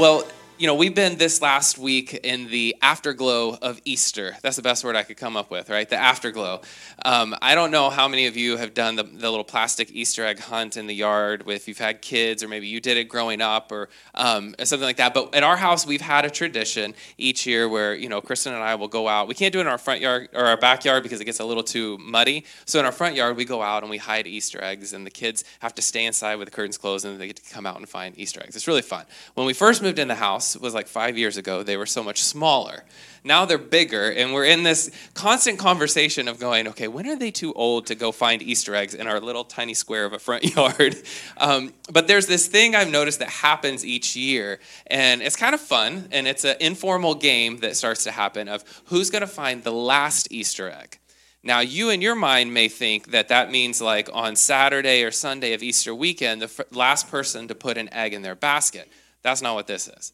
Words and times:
Well, 0.00 0.26
you 0.60 0.66
know, 0.66 0.74
we've 0.74 0.94
been 0.94 1.16
this 1.16 1.40
last 1.40 1.78
week 1.78 2.12
in 2.12 2.48
the 2.48 2.76
afterglow 2.82 3.56
of 3.62 3.80
Easter. 3.86 4.36
That's 4.42 4.56
the 4.56 4.62
best 4.62 4.84
word 4.84 4.94
I 4.94 5.04
could 5.04 5.16
come 5.16 5.34
up 5.34 5.50
with, 5.50 5.70
right? 5.70 5.88
The 5.88 5.96
afterglow. 5.96 6.60
Um, 7.02 7.34
I 7.40 7.54
don't 7.54 7.70
know 7.70 7.88
how 7.88 8.08
many 8.08 8.26
of 8.26 8.36
you 8.36 8.58
have 8.58 8.74
done 8.74 8.94
the, 8.94 9.04
the, 9.04 9.30
little 9.30 9.42
plastic 9.42 9.90
Easter 9.90 10.22
egg 10.22 10.38
hunt 10.38 10.76
in 10.76 10.86
the 10.86 10.94
yard 10.94 11.44
if 11.46 11.66
you've 11.66 11.78
had 11.78 12.02
kids, 12.02 12.42
or 12.42 12.48
maybe 12.48 12.66
you 12.66 12.78
did 12.78 12.98
it 12.98 13.04
growing 13.04 13.40
up, 13.40 13.72
or 13.72 13.88
um, 14.14 14.54
something 14.62 14.84
like 14.84 14.98
that. 14.98 15.14
But 15.14 15.34
at 15.34 15.42
our 15.42 15.56
house, 15.56 15.86
we've 15.86 16.02
had 16.02 16.26
a 16.26 16.30
tradition 16.30 16.92
each 17.16 17.46
year 17.46 17.66
where 17.66 17.94
you 17.94 18.10
know 18.10 18.20
Kristen 18.20 18.52
and 18.52 18.62
I 18.62 18.74
will 18.74 18.88
go 18.88 19.08
out. 19.08 19.28
We 19.28 19.34
can't 19.34 19.54
do 19.54 19.60
it 19.60 19.62
in 19.62 19.66
our 19.66 19.78
front 19.78 20.02
yard 20.02 20.28
or 20.34 20.44
our 20.44 20.58
backyard 20.58 21.02
because 21.02 21.22
it 21.22 21.24
gets 21.24 21.40
a 21.40 21.44
little 21.46 21.62
too 21.62 21.96
muddy. 21.96 22.44
So 22.66 22.78
in 22.78 22.84
our 22.84 22.92
front 22.92 23.14
yard, 23.14 23.38
we 23.38 23.46
go 23.46 23.62
out 23.62 23.82
and 23.82 23.88
we 23.88 23.96
hide 23.96 24.26
Easter 24.26 24.62
eggs, 24.62 24.92
and 24.92 25.06
the 25.06 25.10
kids 25.10 25.42
have 25.60 25.74
to 25.76 25.80
stay 25.80 26.04
inside 26.04 26.34
with 26.34 26.48
the 26.48 26.54
curtains 26.54 26.76
closed, 26.76 27.06
and 27.06 27.18
they 27.18 27.28
get 27.28 27.36
to 27.36 27.54
come 27.54 27.64
out 27.64 27.78
and 27.78 27.88
find 27.88 28.18
Easter 28.18 28.42
eggs. 28.42 28.54
It's 28.56 28.68
really 28.68 28.82
fun. 28.82 29.06
When 29.32 29.46
we 29.46 29.54
first 29.54 29.80
moved 29.80 29.98
in 29.98 30.08
the 30.08 30.16
house 30.16 30.49
was 30.56 30.74
like 30.74 30.86
five 30.86 31.16
years 31.18 31.36
ago, 31.36 31.62
they 31.62 31.76
were 31.76 31.86
so 31.86 32.02
much 32.02 32.22
smaller. 32.22 32.84
Now 33.22 33.44
they're 33.44 33.58
bigger, 33.58 34.10
and 34.10 34.32
we're 34.32 34.46
in 34.46 34.62
this 34.62 34.90
constant 35.14 35.58
conversation 35.58 36.26
of 36.26 36.38
going, 36.38 36.68
okay, 36.68 36.88
when 36.88 37.06
are 37.06 37.16
they 37.16 37.30
too 37.30 37.52
old 37.52 37.86
to 37.86 37.94
go 37.94 38.12
find 38.12 38.40
Easter 38.40 38.74
eggs 38.74 38.94
in 38.94 39.06
our 39.06 39.20
little 39.20 39.44
tiny 39.44 39.74
square 39.74 40.04
of 40.04 40.12
a 40.12 40.18
front 40.18 40.44
yard? 40.56 40.96
Um, 41.36 41.74
but 41.92 42.08
there's 42.08 42.26
this 42.26 42.46
thing 42.46 42.74
I've 42.74 42.90
noticed 42.90 43.18
that 43.18 43.28
happens 43.28 43.84
each 43.84 44.16
year, 44.16 44.58
and 44.86 45.20
it's 45.20 45.36
kind 45.36 45.54
of 45.54 45.60
fun, 45.60 46.08
and 46.12 46.26
it's 46.26 46.44
an 46.44 46.56
informal 46.60 47.14
game 47.14 47.58
that 47.58 47.76
starts 47.76 48.04
to 48.04 48.10
happen 48.10 48.48
of 48.48 48.64
who's 48.86 49.10
going 49.10 49.20
to 49.20 49.26
find 49.26 49.62
the 49.62 49.72
last 49.72 50.32
Easter 50.32 50.70
egg. 50.70 50.98
Now, 51.42 51.60
you 51.60 51.88
in 51.88 52.02
your 52.02 52.14
mind 52.14 52.52
may 52.52 52.68
think 52.68 53.12
that 53.12 53.28
that 53.28 53.50
means 53.50 53.80
like 53.80 54.10
on 54.12 54.36
Saturday 54.36 55.02
or 55.02 55.10
Sunday 55.10 55.54
of 55.54 55.62
Easter 55.62 55.94
weekend, 55.94 56.42
the 56.42 56.66
last 56.70 57.10
person 57.10 57.48
to 57.48 57.54
put 57.54 57.78
an 57.78 57.92
egg 57.92 58.12
in 58.12 58.20
their 58.22 58.34
basket. 58.34 58.90
That's 59.22 59.40
not 59.40 59.54
what 59.54 59.66
this 59.66 59.88
is. 59.88 60.12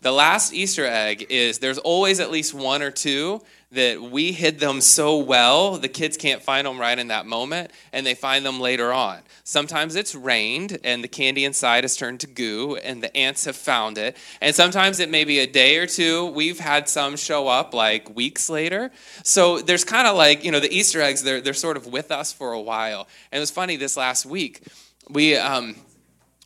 The 0.00 0.12
last 0.12 0.52
Easter 0.52 0.86
egg 0.86 1.26
is 1.28 1.58
there's 1.58 1.78
always 1.78 2.20
at 2.20 2.30
least 2.30 2.54
one 2.54 2.82
or 2.82 2.90
two 2.92 3.42
that 3.72 4.00
we 4.00 4.32
hid 4.32 4.60
them 4.60 4.80
so 4.80 5.18
well, 5.18 5.76
the 5.76 5.88
kids 5.88 6.16
can't 6.16 6.40
find 6.40 6.66
them 6.66 6.78
right 6.80 6.98
in 6.98 7.08
that 7.08 7.26
moment, 7.26 7.70
and 7.92 8.06
they 8.06 8.14
find 8.14 8.46
them 8.46 8.60
later 8.60 8.92
on. 8.92 9.18
Sometimes 9.44 9.94
it's 9.94 10.14
rained 10.14 10.78
and 10.84 11.02
the 11.04 11.08
candy 11.08 11.44
inside 11.44 11.84
has 11.84 11.96
turned 11.96 12.20
to 12.20 12.26
goo 12.26 12.76
and 12.76 13.02
the 13.02 13.14
ants 13.16 13.44
have 13.44 13.56
found 13.56 13.98
it. 13.98 14.16
And 14.40 14.54
sometimes 14.54 15.00
it 15.00 15.10
may 15.10 15.24
be 15.24 15.40
a 15.40 15.46
day 15.46 15.78
or 15.78 15.86
two. 15.86 16.26
We've 16.26 16.60
had 16.60 16.88
some 16.88 17.16
show 17.16 17.48
up 17.48 17.74
like 17.74 18.14
weeks 18.14 18.48
later. 18.48 18.90
So 19.24 19.58
there's 19.58 19.84
kind 19.84 20.06
of 20.06 20.16
like, 20.16 20.44
you 20.44 20.52
know, 20.52 20.60
the 20.60 20.72
Easter 20.72 21.02
eggs, 21.02 21.22
they're, 21.22 21.40
they're 21.40 21.54
sort 21.54 21.76
of 21.76 21.86
with 21.86 22.10
us 22.10 22.32
for 22.32 22.52
a 22.52 22.60
while. 22.60 23.08
And 23.32 23.38
it 23.38 23.40
was 23.40 23.50
funny 23.50 23.76
this 23.76 23.96
last 23.96 24.24
week. 24.24 24.62
We, 25.10 25.36
um, 25.36 25.76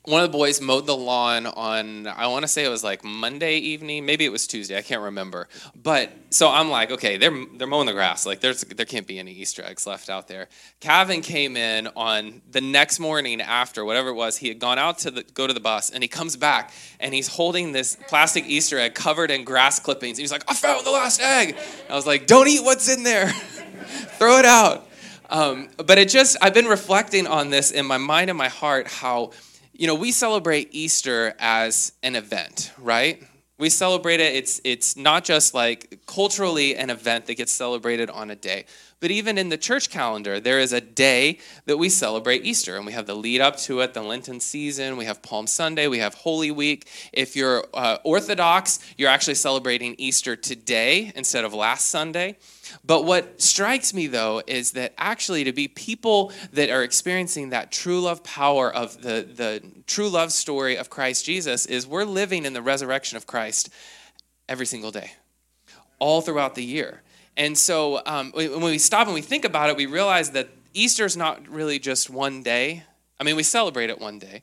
one 0.04 0.24
of 0.24 0.32
the 0.32 0.36
boys 0.36 0.60
mowed 0.60 0.86
the 0.86 0.96
lawn 0.96 1.46
on 1.46 2.08
i 2.08 2.26
want 2.26 2.42
to 2.42 2.48
say 2.48 2.64
it 2.64 2.68
was 2.68 2.82
like 2.82 3.04
monday 3.04 3.56
evening 3.58 4.04
maybe 4.04 4.24
it 4.24 4.32
was 4.32 4.46
tuesday 4.46 4.76
i 4.76 4.82
can't 4.82 5.02
remember. 5.02 5.48
But 5.80 6.10
so 6.30 6.48
i'm 6.50 6.70
like 6.70 6.90
okay 6.90 7.18
they're 7.18 7.44
they're 7.56 7.66
mowing 7.66 7.86
the 7.86 7.92
grass 7.92 8.26
like 8.26 8.40
there's 8.40 8.62
there 8.62 8.86
can't 8.86 9.06
be 9.06 9.18
any 9.18 9.32
easter 9.32 9.62
eggs 9.62 9.86
left 9.86 10.10
out 10.10 10.28
there. 10.28 10.48
Calvin 10.80 11.20
came 11.20 11.56
in 11.56 11.88
on 11.94 12.42
the 12.50 12.60
next 12.60 12.98
morning 12.98 13.40
after 13.40 13.84
whatever 13.84 14.08
it 14.08 14.14
was 14.14 14.38
he 14.38 14.48
had 14.48 14.58
gone 14.58 14.78
out 14.78 14.98
to 14.98 15.10
the, 15.10 15.22
go 15.34 15.46
to 15.46 15.52
the 15.52 15.60
bus 15.60 15.90
and 15.90 16.02
he 16.02 16.08
comes 16.08 16.36
back 16.36 16.72
and 16.98 17.14
he's 17.14 17.28
holding 17.28 17.72
this 17.72 17.96
plastic 18.08 18.44
easter 18.46 18.78
egg 18.78 18.94
covered 18.94 19.30
in 19.30 19.44
grass 19.44 19.78
clippings. 19.78 20.18
He's 20.18 20.32
like 20.32 20.44
i 20.48 20.54
found 20.54 20.84
the 20.84 20.90
last 20.90 21.20
egg! 21.20 21.56
I 21.88 21.94
was 21.94 22.06
like 22.06 22.26
don't 22.26 22.48
eat 22.48 22.64
what's 22.64 22.88
in 22.88 23.04
there. 23.04 23.28
Throw 24.18 24.38
it 24.38 24.44
out. 24.44 24.88
Um, 25.30 25.68
but 25.76 25.98
it 25.98 26.08
just 26.08 26.36
i've 26.42 26.54
been 26.54 26.66
reflecting 26.66 27.26
on 27.26 27.50
this 27.50 27.70
in 27.70 27.86
my 27.86 27.98
mind 27.98 28.30
and 28.30 28.36
my 28.36 28.48
heart 28.48 28.88
how 28.88 29.30
you 29.72 29.86
know, 29.86 29.94
we 29.94 30.12
celebrate 30.12 30.68
Easter 30.72 31.34
as 31.38 31.92
an 32.02 32.16
event, 32.16 32.72
right? 32.78 33.22
We 33.58 33.70
celebrate 33.70 34.20
it. 34.20 34.34
It's 34.34 34.60
it's 34.64 34.96
not 34.96 35.24
just 35.24 35.54
like 35.54 36.00
culturally 36.06 36.76
an 36.76 36.90
event 36.90 37.26
that 37.26 37.34
gets 37.34 37.52
celebrated 37.52 38.10
on 38.10 38.30
a 38.30 38.36
day, 38.36 38.66
but 39.02 39.10
even 39.10 39.36
in 39.36 39.48
the 39.48 39.58
church 39.58 39.90
calendar, 39.90 40.38
there 40.38 40.60
is 40.60 40.72
a 40.72 40.80
day 40.80 41.40
that 41.66 41.76
we 41.76 41.88
celebrate 41.88 42.44
Easter, 42.46 42.76
and 42.76 42.86
we 42.86 42.92
have 42.92 43.04
the 43.04 43.16
lead 43.16 43.40
up 43.40 43.56
to 43.56 43.80
it, 43.80 43.94
the 43.94 44.00
Lenten 44.00 44.38
season. 44.38 44.96
We 44.96 45.06
have 45.06 45.20
Palm 45.22 45.48
Sunday. 45.48 45.88
We 45.88 45.98
have 45.98 46.14
Holy 46.14 46.52
Week. 46.52 46.88
If 47.12 47.34
you're 47.34 47.66
uh, 47.74 47.98
Orthodox, 48.04 48.78
you're 48.96 49.10
actually 49.10 49.34
celebrating 49.34 49.96
Easter 49.98 50.36
today 50.36 51.10
instead 51.16 51.44
of 51.44 51.52
last 51.52 51.90
Sunday. 51.90 52.38
But 52.84 53.04
what 53.04 53.42
strikes 53.42 53.92
me 53.92 54.06
though 54.06 54.40
is 54.46 54.70
that 54.72 54.94
actually 54.96 55.42
to 55.44 55.52
be 55.52 55.66
people 55.66 56.30
that 56.52 56.70
are 56.70 56.84
experiencing 56.84 57.50
that 57.50 57.72
true 57.72 58.02
love 58.02 58.22
power 58.22 58.72
of 58.72 59.02
the, 59.02 59.26
the 59.34 59.62
true 59.88 60.10
love 60.10 60.30
story 60.30 60.76
of 60.76 60.90
Christ 60.90 61.24
Jesus 61.24 61.66
is 61.66 61.88
we're 61.88 62.04
living 62.04 62.44
in 62.44 62.52
the 62.52 62.62
resurrection 62.62 63.16
of 63.16 63.26
Christ 63.26 63.68
every 64.48 64.66
single 64.66 64.92
day, 64.92 65.10
all 65.98 66.20
throughout 66.20 66.54
the 66.54 66.64
year. 66.64 67.02
And 67.36 67.56
so 67.56 68.02
um, 68.04 68.32
when 68.32 68.60
we 68.60 68.78
stop 68.78 69.06
and 69.06 69.14
we 69.14 69.22
think 69.22 69.44
about 69.44 69.70
it, 69.70 69.76
we 69.76 69.86
realize 69.86 70.30
that 70.32 70.48
Easter 70.74 71.04
is 71.04 71.16
not 71.16 71.46
really 71.48 71.78
just 71.78 72.10
one 72.10 72.42
day. 72.42 72.84
I 73.18 73.24
mean, 73.24 73.36
we 73.36 73.42
celebrate 73.42 73.90
it 73.90 74.00
one 74.00 74.18
day, 74.18 74.42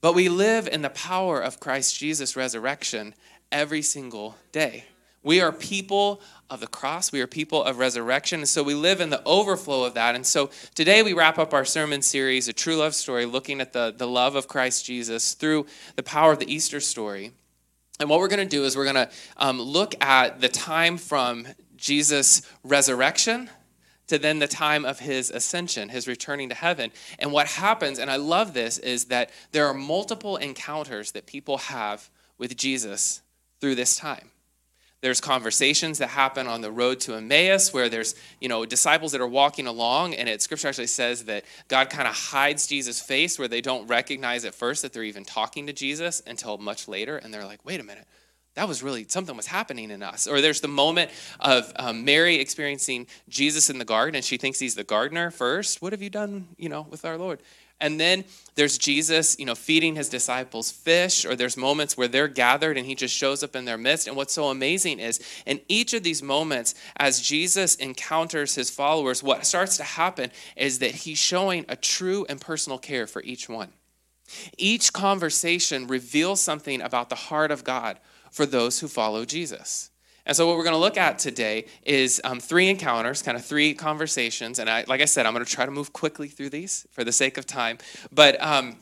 but 0.00 0.14
we 0.14 0.28
live 0.28 0.68
in 0.68 0.82
the 0.82 0.90
power 0.90 1.40
of 1.40 1.60
Christ 1.60 1.98
Jesus' 1.98 2.36
resurrection 2.36 3.14
every 3.52 3.82
single 3.82 4.36
day. 4.52 4.84
We 5.22 5.40
are 5.40 5.52
people 5.52 6.22
of 6.48 6.60
the 6.60 6.66
cross. 6.66 7.12
We 7.12 7.20
are 7.20 7.26
people 7.26 7.62
of 7.62 7.78
resurrection. 7.78 8.40
And 8.40 8.48
so 8.48 8.62
we 8.62 8.74
live 8.74 9.00
in 9.00 9.10
the 9.10 9.22
overflow 9.24 9.84
of 9.84 9.94
that. 9.94 10.14
And 10.14 10.26
so 10.26 10.50
today 10.74 11.02
we 11.02 11.12
wrap 11.12 11.38
up 11.38 11.52
our 11.52 11.64
sermon 11.64 12.00
series, 12.00 12.48
A 12.48 12.52
True 12.52 12.76
Love 12.76 12.94
Story, 12.94 13.26
looking 13.26 13.60
at 13.60 13.72
the, 13.72 13.94
the 13.96 14.06
love 14.06 14.34
of 14.34 14.48
Christ 14.48 14.86
Jesus 14.86 15.34
through 15.34 15.66
the 15.96 16.02
power 16.02 16.32
of 16.32 16.38
the 16.38 16.52
Easter 16.52 16.80
story. 16.80 17.32
And 18.00 18.08
what 18.08 18.18
we're 18.18 18.28
going 18.28 18.48
to 18.48 18.56
do 18.56 18.64
is 18.64 18.76
we're 18.76 18.90
going 18.90 18.94
to 19.06 19.10
um, 19.36 19.60
look 19.60 19.94
at 20.02 20.40
the 20.40 20.48
time 20.48 20.96
from 20.96 21.46
Jesus' 21.80 22.42
resurrection 22.62 23.50
to 24.10 24.18
then 24.18 24.40
the 24.40 24.48
time 24.48 24.84
of 24.84 24.98
his 24.98 25.30
ascension, 25.30 25.88
his 25.88 26.08
returning 26.08 26.48
to 26.48 26.54
heaven. 26.54 26.90
And 27.18 27.32
what 27.32 27.46
happens, 27.46 27.98
and 27.98 28.10
I 28.10 28.16
love 28.16 28.54
this, 28.54 28.76
is 28.78 29.06
that 29.06 29.30
there 29.52 29.66
are 29.66 29.74
multiple 29.74 30.36
encounters 30.36 31.12
that 31.12 31.26
people 31.26 31.58
have 31.58 32.10
with 32.36 32.56
Jesus 32.56 33.22
through 33.60 33.76
this 33.76 33.96
time. 33.96 34.30
There's 35.00 35.20
conversations 35.20 35.98
that 35.98 36.08
happen 36.08 36.46
on 36.46 36.60
the 36.60 36.70
road 36.70 37.00
to 37.00 37.14
Emmaus 37.14 37.72
where 37.72 37.88
there's, 37.88 38.14
you 38.40 38.48
know, 38.48 38.66
disciples 38.66 39.12
that 39.12 39.20
are 39.20 39.26
walking 39.26 39.66
along 39.66 40.14
and 40.14 40.28
it 40.28 40.42
scripture 40.42 40.68
actually 40.68 40.88
says 40.88 41.24
that 41.24 41.44
God 41.68 41.88
kind 41.88 42.06
of 42.06 42.14
hides 42.14 42.66
Jesus' 42.66 43.00
face 43.00 43.38
where 43.38 43.48
they 43.48 43.62
don't 43.62 43.86
recognize 43.86 44.44
at 44.44 44.54
first 44.54 44.82
that 44.82 44.92
they're 44.92 45.04
even 45.04 45.24
talking 45.24 45.66
to 45.68 45.72
Jesus 45.72 46.22
until 46.26 46.58
much 46.58 46.86
later 46.86 47.16
and 47.16 47.32
they're 47.32 47.46
like, 47.46 47.64
"Wait 47.64 47.80
a 47.80 47.82
minute. 47.82 48.06
That 48.54 48.68
was 48.68 48.82
really 48.82 49.06
something 49.08 49.36
was 49.36 49.46
happening 49.46 49.90
in 49.90 50.02
us." 50.02 50.26
Or 50.26 50.40
there's 50.40 50.60
the 50.60 50.68
moment 50.68 51.10
of 51.38 51.72
um, 51.76 52.04
Mary 52.04 52.36
experiencing 52.36 53.06
Jesus 53.28 53.70
in 53.70 53.78
the 53.78 53.84
garden 53.84 54.16
and 54.16 54.24
she 54.24 54.36
thinks 54.36 54.58
he's 54.58 54.74
the 54.74 54.84
gardener 54.84 55.30
first. 55.30 55.80
What 55.80 55.92
have 55.92 56.02
you 56.02 56.10
done, 56.10 56.48
you 56.56 56.68
know, 56.68 56.86
with 56.90 57.04
our 57.04 57.16
Lord? 57.16 57.40
And 57.80 57.98
then 57.98 58.24
there's 58.56 58.76
Jesus, 58.76 59.38
you 59.38 59.46
know, 59.46 59.54
feeding 59.54 59.96
his 59.96 60.10
disciples 60.10 60.70
fish, 60.70 61.24
or 61.24 61.34
there's 61.34 61.56
moments 61.56 61.96
where 61.96 62.08
they're 62.08 62.28
gathered 62.28 62.76
and 62.76 62.86
he 62.86 62.94
just 62.94 63.14
shows 63.14 63.42
up 63.42 63.56
in 63.56 63.64
their 63.64 63.78
midst. 63.78 64.06
And 64.06 64.16
what's 64.16 64.34
so 64.34 64.48
amazing 64.48 65.00
is 65.00 65.18
in 65.46 65.60
each 65.66 65.94
of 65.94 66.02
these 66.02 66.22
moments, 66.22 66.74
as 66.96 67.20
Jesus 67.20 67.76
encounters 67.76 68.54
his 68.54 68.68
followers, 68.68 69.22
what 69.22 69.46
starts 69.46 69.78
to 69.78 69.84
happen 69.84 70.30
is 70.56 70.80
that 70.80 70.90
he's 70.90 71.18
showing 71.18 71.64
a 71.68 71.76
true 71.76 72.26
and 72.28 72.40
personal 72.40 72.78
care 72.78 73.06
for 73.06 73.22
each 73.22 73.48
one. 73.48 73.72
Each 74.58 74.92
conversation 74.92 75.86
reveals 75.86 76.40
something 76.40 76.82
about 76.82 77.08
the 77.08 77.16
heart 77.16 77.50
of 77.50 77.64
God 77.64 77.98
for 78.30 78.46
those 78.46 78.80
who 78.80 78.88
follow 78.88 79.24
Jesus. 79.24 79.90
And 80.26 80.36
so, 80.36 80.46
what 80.46 80.56
we're 80.56 80.64
going 80.64 80.74
to 80.74 80.80
look 80.80 80.96
at 80.96 81.18
today 81.18 81.66
is 81.82 82.20
um, 82.24 82.40
three 82.40 82.68
encounters, 82.68 83.22
kind 83.22 83.36
of 83.36 83.44
three 83.44 83.74
conversations. 83.74 84.58
And 84.58 84.68
I, 84.68 84.84
like 84.86 85.00
I 85.00 85.06
said, 85.06 85.26
I'm 85.26 85.32
going 85.32 85.44
to 85.44 85.50
try 85.50 85.64
to 85.64 85.72
move 85.72 85.92
quickly 85.92 86.28
through 86.28 86.50
these 86.50 86.86
for 86.92 87.04
the 87.04 87.12
sake 87.12 87.38
of 87.38 87.46
time. 87.46 87.78
But 88.12 88.40
um, 88.42 88.76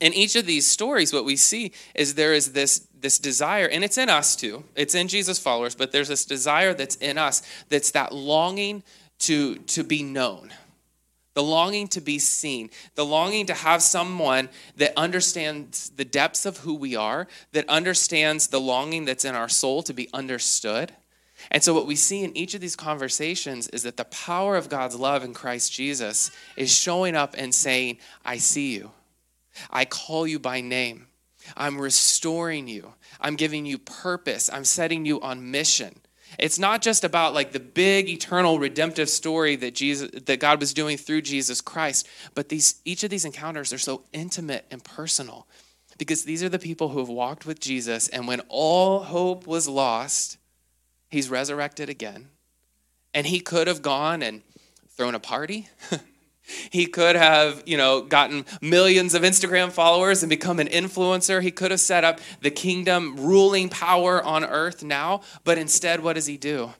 in 0.00 0.12
each 0.12 0.34
of 0.36 0.46
these 0.46 0.66
stories, 0.66 1.12
what 1.12 1.24
we 1.24 1.36
see 1.36 1.72
is 1.94 2.14
there 2.14 2.34
is 2.34 2.52
this, 2.52 2.88
this 2.98 3.18
desire, 3.18 3.66
and 3.66 3.84
it's 3.84 3.96
in 3.96 4.10
us 4.10 4.34
too. 4.34 4.64
It's 4.74 4.94
in 4.94 5.06
Jesus' 5.08 5.38
followers, 5.38 5.74
but 5.74 5.92
there's 5.92 6.08
this 6.08 6.24
desire 6.24 6.74
that's 6.74 6.96
in 6.96 7.18
us 7.18 7.42
that's 7.68 7.92
that 7.92 8.12
longing 8.12 8.82
to, 9.20 9.54
to 9.54 9.84
be 9.84 10.02
known 10.02 10.52
the 11.34 11.42
longing 11.42 11.88
to 11.88 12.00
be 12.00 12.18
seen, 12.18 12.70
the 12.94 13.04
longing 13.04 13.46
to 13.46 13.54
have 13.54 13.82
someone 13.82 14.48
that 14.76 14.92
understands 14.96 15.90
the 15.90 16.04
depths 16.04 16.44
of 16.44 16.58
who 16.58 16.74
we 16.74 16.94
are, 16.94 17.26
that 17.52 17.68
understands 17.68 18.48
the 18.48 18.60
longing 18.60 19.04
that's 19.04 19.24
in 19.24 19.34
our 19.34 19.48
soul 19.48 19.82
to 19.82 19.94
be 19.94 20.08
understood. 20.12 20.92
And 21.50 21.62
so, 21.62 21.74
what 21.74 21.86
we 21.86 21.96
see 21.96 22.22
in 22.22 22.36
each 22.36 22.54
of 22.54 22.60
these 22.60 22.76
conversations 22.76 23.68
is 23.68 23.82
that 23.82 23.96
the 23.96 24.04
power 24.04 24.56
of 24.56 24.68
God's 24.68 24.94
love 24.94 25.24
in 25.24 25.34
Christ 25.34 25.72
Jesus 25.72 26.30
is 26.56 26.72
showing 26.72 27.16
up 27.16 27.34
and 27.36 27.54
saying, 27.54 27.98
I 28.24 28.36
see 28.36 28.74
you. 28.74 28.92
I 29.70 29.84
call 29.84 30.26
you 30.26 30.38
by 30.38 30.60
name. 30.60 31.08
I'm 31.56 31.80
restoring 31.80 32.68
you. 32.68 32.94
I'm 33.20 33.36
giving 33.36 33.66
you 33.66 33.78
purpose. 33.78 34.50
I'm 34.52 34.64
setting 34.64 35.04
you 35.04 35.20
on 35.20 35.50
mission. 35.50 36.00
It's 36.38 36.58
not 36.58 36.82
just 36.82 37.04
about 37.04 37.34
like 37.34 37.52
the 37.52 37.60
big 37.60 38.08
eternal 38.08 38.58
redemptive 38.58 39.08
story 39.08 39.56
that 39.56 39.74
Jesus 39.74 40.10
that 40.26 40.40
God 40.40 40.60
was 40.60 40.72
doing 40.72 40.96
through 40.96 41.22
Jesus 41.22 41.60
Christ, 41.60 42.08
but 42.34 42.48
these 42.48 42.80
each 42.84 43.04
of 43.04 43.10
these 43.10 43.24
encounters 43.24 43.72
are 43.72 43.78
so 43.78 44.02
intimate 44.12 44.66
and 44.70 44.82
personal. 44.82 45.46
Because 45.98 46.24
these 46.24 46.42
are 46.42 46.48
the 46.48 46.58
people 46.58 46.88
who 46.88 46.98
have 46.98 47.08
walked 47.08 47.46
with 47.46 47.60
Jesus, 47.60 48.08
and 48.08 48.26
when 48.26 48.40
all 48.48 49.00
hope 49.00 49.46
was 49.46 49.68
lost, 49.68 50.38
he's 51.10 51.28
resurrected 51.28 51.88
again. 51.88 52.28
And 53.14 53.26
he 53.26 53.40
could 53.40 53.66
have 53.66 53.82
gone 53.82 54.22
and 54.22 54.42
thrown 54.88 55.14
a 55.14 55.20
party. 55.20 55.68
he 56.70 56.86
could 56.86 57.16
have, 57.16 57.62
you 57.66 57.76
know, 57.76 58.02
gotten 58.02 58.44
millions 58.60 59.14
of 59.14 59.22
Instagram 59.22 59.70
followers 59.70 60.22
and 60.22 60.30
become 60.30 60.58
an 60.58 60.68
influencer. 60.68 61.42
He 61.42 61.50
could 61.50 61.70
have 61.70 61.80
set 61.80 62.04
up 62.04 62.20
the 62.40 62.50
kingdom 62.50 63.16
ruling 63.16 63.68
power 63.68 64.22
on 64.22 64.44
earth 64.44 64.82
now, 64.82 65.22
but 65.44 65.58
instead 65.58 66.02
what 66.02 66.14
does 66.14 66.26
he 66.26 66.36
do? 66.36 66.72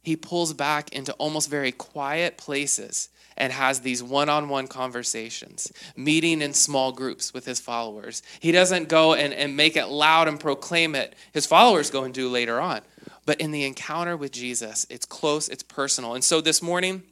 He 0.00 0.16
pulls 0.16 0.52
back 0.54 0.92
into 0.92 1.12
almost 1.14 1.50
very 1.50 1.72
quiet 1.72 2.38
places 2.38 3.10
and 3.36 3.52
has 3.52 3.80
these 3.80 4.02
one 4.02 4.28
on 4.28 4.48
one 4.48 4.66
conversations, 4.66 5.72
meeting 5.96 6.42
in 6.42 6.52
small 6.52 6.92
groups 6.92 7.32
with 7.32 7.46
his 7.46 7.60
followers. 7.60 8.22
He 8.40 8.52
doesn't 8.52 8.88
go 8.88 9.14
and, 9.14 9.32
and 9.32 9.56
make 9.56 9.76
it 9.76 9.86
loud 9.86 10.28
and 10.28 10.40
proclaim 10.40 10.94
it. 10.94 11.14
His 11.32 11.46
followers 11.46 11.90
go 11.90 12.04
and 12.04 12.12
do 12.12 12.28
later 12.28 12.60
on. 12.60 12.80
But 13.26 13.40
in 13.40 13.52
the 13.52 13.64
encounter 13.64 14.16
with 14.16 14.32
Jesus, 14.32 14.86
it's 14.90 15.06
close, 15.06 15.48
it's 15.48 15.62
personal. 15.62 16.14
And 16.14 16.24
so 16.24 16.40
this 16.40 16.62
morning, 16.62 17.02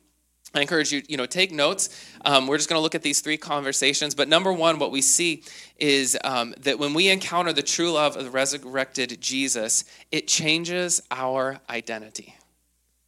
I 0.57 0.63
encourage 0.63 0.93
you, 0.93 1.03
you 1.09 1.17
know, 1.17 1.27
take 1.27 1.53
notes. 1.53 1.89
Um, 2.25 2.47
we're 2.47 2.57
just 2.57 2.69
going 2.69 2.79
to 2.79 2.83
look 2.83 2.95
at 2.95 3.03
these 3.03 3.21
three 3.21 3.37
conversations. 3.37 4.15
But 4.15 4.29
number 4.29 4.53
one, 4.53 4.79
what 4.79 4.91
we 4.91 5.03
see 5.03 5.43
is 5.79 6.17
um, 6.25 6.55
that 6.61 6.79
when 6.79 6.95
we 6.95 7.09
encounter 7.09 7.53
the 7.53 7.63
true 7.63 7.93
love 7.93 8.17
of 8.17 8.25
the 8.25 8.31
resurrected 8.31 9.21
Jesus, 9.21 9.85
it 10.11 10.27
changes 10.27 11.03
our 11.11 11.61
identity. 11.69 12.35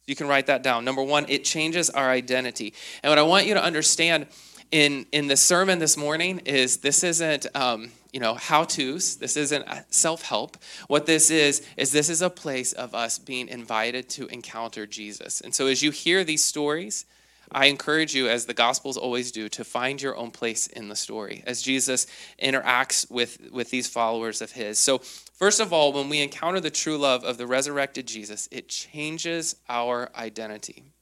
You 0.05 0.15
can 0.15 0.27
write 0.27 0.47
that 0.47 0.63
down. 0.63 0.85
Number 0.85 1.03
one, 1.03 1.25
it 1.29 1.43
changes 1.43 1.89
our 1.89 2.09
identity. 2.09 2.73
And 3.03 3.11
what 3.11 3.19
I 3.19 3.23
want 3.23 3.45
you 3.45 3.53
to 3.53 3.63
understand 3.63 4.27
in 4.71 5.07
in 5.11 5.27
the 5.27 5.37
sermon 5.37 5.79
this 5.79 5.97
morning 5.97 6.39
is 6.45 6.77
this 6.77 7.03
isn't 7.03 7.47
um, 7.55 7.91
you 8.13 8.19
know 8.19 8.33
how 8.33 8.63
tos. 8.63 9.17
This 9.17 9.37
isn't 9.37 9.65
self 9.91 10.23
help. 10.23 10.57
What 10.87 11.05
this 11.05 11.29
is 11.29 11.65
is 11.77 11.91
this 11.91 12.09
is 12.09 12.21
a 12.21 12.29
place 12.29 12.73
of 12.73 12.95
us 12.95 13.19
being 13.19 13.47
invited 13.47 14.09
to 14.09 14.27
encounter 14.27 14.85
Jesus. 14.85 15.41
And 15.41 15.53
so 15.53 15.67
as 15.67 15.81
you 15.83 15.91
hear 15.91 16.23
these 16.23 16.43
stories 16.43 17.05
I 17.51 17.65
encourage 17.65 18.13
you, 18.13 18.27
as 18.29 18.45
the 18.45 18.53
Gospels 18.53 18.97
always 18.97 19.31
do, 19.31 19.49
to 19.49 19.63
find 19.63 20.01
your 20.01 20.15
own 20.15 20.31
place 20.31 20.67
in 20.67 20.89
the 20.89 20.95
story 20.95 21.43
as 21.47 21.61
Jesus 21.61 22.05
interacts 22.41 23.09
with, 23.09 23.51
with 23.51 23.71
these 23.71 23.87
followers 23.87 24.41
of 24.41 24.51
his. 24.51 24.77
So, 24.77 24.99
first 24.99 25.59
of 25.59 25.73
all, 25.73 25.91
when 25.91 26.09
we 26.09 26.21
encounter 26.21 26.59
the 26.59 26.69
true 26.69 26.97
love 26.97 27.23
of 27.23 27.37
the 27.37 27.47
resurrected 27.47 28.07
Jesus, 28.07 28.47
it 28.51 28.69
changes 28.69 29.55
our 29.67 30.09
identity 30.15 30.93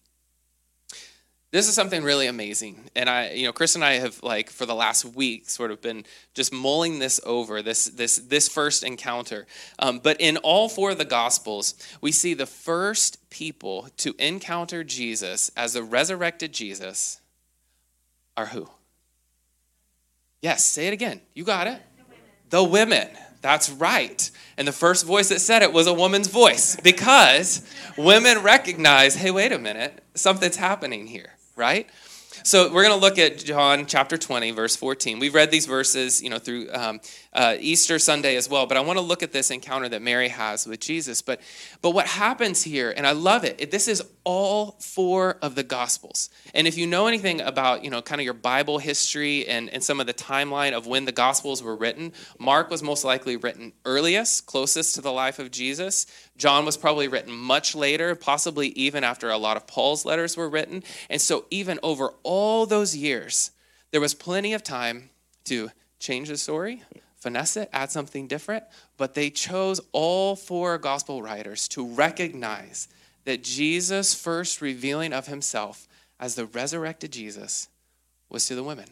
this 1.51 1.69
is 1.69 1.73
something 1.73 2.03
really 2.03 2.27
amazing. 2.27 2.89
And 2.95 3.09
i 3.09 3.31
you 3.31 3.45
know 3.45 3.53
chris 3.53 3.75
and 3.75 3.83
i 3.83 3.94
have 3.94 4.21
like 4.21 4.49
for 4.49 4.65
the 4.65 4.75
last 4.75 5.05
week 5.05 5.49
sort 5.49 5.71
of 5.71 5.81
been 5.81 6.05
just 6.33 6.51
mulling 6.53 6.99
this 6.99 7.19
over 7.25 7.61
this 7.61 7.85
this 7.85 8.17
this 8.17 8.49
first 8.49 8.83
encounter. 8.83 9.47
Um, 9.79 9.99
but 9.99 10.17
in 10.19 10.38
all 10.38 10.69
four 10.69 10.91
of 10.91 10.97
the 10.97 11.05
gospels 11.05 11.75
we 12.01 12.11
see 12.11 12.33
the 12.33 12.45
first 12.45 13.29
people 13.29 13.89
to 13.97 14.15
encounter 14.19 14.83
jesus 14.83 15.51
as 15.55 15.73
the 15.73 15.83
resurrected 15.83 16.53
jesus 16.53 17.21
are 18.35 18.47
who? 18.47 18.69
Yes 20.41 20.65
say 20.65 20.88
it 20.88 20.93
again. 20.93 21.21
You 21.33 21.43
got 21.43 21.67
it? 21.67 21.81
The 22.50 22.63
women, 22.63 23.07
the 23.07 23.07
women. 23.07 23.23
That's 23.39 23.69
right. 23.69 24.29
And 24.57 24.67
the 24.67 24.71
first 24.73 25.05
voice 25.05 25.29
that 25.29 25.39
said 25.39 25.61
it 25.61 25.71
was 25.71 25.85
a 25.85 25.93
woman's 25.93 26.27
voice 26.27 26.75
because 26.83 27.61
women 27.95 28.39
recognize 28.43 29.15
hey, 29.15 29.31
wait 29.31 29.53
a 29.53 29.59
minute, 29.59 30.03
something's 30.15 30.57
happening 30.57 31.07
here 31.07 31.37
right? 31.57 31.88
So 32.44 32.71
we're 32.71 32.83
going 32.83 32.98
to 32.98 33.01
look 33.01 33.18
at 33.18 33.44
John 33.44 33.86
chapter 33.88 34.18
20, 34.18 34.51
verse 34.51 34.75
14. 34.75 35.19
We've 35.19 35.33
read 35.33 35.51
these 35.51 35.65
verses, 35.65 36.21
you 36.21 36.30
know, 36.30 36.38
through 36.38 36.71
um, 36.71 37.01
uh, 37.33 37.56
Easter 37.59 38.00
Sunday 38.00 38.36
as 38.36 38.50
well. 38.50 38.68
But 38.68 38.77
I 38.77 38.81
want 38.81 38.98
to 38.98 39.04
look 39.04 39.24
at 39.24 39.31
this 39.31 39.51
encounter 39.51 39.89
that 39.89 40.01
Mary 40.01 40.30
has 40.30 40.65
with 40.65 40.80
Jesus. 40.80 41.21
But 41.21 41.42
but 41.81 41.92
what 41.92 42.06
happens 42.06 42.63
here, 42.63 42.94
and 42.95 43.06
I 43.07 43.12
love 43.12 43.44
it. 43.44 43.56
it 43.59 43.71
this 43.71 43.88
is 43.88 44.01
all 44.27 44.75
four 44.81 45.38
of 45.41 45.56
the 45.56 45.63
Gospels. 45.63 46.29
And 46.53 46.68
if 46.68 46.77
you 46.77 46.85
know 46.85 47.07
anything 47.07 47.39
about, 47.39 47.85
you 47.85 47.89
know, 47.89 48.01
kind 48.01 48.19
of 48.19 48.25
your 48.25 48.33
Bible 48.33 48.77
history 48.77 49.47
and, 49.47 49.69
and 49.69 49.81
some 49.81 50.01
of 50.01 50.06
the 50.06 50.13
timeline 50.13 50.74
of 50.74 50.85
when 50.85 51.06
the 51.06 51.13
Gospels 51.13 51.63
were 51.63 51.77
written, 51.77 52.12
Mark 52.38 52.69
was 52.69 52.83
most 52.83 53.06
likely 53.06 53.38
written 53.38 53.71
earliest, 53.85 54.45
closest 54.45 54.95
to 54.95 55.01
the 55.01 55.13
life 55.13 55.39
of 55.39 55.50
Jesus. 55.50 56.07
John 56.35 56.65
was 56.65 56.75
probably 56.75 57.07
written 57.07 57.31
much 57.31 57.74
later, 57.74 58.15
possibly 58.15 58.68
even 58.69 59.06
after 59.06 59.29
a 59.29 59.38
lot 59.38 59.56
of 59.56 59.65
Paul's 59.65 60.03
letters 60.03 60.35
were 60.35 60.50
written. 60.50 60.83
And 61.09 61.21
so 61.21 61.45
even 61.50 61.79
over 61.81 62.13
all 62.24 62.65
those 62.65 62.97
years, 62.97 63.51
there 63.91 64.01
was 64.01 64.13
plenty 64.13 64.53
of 64.53 64.62
time 64.62 65.09
to 65.45 65.69
change 66.00 66.27
the 66.27 66.35
story, 66.35 66.83
finesse 67.15 67.56
it, 67.56 67.69
add 67.71 67.91
something 67.91 68.27
different, 68.27 68.65
but 68.97 69.13
they 69.13 69.29
chose 69.29 69.79
all 69.94 70.35
four 70.35 70.77
gospel 70.77 71.21
writers 71.21 71.69
to 71.69 71.88
recognize 71.88 72.89
that 73.27 73.44
Jesus' 73.44 74.15
first 74.15 74.62
revealing 74.62 75.12
of 75.12 75.27
himself 75.27 75.85
as 76.18 76.35
the 76.35 76.45
resurrected 76.45 77.12
Jesus 77.12 77.68
was 78.29 78.45
to 78.47 78.56
the 78.56 78.63
women. 78.63 78.85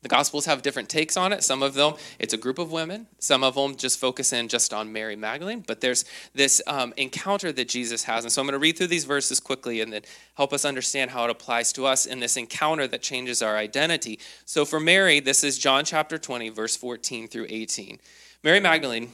The 0.00 0.08
Gospels 0.08 0.46
have 0.46 0.62
different 0.62 0.88
takes 0.88 1.14
on 1.14 1.30
it. 1.30 1.44
Some 1.44 1.62
of 1.62 1.74
them, 1.74 1.92
it's 2.18 2.32
a 2.32 2.38
group 2.38 2.58
of 2.58 2.72
women. 2.72 3.06
Some 3.18 3.44
of 3.44 3.54
them 3.54 3.76
just 3.76 4.00
focus 4.00 4.32
in 4.32 4.48
just 4.48 4.72
on 4.72 4.94
Mary 4.94 5.14
Magdalene. 5.14 5.62
But 5.66 5.82
there's 5.82 6.06
this 6.32 6.62
um, 6.66 6.94
encounter 6.96 7.52
that 7.52 7.68
Jesus 7.68 8.04
has. 8.04 8.24
And 8.24 8.32
so 8.32 8.40
I'm 8.40 8.46
going 8.46 8.54
to 8.54 8.58
read 8.58 8.78
through 8.78 8.86
these 8.86 9.04
verses 9.04 9.40
quickly 9.40 9.82
and 9.82 9.92
then 9.92 10.02
help 10.36 10.54
us 10.54 10.64
understand 10.64 11.10
how 11.10 11.24
it 11.24 11.30
applies 11.30 11.70
to 11.74 11.84
us 11.84 12.06
in 12.06 12.20
this 12.20 12.38
encounter 12.38 12.86
that 12.88 13.02
changes 13.02 13.42
our 13.42 13.58
identity. 13.58 14.20
So 14.46 14.64
for 14.64 14.80
Mary, 14.80 15.20
this 15.20 15.44
is 15.44 15.58
John 15.58 15.84
chapter 15.84 16.16
20, 16.16 16.48
verse 16.48 16.76
14 16.76 17.28
through 17.28 17.46
18. 17.50 17.98
Mary 18.42 18.60
Magdalene, 18.60 19.12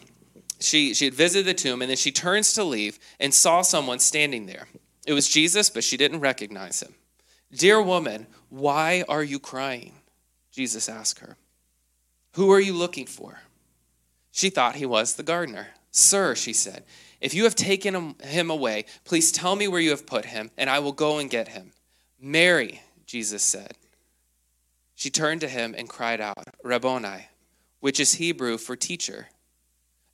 she, 0.60 0.94
she 0.94 1.06
had 1.06 1.14
visited 1.14 1.46
the 1.46 1.54
tomb 1.54 1.82
and 1.82 1.90
then 1.90 1.96
she 1.96 2.12
turns 2.12 2.52
to 2.54 2.64
leave 2.64 2.98
and 3.18 3.32
saw 3.32 3.62
someone 3.62 3.98
standing 3.98 4.46
there. 4.46 4.68
It 5.06 5.12
was 5.12 5.28
Jesus, 5.28 5.70
but 5.70 5.84
she 5.84 5.96
didn't 5.96 6.20
recognize 6.20 6.82
him. 6.82 6.94
Dear 7.52 7.82
woman, 7.82 8.26
why 8.48 9.04
are 9.08 9.24
you 9.24 9.38
crying? 9.38 9.94
Jesus 10.52 10.88
asked 10.88 11.20
her. 11.20 11.36
Who 12.34 12.50
are 12.52 12.60
you 12.60 12.74
looking 12.74 13.06
for? 13.06 13.40
She 14.30 14.50
thought 14.50 14.76
he 14.76 14.86
was 14.86 15.14
the 15.14 15.22
gardener. 15.22 15.68
Sir, 15.90 16.34
she 16.36 16.52
said, 16.52 16.84
if 17.20 17.34
you 17.34 17.44
have 17.44 17.54
taken 17.54 18.14
him 18.22 18.50
away, 18.50 18.84
please 19.04 19.32
tell 19.32 19.56
me 19.56 19.68
where 19.68 19.80
you 19.80 19.90
have 19.90 20.06
put 20.06 20.26
him, 20.26 20.50
and 20.56 20.70
I 20.70 20.78
will 20.78 20.92
go 20.92 21.18
and 21.18 21.28
get 21.28 21.48
him. 21.48 21.72
Mary, 22.20 22.82
Jesus 23.06 23.42
said. 23.42 23.74
She 24.94 25.10
turned 25.10 25.40
to 25.40 25.48
him 25.48 25.74
and 25.76 25.88
cried 25.88 26.20
out, 26.20 26.44
Rabboni, 26.62 27.26
which 27.80 27.98
is 27.98 28.14
Hebrew 28.14 28.56
for 28.58 28.76
teacher. 28.76 29.28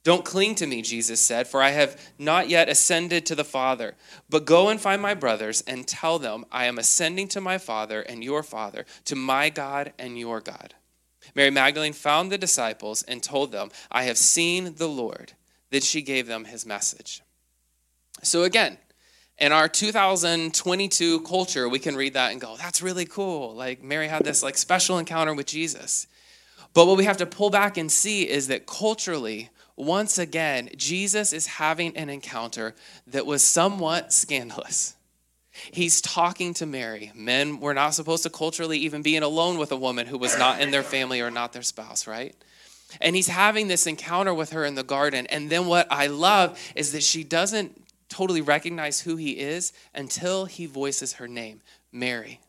Don't 0.06 0.24
cling 0.24 0.54
to 0.54 0.68
me, 0.68 0.82
Jesus 0.82 1.20
said, 1.20 1.48
for 1.48 1.60
I 1.60 1.70
have 1.70 2.00
not 2.16 2.48
yet 2.48 2.68
ascended 2.68 3.26
to 3.26 3.34
the 3.34 3.42
Father. 3.42 3.96
But 4.30 4.44
go 4.44 4.68
and 4.68 4.80
find 4.80 5.02
my 5.02 5.14
brothers 5.14 5.62
and 5.62 5.84
tell 5.84 6.20
them 6.20 6.44
I 6.52 6.66
am 6.66 6.78
ascending 6.78 7.26
to 7.30 7.40
my 7.40 7.58
Father 7.58 8.02
and 8.02 8.22
your 8.22 8.44
Father, 8.44 8.86
to 9.06 9.16
my 9.16 9.50
God 9.50 9.92
and 9.98 10.16
your 10.16 10.40
God. 10.40 10.74
Mary 11.34 11.50
Magdalene 11.50 11.92
found 11.92 12.30
the 12.30 12.38
disciples 12.38 13.02
and 13.02 13.20
told 13.20 13.50
them, 13.50 13.72
I 13.90 14.04
have 14.04 14.16
seen 14.16 14.76
the 14.76 14.86
Lord. 14.86 15.32
Then 15.70 15.80
she 15.80 16.02
gave 16.02 16.28
them 16.28 16.44
his 16.44 16.64
message. 16.64 17.20
So 18.22 18.44
again, 18.44 18.78
in 19.38 19.50
our 19.50 19.68
2022 19.68 21.22
culture, 21.22 21.68
we 21.68 21.80
can 21.80 21.96
read 21.96 22.14
that 22.14 22.30
and 22.30 22.40
go, 22.40 22.56
that's 22.56 22.80
really 22.80 23.06
cool. 23.06 23.56
Like 23.56 23.82
Mary 23.82 24.06
had 24.06 24.22
this 24.22 24.44
like 24.44 24.56
special 24.56 24.98
encounter 24.98 25.34
with 25.34 25.46
Jesus. 25.46 26.06
But 26.74 26.86
what 26.86 26.96
we 26.96 27.06
have 27.06 27.16
to 27.16 27.26
pull 27.26 27.50
back 27.50 27.76
and 27.76 27.90
see 27.90 28.28
is 28.28 28.46
that 28.46 28.66
culturally, 28.66 29.50
once 29.76 30.18
again, 30.18 30.70
Jesus 30.76 31.32
is 31.32 31.46
having 31.46 31.96
an 31.96 32.08
encounter 32.08 32.74
that 33.06 33.26
was 33.26 33.42
somewhat 33.42 34.12
scandalous. 34.12 34.94
He's 35.70 36.00
talking 36.00 36.54
to 36.54 36.66
Mary. 36.66 37.12
Men 37.14 37.60
were 37.60 37.74
not 37.74 37.94
supposed 37.94 38.22
to 38.24 38.30
culturally 38.30 38.78
even 38.78 39.02
be 39.02 39.16
in 39.16 39.22
alone 39.22 39.58
with 39.58 39.72
a 39.72 39.76
woman 39.76 40.06
who 40.06 40.18
was 40.18 40.38
not 40.38 40.60
in 40.60 40.70
their 40.70 40.82
family 40.82 41.20
or 41.20 41.30
not 41.30 41.52
their 41.52 41.62
spouse, 41.62 42.06
right? 42.06 42.34
And 43.00 43.16
he's 43.16 43.28
having 43.28 43.68
this 43.68 43.86
encounter 43.86 44.32
with 44.32 44.50
her 44.50 44.64
in 44.64 44.74
the 44.74 44.82
garden. 44.82 45.26
And 45.26 45.50
then 45.50 45.66
what 45.66 45.86
I 45.90 46.06
love 46.06 46.58
is 46.74 46.92
that 46.92 47.02
she 47.02 47.24
doesn't 47.24 47.82
totally 48.08 48.40
recognize 48.40 49.00
who 49.00 49.16
he 49.16 49.32
is 49.32 49.72
until 49.94 50.44
he 50.44 50.66
voices 50.66 51.14
her 51.14 51.28
name, 51.28 51.62
Mary. 51.90 52.40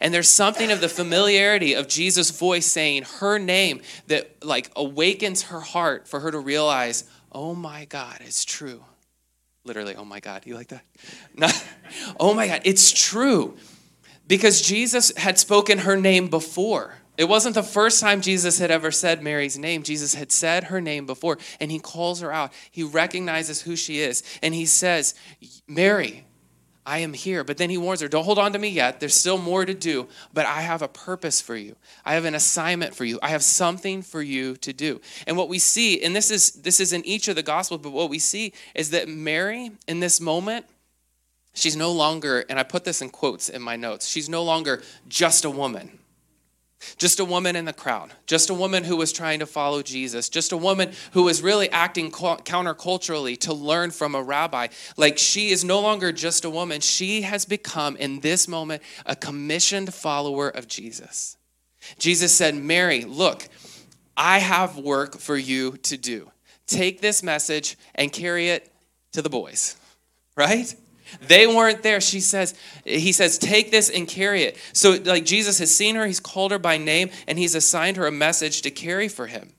And 0.00 0.12
there's 0.12 0.30
something 0.30 0.70
of 0.70 0.80
the 0.80 0.88
familiarity 0.88 1.74
of 1.74 1.88
Jesus' 1.88 2.30
voice 2.30 2.66
saying 2.66 3.04
her 3.20 3.38
name 3.38 3.80
that 4.08 4.44
like 4.44 4.70
awakens 4.76 5.44
her 5.44 5.60
heart 5.60 6.08
for 6.08 6.20
her 6.20 6.30
to 6.30 6.38
realize, 6.38 7.04
oh 7.32 7.54
my 7.54 7.84
God, 7.86 8.18
it's 8.20 8.44
true. 8.44 8.82
Literally, 9.64 9.96
oh 9.96 10.04
my 10.04 10.20
God, 10.20 10.46
you 10.46 10.54
like 10.54 10.68
that? 10.68 10.84
Not, 11.34 11.64
oh 12.20 12.34
my 12.34 12.46
God, 12.46 12.62
it's 12.64 12.92
true. 12.92 13.56
Because 14.28 14.60
Jesus 14.60 15.16
had 15.16 15.38
spoken 15.38 15.78
her 15.78 15.96
name 15.96 16.28
before. 16.28 16.94
It 17.16 17.28
wasn't 17.28 17.54
the 17.54 17.62
first 17.62 18.00
time 18.00 18.20
Jesus 18.20 18.58
had 18.58 18.70
ever 18.70 18.90
said 18.90 19.22
Mary's 19.22 19.58
name. 19.58 19.82
Jesus 19.82 20.14
had 20.14 20.30
said 20.30 20.64
her 20.64 20.80
name 20.80 21.06
before, 21.06 21.38
and 21.60 21.70
he 21.70 21.78
calls 21.78 22.20
her 22.20 22.32
out. 22.32 22.52
He 22.70 22.82
recognizes 22.82 23.62
who 23.62 23.74
she 23.74 24.00
is, 24.00 24.22
and 24.42 24.54
he 24.54 24.66
says, 24.66 25.14
Mary, 25.66 26.25
I 26.86 26.98
am 26.98 27.12
here. 27.12 27.42
But 27.42 27.58
then 27.58 27.68
he 27.68 27.76
warns 27.76 28.00
her, 28.00 28.08
don't 28.08 28.24
hold 28.24 28.38
on 28.38 28.52
to 28.52 28.58
me 28.58 28.68
yet. 28.68 29.00
There's 29.00 29.14
still 29.14 29.36
more 29.36 29.66
to 29.66 29.74
do, 29.74 30.06
but 30.32 30.46
I 30.46 30.60
have 30.60 30.80
a 30.80 30.88
purpose 30.88 31.40
for 31.40 31.56
you. 31.56 31.74
I 32.04 32.14
have 32.14 32.24
an 32.24 32.34
assignment 32.34 32.94
for 32.94 33.04
you. 33.04 33.18
I 33.22 33.28
have 33.30 33.42
something 33.42 34.02
for 34.02 34.22
you 34.22 34.56
to 34.58 34.72
do. 34.72 35.00
And 35.26 35.36
what 35.36 35.48
we 35.48 35.58
see, 35.58 36.02
and 36.02 36.14
this 36.14 36.30
is 36.30 36.52
this 36.52 36.78
is 36.78 36.92
in 36.92 37.04
each 37.04 37.26
of 37.26 37.34
the 37.34 37.42
gospels, 37.42 37.80
but 37.82 37.90
what 37.90 38.08
we 38.08 38.20
see 38.20 38.52
is 38.74 38.90
that 38.90 39.08
Mary 39.08 39.72
in 39.88 39.98
this 39.98 40.20
moment, 40.20 40.64
she's 41.54 41.76
no 41.76 41.90
longer, 41.90 42.44
and 42.48 42.58
I 42.58 42.62
put 42.62 42.84
this 42.84 43.02
in 43.02 43.10
quotes 43.10 43.48
in 43.48 43.60
my 43.60 43.74
notes, 43.74 44.06
she's 44.06 44.28
no 44.28 44.44
longer 44.44 44.82
just 45.08 45.44
a 45.44 45.50
woman. 45.50 45.98
Just 46.98 47.20
a 47.20 47.24
woman 47.24 47.56
in 47.56 47.64
the 47.64 47.72
crowd, 47.72 48.12
just 48.26 48.50
a 48.50 48.54
woman 48.54 48.84
who 48.84 48.96
was 48.96 49.10
trying 49.10 49.38
to 49.38 49.46
follow 49.46 49.82
Jesus, 49.82 50.28
just 50.28 50.52
a 50.52 50.56
woman 50.56 50.92
who 51.12 51.22
was 51.22 51.42
really 51.42 51.70
acting 51.70 52.10
counterculturally 52.10 53.38
to 53.40 53.54
learn 53.54 53.90
from 53.90 54.14
a 54.14 54.22
rabbi. 54.22 54.68
Like 54.96 55.16
she 55.16 55.50
is 55.50 55.64
no 55.64 55.80
longer 55.80 56.12
just 56.12 56.44
a 56.44 56.50
woman, 56.50 56.80
she 56.80 57.22
has 57.22 57.44
become, 57.46 57.96
in 57.96 58.20
this 58.20 58.46
moment, 58.46 58.82
a 59.06 59.16
commissioned 59.16 59.94
follower 59.94 60.48
of 60.48 60.68
Jesus. 60.68 61.36
Jesus 61.98 62.32
said, 62.32 62.54
Mary, 62.54 63.02
look, 63.02 63.48
I 64.16 64.38
have 64.38 64.76
work 64.78 65.18
for 65.18 65.36
you 65.36 65.76
to 65.78 65.96
do. 65.96 66.30
Take 66.66 67.00
this 67.00 67.22
message 67.22 67.76
and 67.94 68.12
carry 68.12 68.48
it 68.48 68.72
to 69.12 69.22
the 69.22 69.30
boys, 69.30 69.76
right? 70.36 70.74
They 71.20 71.46
weren't 71.46 71.82
there. 71.82 72.00
She 72.00 72.20
says, 72.20 72.54
he 72.84 73.12
says, 73.12 73.38
take 73.38 73.70
this 73.70 73.90
and 73.90 74.08
carry 74.08 74.42
it. 74.42 74.56
So, 74.72 74.98
like 75.04 75.24
Jesus 75.24 75.58
has 75.58 75.74
seen 75.74 75.94
her, 75.96 76.06
he's 76.06 76.20
called 76.20 76.52
her 76.52 76.58
by 76.58 76.78
name, 76.78 77.10
and 77.26 77.38
he's 77.38 77.54
assigned 77.54 77.96
her 77.96 78.06
a 78.06 78.12
message 78.12 78.62
to 78.62 78.70
carry 78.70 79.08
for 79.08 79.26
him. 79.26 79.52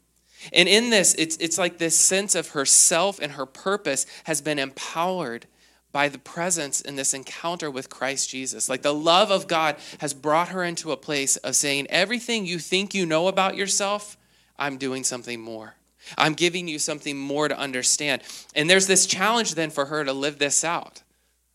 And 0.54 0.70
in 0.70 0.90
this, 0.90 1.14
it's, 1.16 1.38
it's 1.38 1.58
like 1.58 1.78
this 1.78 1.96
sense 1.96 2.36
of 2.36 2.50
herself 2.50 3.20
and 3.20 3.34
her 3.34 3.46
purpose 3.46 4.06
has 4.26 4.42
been 4.42 4.60
empowered 4.60 5.46
by 5.92 6.10
the 6.10 6.20
presence 6.20 6.82
in 6.82 6.96
this 6.96 7.14
encounter 7.14 7.72
with 7.72 7.90
Christ 7.90 8.30
Jesus. 8.30 8.70
Like 8.70 8.82
the 8.82 8.94
love 8.94 9.32
of 9.32 9.48
God 9.48 9.78
has 10.00 10.14
brought 10.14 10.50
her 10.50 10.64
into 10.64 10.92
a 10.92 10.98
place 10.98 11.38
of 11.38 11.56
saying, 11.56 11.88
everything 11.90 12.46
you 12.46 12.60
think 12.60 12.94
you 12.94 13.06
know 13.06 13.28
about 13.28 13.56
yourself, 13.56 14.18
I'm 14.60 14.78
doing 14.78 15.04
something 15.04 15.42
more. 15.42 15.76
I'm 16.18 16.34
giving 16.34 16.68
you 16.68 16.80
something 16.80 17.18
more 17.18 17.48
to 17.48 17.58
understand. 17.58 18.22
And 18.56 18.70
there's 18.70 18.88
this 18.88 19.06
challenge 19.06 19.56
then 19.56 19.72
for 19.72 19.86
her 19.86 20.06
to 20.06 20.14
live 20.14 20.40
this 20.40 20.64
out 20.64 21.02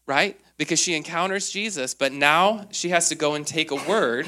right? 0.06 0.38
Because 0.56 0.78
she 0.78 0.94
encounters 0.94 1.50
Jesus, 1.50 1.94
but 1.94 2.12
now 2.12 2.66
she 2.70 2.90
has 2.90 3.08
to 3.08 3.14
go 3.14 3.34
and 3.34 3.46
take 3.46 3.70
a 3.70 3.76
word, 3.88 4.26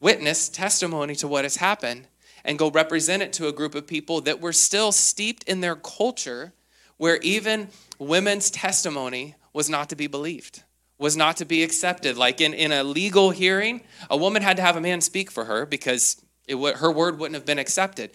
witness, 0.00 0.48
testimony 0.48 1.14
to 1.16 1.28
what 1.28 1.44
has 1.44 1.56
happened, 1.56 2.06
and 2.44 2.58
go 2.58 2.70
represent 2.70 3.22
it 3.22 3.32
to 3.34 3.48
a 3.48 3.52
group 3.52 3.74
of 3.74 3.86
people 3.86 4.20
that 4.22 4.40
were 4.40 4.52
still 4.52 4.92
steeped 4.92 5.42
in 5.44 5.60
their 5.60 5.76
culture 5.76 6.52
where 6.96 7.18
even 7.22 7.68
women's 7.98 8.50
testimony 8.50 9.34
was 9.52 9.68
not 9.68 9.88
to 9.88 9.96
be 9.96 10.06
believed, 10.06 10.62
was 10.98 11.16
not 11.16 11.36
to 11.38 11.44
be 11.44 11.62
accepted. 11.62 12.16
Like 12.16 12.40
in, 12.40 12.54
in 12.54 12.72
a 12.72 12.84
legal 12.84 13.30
hearing, 13.30 13.80
a 14.10 14.16
woman 14.16 14.42
had 14.42 14.56
to 14.58 14.62
have 14.62 14.76
a 14.76 14.80
man 14.80 15.00
speak 15.00 15.30
for 15.30 15.44
her 15.44 15.66
because 15.66 16.22
it, 16.46 16.56
her 16.76 16.90
word 16.90 17.18
wouldn't 17.18 17.34
have 17.34 17.46
been 17.46 17.58
accepted. 17.58 18.10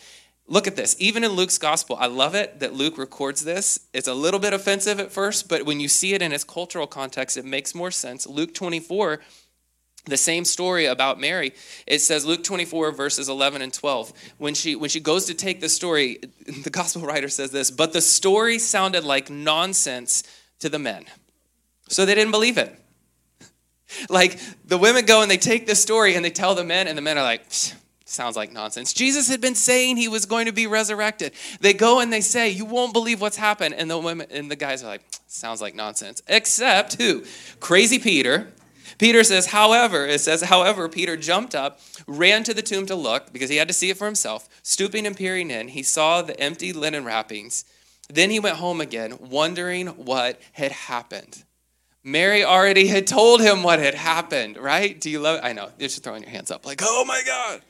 Look 0.47 0.67
at 0.67 0.75
this. 0.75 0.95
Even 0.99 1.23
in 1.23 1.31
Luke's 1.31 1.57
gospel, 1.57 1.97
I 1.99 2.05
love 2.05 2.35
it 2.35 2.59
that 2.59 2.73
Luke 2.73 2.97
records 2.97 3.43
this. 3.43 3.79
It's 3.93 4.07
a 4.07 4.13
little 4.13 4.39
bit 4.39 4.53
offensive 4.53 4.99
at 4.99 5.11
first, 5.11 5.49
but 5.49 5.65
when 5.65 5.79
you 5.79 5.87
see 5.87 6.13
it 6.13 6.21
in 6.21 6.31
its 6.31 6.43
cultural 6.43 6.85
context, 6.85 7.35
it 7.35 7.45
makes 7.45 7.73
more 7.73 7.89
sense. 7.89 8.27
Luke 8.27 8.53
24, 8.53 9.21
the 10.05 10.17
same 10.17 10.45
story 10.45 10.85
about 10.85 11.19
Mary. 11.19 11.53
It 11.87 11.99
says 11.99 12.25
Luke 12.25 12.43
24 12.43 12.91
verses 12.91 13.27
11 13.27 13.63
and 13.63 13.73
12. 13.73 14.13
When 14.37 14.53
she 14.53 14.75
when 14.75 14.89
she 14.89 14.99
goes 14.99 15.25
to 15.25 15.33
take 15.33 15.61
the 15.61 15.69
story, 15.69 16.19
the 16.63 16.69
gospel 16.69 17.01
writer 17.01 17.29
says 17.29 17.49
this, 17.49 17.71
but 17.71 17.91
the 17.91 18.01
story 18.01 18.59
sounded 18.59 19.03
like 19.03 19.31
nonsense 19.31 20.23
to 20.59 20.69
the 20.69 20.79
men. 20.79 21.05
So 21.89 22.05
they 22.05 22.15
didn't 22.15 22.31
believe 22.31 22.57
it. 22.57 22.79
Like 24.09 24.39
the 24.65 24.79
women 24.79 25.05
go 25.05 25.21
and 25.21 25.29
they 25.29 25.37
take 25.37 25.67
the 25.67 25.75
story 25.75 26.15
and 26.15 26.25
they 26.25 26.31
tell 26.31 26.55
the 26.55 26.63
men 26.63 26.87
and 26.87 26.97
the 26.97 27.03
men 27.03 27.19
are 27.19 27.23
like, 27.23 27.43
Sounds 28.07 28.35
like 28.35 28.53
nonsense. 28.53 28.93
Jesus 28.93 29.27
had 29.27 29.41
been 29.41 29.55
saying 29.55 29.97
he 29.97 30.07
was 30.07 30.27
going 30.27 30.45
to 30.45 30.51
be 30.51 30.67
resurrected. 30.67 31.33
They 31.59 31.73
go 31.73 31.99
and 31.99 32.13
they 32.13 32.21
say, 32.21 32.49
"You 32.49 32.63
won't 32.63 32.93
believe 32.93 33.19
what's 33.19 33.37
happened." 33.37 33.73
And 33.73 33.89
the 33.89 33.97
women 33.97 34.27
and 34.29 34.49
the 34.49 34.55
guys 34.55 34.83
are 34.83 34.87
like, 34.87 35.01
"Sounds 35.25 35.59
like 35.59 35.73
nonsense." 35.73 36.21
Except 36.27 37.01
who? 37.01 37.25
Crazy 37.59 37.97
Peter. 37.97 38.53
Peter 38.99 39.23
says, 39.23 39.47
"However, 39.47 40.05
it 40.05 40.21
says, 40.21 40.43
however, 40.43 40.87
Peter 40.87 41.17
jumped 41.17 41.55
up, 41.55 41.81
ran 42.05 42.43
to 42.43 42.53
the 42.53 42.61
tomb 42.61 42.85
to 42.85 42.95
look 42.95 43.33
because 43.33 43.49
he 43.49 43.57
had 43.57 43.67
to 43.67 43.73
see 43.73 43.89
it 43.89 43.97
for 43.97 44.05
himself. 44.05 44.47
Stooping 44.61 45.07
and 45.07 45.17
peering 45.17 45.49
in, 45.49 45.69
he 45.69 45.81
saw 45.81 46.21
the 46.21 46.39
empty 46.39 46.71
linen 46.71 47.05
wrappings. 47.05 47.65
Then 48.07 48.29
he 48.29 48.39
went 48.39 48.57
home 48.57 48.81
again, 48.81 49.17
wondering 49.19 49.87
what 49.87 50.39
had 50.53 50.71
happened." 50.71 51.43
Mary 52.03 52.43
already 52.43 52.85
had 52.85 53.07
told 53.07 53.41
him 53.41 53.63
what 53.63 53.79
had 53.79 53.95
happened, 53.95 54.57
right? 54.57 55.01
Do 55.01 55.09
you 55.09 55.19
love 55.19 55.39
it? 55.39 55.43
I 55.43 55.53
know. 55.53 55.71
You're 55.79 55.89
just 55.89 56.03
throwing 56.03 56.21
your 56.21 56.29
hands 56.29 56.51
up 56.51 56.67
like, 56.67 56.81
"Oh 56.83 57.03
my 57.03 57.23
god." 57.25 57.63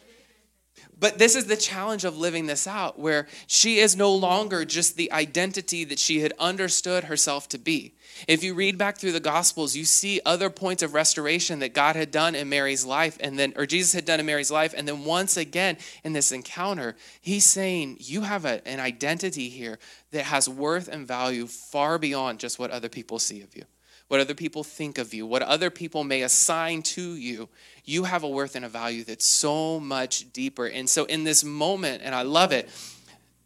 But 1.06 1.20
this 1.20 1.36
is 1.36 1.46
the 1.46 1.56
challenge 1.56 2.04
of 2.04 2.18
living 2.18 2.48
this 2.48 2.66
out, 2.66 2.98
where 2.98 3.28
she 3.46 3.78
is 3.78 3.96
no 3.96 4.12
longer 4.12 4.66
just 4.66 4.98
the 4.98 5.12
identity 5.12 5.84
that 5.84 6.00
she 6.00 6.22
had 6.22 6.34
understood 6.40 7.04
herself 7.04 7.48
to 7.50 7.60
be. 7.60 7.94
If 8.28 8.44
you 8.44 8.56
read 8.56 8.80
back 8.80 8.98
through 8.98 9.12
the 9.12 9.20
Gospels, 9.20 9.76
you 9.76 9.86
see 9.86 10.20
other 10.26 10.50
points 10.50 10.82
of 10.82 10.96
restoration 10.96 11.60
that 11.60 11.76
God 11.76 11.96
had 11.96 12.10
done 12.10 12.34
in 12.34 12.50
Mary's 12.50 12.86
life, 12.86 13.20
and 13.20 13.38
then, 13.38 13.54
or 13.56 13.68
Jesus 13.68 13.94
had 13.94 14.06
done 14.06 14.20
in 14.20 14.26
Mary's 14.26 14.50
life. 14.50 14.74
And 14.76 14.88
then 14.88 15.06
once 15.06 15.38
again 15.38 15.78
in 16.04 16.14
this 16.14 16.32
encounter, 16.32 16.96
he's 17.22 17.46
saying, 17.46 17.98
You 18.00 18.22
have 18.22 18.44
a, 18.44 18.68
an 18.68 18.80
identity 18.80 19.50
here 19.50 19.78
that 20.10 20.24
has 20.24 20.50
worth 20.50 20.88
and 20.88 21.08
value 21.08 21.46
far 21.46 22.00
beyond 22.00 22.40
just 22.40 22.58
what 22.58 22.72
other 22.72 22.90
people 22.90 23.20
see 23.20 23.44
of 23.44 23.56
you 23.56 23.66
what 24.08 24.20
other 24.20 24.36
people 24.36 24.64
think 24.64 24.98
of 24.98 25.14
you, 25.14 25.26
what 25.26 25.42
other 25.42 25.70
people 25.70 26.04
may 26.04 26.22
assign 26.22 26.84
to 26.84 27.16
you, 27.16 27.50
you 27.86 28.04
have 28.04 28.24
a 28.24 28.30
worth 28.30 28.56
and 28.56 28.66
a 28.66 28.70
value 28.70 29.04
that's 29.04 29.26
so 29.26 29.80
much 29.80 30.32
deeper. 30.34 30.66
And 30.66 30.90
so, 30.90 31.06
in 31.06 31.24
this 31.24 31.44
moment, 31.44 32.02
and 32.04 32.14
I 32.14 32.24
love 32.24 32.52
it, 32.52 32.70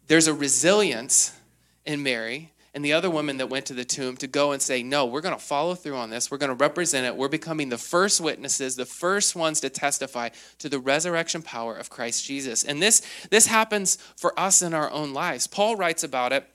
there's 0.06 0.26
a 0.26 0.34
resilience 0.34 1.36
in 1.84 2.02
Mary 2.02 2.50
and 2.72 2.84
the 2.84 2.92
other 2.92 3.10
woman 3.10 3.38
that 3.38 3.48
went 3.48 3.66
to 3.66 3.74
the 3.74 3.84
tomb 3.84 4.16
to 4.18 4.26
go 4.26 4.52
and 4.52 4.62
say, 4.62 4.82
No, 4.82 5.06
we're 5.06 5.20
going 5.20 5.36
to 5.36 5.44
follow 5.44 5.74
through 5.74 5.96
on 5.96 6.10
this. 6.10 6.30
We're 6.30 6.38
going 6.38 6.56
to 6.56 6.62
represent 6.62 7.06
it. 7.06 7.16
We're 7.16 7.28
becoming 7.28 7.68
the 7.68 7.78
first 7.78 8.20
witnesses, 8.20 8.76
the 8.76 8.86
first 8.86 9.34
ones 9.34 9.60
to 9.60 9.70
testify 9.70 10.30
to 10.58 10.68
the 10.68 10.78
resurrection 10.78 11.42
power 11.42 11.74
of 11.74 11.90
Christ 11.90 12.24
Jesus. 12.24 12.64
And 12.64 12.80
this, 12.80 13.02
this 13.30 13.46
happens 13.46 13.96
for 14.16 14.38
us 14.38 14.62
in 14.62 14.74
our 14.74 14.90
own 14.90 15.12
lives. 15.12 15.46
Paul 15.46 15.76
writes 15.76 16.04
about 16.04 16.32
it 16.32 16.48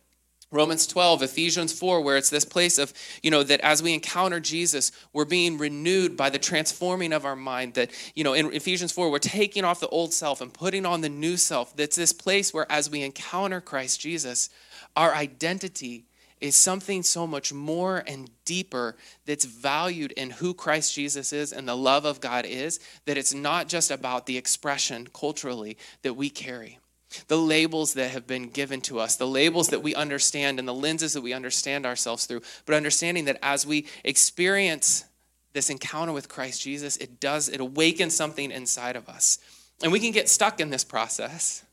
Romans 0.55 0.88
12, 0.88 1.21
Ephesians 1.21 1.74
4, 1.74 2.01
where 2.01 2.15
it's 2.15 2.29
this 2.29 2.45
place 2.45 2.77
of, 2.77 2.93
you 3.21 3.29
know, 3.29 3.43
that 3.43 3.59
as 3.59 3.83
we 3.83 3.93
encounter 3.93 4.39
Jesus, 4.39 4.91
we're 5.12 5.25
being 5.25 5.57
renewed 5.57 6.15
by 6.15 6.29
the 6.29 6.39
transforming 6.39 7.12
of 7.12 7.25
our 7.25 7.35
mind. 7.35 7.74
That, 7.74 7.91
you 8.15 8.24
know, 8.24 8.33
in 8.33 8.53
Ephesians 8.53 8.91
4, 8.93 9.12
we're 9.12 9.19
taking 9.19 9.65
off 9.65 9.81
the 9.81 9.89
old 9.89 10.13
self 10.13 10.39
and 10.39 10.53
putting 10.53 10.85
on 10.85 11.01
the 11.01 11.09
new 11.09 11.35
self. 11.35 11.75
That's 11.75 11.97
this 11.97 12.13
place 12.13 12.53
where 12.53 12.65
as 12.71 12.89
we 12.89 13.03
encounter 13.03 13.59
Christ 13.59 14.00
Jesus, 14.00 14.50
our 14.95 15.13
identity 15.13 16.05
is 16.39 16.55
something 16.55 17.03
so 17.03 17.27
much 17.27 17.51
more 17.51 18.03
and 18.07 18.29
deeper 18.45 18.95
that's 19.25 19.45
valued 19.45 20.12
in 20.13 20.29
who 20.29 20.53
Christ 20.53 20.93
Jesus 20.93 21.33
is 21.33 21.51
and 21.51 21.67
the 21.67 21.75
love 21.75 22.05
of 22.05 22.21
God 22.21 22.45
is, 22.45 22.79
that 23.05 23.17
it's 23.17 23.33
not 23.33 23.67
just 23.67 23.91
about 23.91 24.25
the 24.25 24.38
expression 24.38 25.07
culturally 25.13 25.77
that 26.01 26.13
we 26.13 26.29
carry 26.29 26.79
the 27.27 27.38
labels 27.38 27.93
that 27.93 28.12
have 28.12 28.27
been 28.27 28.50
given 28.50 28.81
to 28.81 29.00
us, 29.00 29.15
the 29.15 29.27
labels 29.27 29.69
that 29.69 29.84
we 29.84 29.95
understand, 29.95 30.60
and 30.60 30.67
the 30.67 30.74
lenses 30.74 31.13
that 31.13 31.22
we 31.22 31.34
understand 31.34 31.86
ourselves 31.86 32.25
through, 32.25 32.41
but 32.65 32.75
understanding 32.75 33.25
that 33.25 33.39
as 33.41 33.65
we 33.65 33.88
experience 34.03 35.05
this 35.53 35.69
encounter 35.69 36.12
with 36.12 36.29
Christ 36.29 36.62
Jesus, 36.62 36.98
it 36.98 37.19
does, 37.19 37.50
it 37.50 37.60
awakens 37.60 38.15
something 38.15 38.51
inside 38.51 38.95
of 38.95 39.07
us. 39.10 39.39
And 39.81 39.91
we 39.91 40.00
can 40.00 40.12
get 40.12 40.29
stuck 40.29 40.60
in 40.60 40.69
this 40.69 40.84
process 40.84 41.63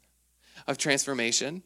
of 0.66 0.78
transformation 0.78 1.62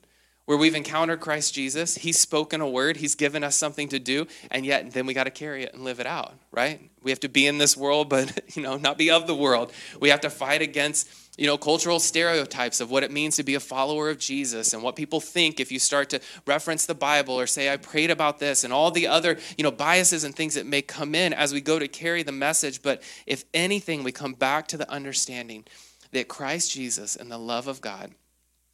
where 0.46 0.56
we've 0.56 0.76
encountered 0.76 1.18
Christ 1.18 1.52
Jesus, 1.54 1.96
he's 1.96 2.18
spoken 2.18 2.60
a 2.60 2.68
word, 2.68 2.96
he's 2.96 3.16
given 3.16 3.42
us 3.42 3.56
something 3.56 3.88
to 3.88 3.98
do, 3.98 4.28
and 4.50 4.64
yet 4.64 4.92
then 4.92 5.04
we 5.04 5.12
got 5.12 5.24
to 5.24 5.30
carry 5.30 5.64
it 5.64 5.74
and 5.74 5.82
live 5.82 5.98
it 5.98 6.06
out, 6.06 6.34
right? 6.52 6.88
We 7.02 7.10
have 7.10 7.20
to 7.20 7.28
be 7.28 7.48
in 7.48 7.58
this 7.58 7.76
world 7.76 8.08
but, 8.08 8.40
you 8.56 8.62
know, 8.62 8.76
not 8.76 8.96
be 8.96 9.10
of 9.10 9.26
the 9.26 9.34
world. 9.34 9.72
We 10.00 10.10
have 10.10 10.20
to 10.20 10.30
fight 10.30 10.62
against 10.62 11.25
you 11.36 11.46
know, 11.46 11.58
cultural 11.58 12.00
stereotypes 12.00 12.80
of 12.80 12.90
what 12.90 13.02
it 13.02 13.10
means 13.10 13.36
to 13.36 13.42
be 13.42 13.54
a 13.54 13.60
follower 13.60 14.08
of 14.08 14.18
Jesus 14.18 14.72
and 14.72 14.82
what 14.82 14.96
people 14.96 15.20
think 15.20 15.60
if 15.60 15.70
you 15.70 15.78
start 15.78 16.10
to 16.10 16.20
reference 16.46 16.86
the 16.86 16.94
Bible 16.94 17.38
or 17.38 17.46
say, 17.46 17.70
I 17.70 17.76
prayed 17.76 18.10
about 18.10 18.38
this 18.38 18.64
and 18.64 18.72
all 18.72 18.90
the 18.90 19.06
other, 19.06 19.38
you 19.58 19.64
know, 19.64 19.70
biases 19.70 20.24
and 20.24 20.34
things 20.34 20.54
that 20.54 20.66
may 20.66 20.82
come 20.82 21.14
in 21.14 21.32
as 21.32 21.52
we 21.52 21.60
go 21.60 21.78
to 21.78 21.88
carry 21.88 22.22
the 22.22 22.32
message. 22.32 22.82
But 22.82 23.02
if 23.26 23.44
anything, 23.52 24.02
we 24.02 24.12
come 24.12 24.32
back 24.32 24.66
to 24.68 24.76
the 24.76 24.90
understanding 24.90 25.64
that 26.12 26.28
Christ 26.28 26.72
Jesus 26.72 27.16
and 27.16 27.30
the 27.30 27.38
love 27.38 27.68
of 27.68 27.80
God 27.80 28.12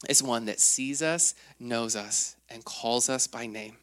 is 0.09 0.23
one 0.23 0.47
that 0.47 0.61
sees 0.61 1.03
us, 1.03 1.35
knows 1.59 1.97
us, 1.97 2.37
and 2.49 2.65
calls 2.65 3.09
us 3.09 3.27
by 3.27 3.47
name. 3.47 3.77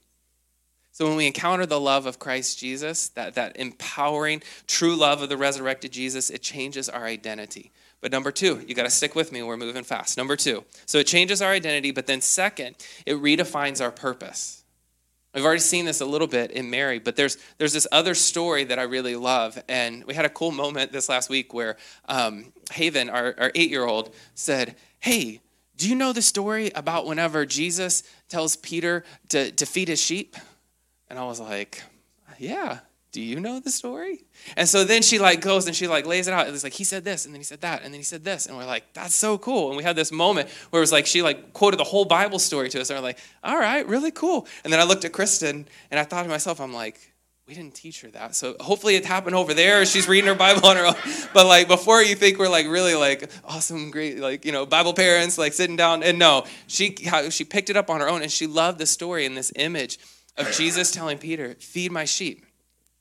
So 0.92 1.08
when 1.08 1.16
we 1.16 1.28
encounter 1.28 1.66
the 1.66 1.80
love 1.80 2.06
of 2.06 2.20
Christ 2.20 2.60
Jesus, 2.60 3.10
that, 3.10 3.36
that 3.36 3.56
empowering, 3.58 4.44
true 4.68 4.96
love 4.96 5.22
of 5.22 5.30
the 5.30 5.38
resurrected 5.38 5.92
Jesus, 5.92 6.30
it 6.30 6.42
changes 6.42 6.90
our 6.90 7.06
identity. 7.06 7.72
But 8.02 8.12
number 8.12 8.32
two, 8.32 8.64
you 8.66 8.76
got 8.76 8.84
to 8.84 8.90
stick 8.90 9.14
with 9.14 9.32
me. 9.32 9.44
We're 9.44 9.58
moving 9.58 9.84
fast. 9.84 10.18
Number 10.18 10.36
two. 10.36 10.64
So 10.86 11.00
it 11.00 11.08
changes 11.08 11.42
our 11.42 11.52
identity, 11.52 11.92
but 11.92 12.08
then 12.08 12.22
second, 12.22 12.76
it 13.06 13.16
redefines 13.16 13.82
our 13.82 13.92
purpose. 13.92 14.64
We've 15.34 15.46
already 15.46 15.60
seen 15.60 15.86
this 15.86 16.02
a 16.02 16.06
little 16.06 16.28
bit 16.28 16.52
in 16.52 16.72
Mary, 16.72 16.98
but 16.98 17.16
there's 17.16 17.38
there's 17.60 17.74
this 17.74 17.86
other 17.92 18.16
story 18.16 18.64
that 18.64 18.80
I 18.80 18.84
really 18.84 19.16
love, 19.16 19.62
and 19.70 20.04
we 20.06 20.16
had 20.16 20.26
a 20.26 20.30
cool 20.30 20.52
moment 20.52 20.92
this 20.92 21.08
last 21.08 21.30
week 21.30 21.54
where 21.54 21.78
um, 22.08 22.52
Haven, 22.72 23.12
our, 23.12 23.36
our 23.38 23.52
eight 23.54 23.70
year 23.70 23.86
old, 23.86 24.16
said, 24.34 24.76
"Hey, 25.00 25.42
do 25.78 25.88
you 25.88 25.94
know 25.94 26.14
the 26.14 26.24
story 26.24 26.72
about 26.74 27.06
whenever 27.06 27.46
Jesus 27.46 28.02
tells 28.28 28.56
Peter 28.56 29.04
to, 29.30 29.52
to 29.52 29.66
feed 29.68 29.88
his 29.88 30.02
sheep?" 30.02 30.36
And 31.12 31.20
I 31.20 31.26
was 31.26 31.40
like, 31.40 31.84
"Yeah." 32.40 32.80
Do 33.12 33.22
you 33.22 33.40
know 33.40 33.60
the 33.60 33.72
story? 33.72 34.26
And 34.56 34.70
so 34.70 34.84
then 34.84 35.02
she 35.02 35.18
like 35.18 35.42
goes 35.42 35.66
and 35.66 35.76
she 35.76 35.88
like 35.88 36.06
lays 36.06 36.28
it 36.28 36.34
out. 36.34 36.48
It's 36.48 36.64
like 36.64 36.74
he 36.74 36.84
said 36.84 37.04
this, 37.04 37.26
and 37.26 37.34
then 37.34 37.40
he 37.40 37.44
said 37.44 37.62
that, 37.62 37.84
and 37.84 37.92
then 37.92 38.00
he 38.00 38.04
said 38.04 38.24
this, 38.24 38.46
and 38.46 38.56
we're 38.56 38.66
like, 38.66 38.94
that's 38.94 39.16
so 39.16 39.38
cool. 39.38 39.70
And 39.70 39.78
we 39.78 39.84
had 39.84 39.96
this 39.96 40.12
moment 40.12 40.50
where 40.70 40.80
it 40.80 40.84
was 40.84 40.92
like 40.92 41.08
she 41.08 41.24
like 41.24 41.54
quoted 41.54 41.78
the 41.78 41.86
whole 41.86 42.06
Bible 42.06 42.38
story 42.38 42.70
to 42.70 42.82
us, 42.82 42.90
and 42.90 42.98
we're 42.98 43.04
like, 43.04 43.18
all 43.44 43.58
right, 43.58 43.88
really 43.88 44.12
cool. 44.12 44.48
And 44.64 44.72
then 44.72 44.80
I 44.80 44.84
looked 44.84 45.06
at 45.06 45.12
Kristen 45.12 45.68
and 45.90 46.00
I 46.00 46.04
thought 46.04 46.24
to 46.24 46.30
myself, 46.30 46.62
I'm 46.62 46.74
like, 46.74 47.00
we 47.50 47.56
didn't 47.56 47.74
teach 47.74 48.02
her 48.02 48.10
that. 48.10 48.36
So 48.36 48.56
hopefully 48.60 48.96
it 48.96 49.06
happened 49.06 49.36
over 49.36 49.56
there. 49.56 49.84
She's 49.88 50.08
reading 50.08 50.28
her 50.28 50.36
Bible 50.36 50.68
on 50.68 50.78
her 50.78 50.86
own. 50.86 50.96
But 51.34 51.48
like 51.48 51.68
before 51.68 52.04
you 52.04 52.14
think 52.14 52.38
we're 52.38 52.48
like 52.48 52.68
really 52.68 52.94
like 52.94 53.32
awesome, 53.44 53.90
great, 53.90 54.20
like, 54.20 54.46
you 54.46 54.52
know, 54.52 54.68
Bible 54.68 54.94
parents 54.94 55.40
like 55.40 55.54
sitting 55.54 55.76
down. 55.76 56.04
And 56.04 56.20
no, 56.20 56.46
she 56.68 56.96
she 57.32 57.44
picked 57.44 57.72
it 57.72 57.76
up 57.76 57.90
on 57.90 58.02
her 58.02 58.08
own 58.10 58.22
and 58.22 58.32
she 58.32 58.46
loved 58.46 58.78
the 58.78 58.86
story 58.86 59.26
and 59.26 59.36
this 59.36 59.52
image 59.56 59.98
of 60.38 60.52
Jesus 60.52 60.92
telling 60.92 61.18
Peter, 61.18 61.56
feed 61.60 61.92
my 61.92 62.06
sheep. 62.06 62.46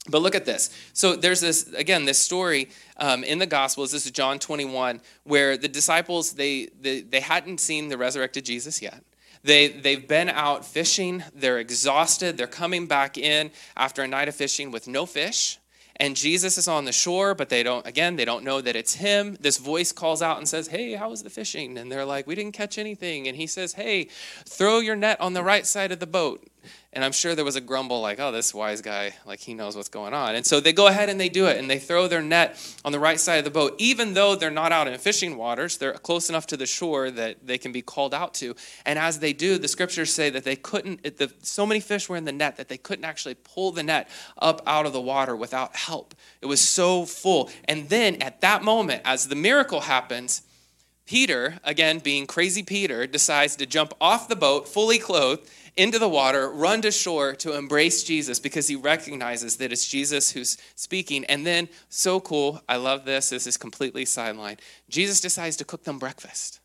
But 0.09 0.23
look 0.23 0.35
at 0.35 0.45
this. 0.45 0.71
So 0.93 1.17
there's 1.17 1.41
this 1.41 1.73
again 1.75 2.05
this 2.05 2.19
story 2.19 2.71
um, 2.97 3.25
in 3.25 3.39
the 3.39 3.47
Gospels. 3.47 3.93
This 3.93 4.07
is 4.07 4.13
John 4.13 4.39
21, 4.39 5.01
where 5.25 5.57
the 5.57 5.69
disciples 5.69 6.33
they, 6.33 6.71
they 6.81 7.03
they 7.03 7.21
hadn't 7.21 7.61
seen 7.61 7.89
the 7.89 7.99
resurrected 7.99 8.45
Jesus 8.45 8.81
yet. 8.81 9.03
They 9.43 9.69
they've 9.69 10.07
been 10.07 10.29
out 10.29 10.65
fishing. 10.65 11.23
They're 11.35 11.59
exhausted. 11.59 12.37
They're 12.37 12.47
coming 12.47 12.87
back 12.87 13.19
in 13.19 13.51
after 13.77 14.03
a 14.03 14.09
night 14.09 14.29
of 14.29 14.35
fishing 14.35 14.71
with 14.71 14.89
no 14.89 15.07
fish. 15.07 15.59
And 16.01 16.15
Jesus 16.15 16.57
is 16.57 16.69
on 16.69 16.85
the 16.85 16.93
shore, 16.93 17.35
but 17.35 17.49
they 17.49 17.65
don't. 17.65 17.85
Again, 17.85 18.15
they 18.15 18.25
don't 18.25 18.45
know 18.45 18.61
that 18.61 18.77
it's 18.77 18.95
him. 18.95 19.37
This 19.41 19.59
voice 19.59 19.91
calls 19.91 20.23
out 20.23 20.39
and 20.39 20.49
says, 20.49 20.69
"Hey, 20.69 20.93
how 20.93 21.11
was 21.11 21.25
the 21.25 21.31
fishing?" 21.31 21.77
And 21.77 21.91
they're 21.91 22.05
like, 22.05 22.27
"We 22.27 22.37
didn't 22.37 22.53
catch 22.53 22.79
anything." 22.79 23.27
And 23.27 23.37
he 23.37 23.49
says, 23.49 23.73
"Hey, 23.73 24.09
throw 24.45 24.79
your 24.79 24.95
net 24.95 25.21
on 25.21 25.33
the 25.33 25.43
right 25.43 25.67
side 25.67 25.91
of 25.91 25.99
the 25.99 26.07
boat." 26.07 26.47
And 26.93 27.05
I'm 27.05 27.13
sure 27.13 27.35
there 27.35 27.45
was 27.45 27.57
a 27.57 27.61
grumble 27.61 28.01
like, 28.01 28.19
oh, 28.19 28.33
this 28.33 28.55
wise 28.55 28.81
guy, 28.81 29.15
like 29.27 29.41
he 29.41 29.55
knows 29.55 29.77
what's 29.77 29.89
going 29.89 30.15
on. 30.15 30.35
And 30.35 30.47
so 30.47 30.59
they 30.59 30.73
go 30.73 30.87
ahead 30.87 31.09
and 31.09 31.21
they 31.21 31.29
do 31.29 31.47
it 31.47 31.59
and 31.59 31.71
they 31.71 31.79
throw 31.79 32.09
their 32.09 32.23
net 32.23 32.59
on 32.85 32.93
the 32.93 32.99
right 32.99 33.21
side 33.21 33.37
of 33.37 33.45
the 33.45 33.51
boat. 33.51 33.75
Even 33.79 34.15
though 34.15 34.35
they're 34.35 34.51
not 34.51 34.73
out 34.73 34.89
in 34.89 34.99
fishing 34.99 35.37
waters, 35.37 35.77
they're 35.77 35.93
close 35.93 36.29
enough 36.29 36.47
to 36.49 36.57
the 36.57 36.67
shore 36.67 37.11
that 37.11 37.47
they 37.47 37.59
can 37.59 37.73
be 37.73 37.83
called 37.83 38.15
out 38.15 38.35
to. 38.35 38.57
And 38.87 38.99
as 38.99 39.19
they 39.19 39.33
do, 39.33 39.59
the 39.59 39.69
scriptures 39.69 40.13
say 40.13 40.31
that 40.31 40.45
they 40.45 40.57
couldn't, 40.57 41.03
the, 41.03 41.33
so 41.43 41.67
many 41.67 41.81
fish 41.81 42.09
were 42.09 42.17
in 42.17 42.25
the 42.25 42.33
net 42.33 42.57
that 42.57 42.69
they 42.69 42.79
couldn't 42.79 43.05
actually 43.05 43.35
pull 43.35 43.71
the 43.71 43.83
net 43.83 44.09
up 44.39 44.63
out 44.67 44.87
of 44.87 44.93
the 44.93 45.01
water 45.01 45.37
without 45.37 45.77
help. 45.77 46.15
It 46.41 46.47
was 46.47 46.61
so 46.61 47.05
full. 47.05 47.51
And 47.67 47.89
then 47.91 48.23
at 48.23 48.41
that 48.41 48.65
moment, 48.65 49.03
as 49.05 49.29
the 49.29 49.37
miracle 49.37 49.81
happens, 49.81 50.43
Peter, 51.09 51.59
again 51.65 52.01
being 52.01 52.27
crazy 52.27 52.63
Peter, 52.63 53.07
decides 53.07 53.57
to 53.57 53.65
jump 53.65 53.95
off 53.99 54.29
the 54.29 54.37
boat 54.37 54.69
fully 54.69 54.99
clothed 54.99 55.51
into 55.75 55.99
the 55.99 56.09
water, 56.09 56.51
run 56.51 56.83
to 56.83 56.91
shore 56.91 57.35
to 57.35 57.57
embrace 57.57 58.03
Jesus 58.03 58.39
because 58.39 58.69
he 58.69 58.77
recognizes 58.77 59.57
that 59.57 59.73
it's 59.73 59.89
Jesus 59.89 60.33
who's 60.33 60.59
speaking. 60.75 61.25
And 61.25 61.47
then, 61.47 61.71
so 61.89 62.21
cool, 62.21 62.61
I 62.69 62.77
love 62.77 63.07
this. 63.07 63.31
This 63.31 63.47
is 63.47 63.57
completely 63.57 64.05
sideline. 64.05 64.59
Jesus 64.91 65.19
decides 65.19 65.57
to 65.57 65.65
cook 65.65 65.85
them 65.85 65.99
breakfast. 65.99 66.61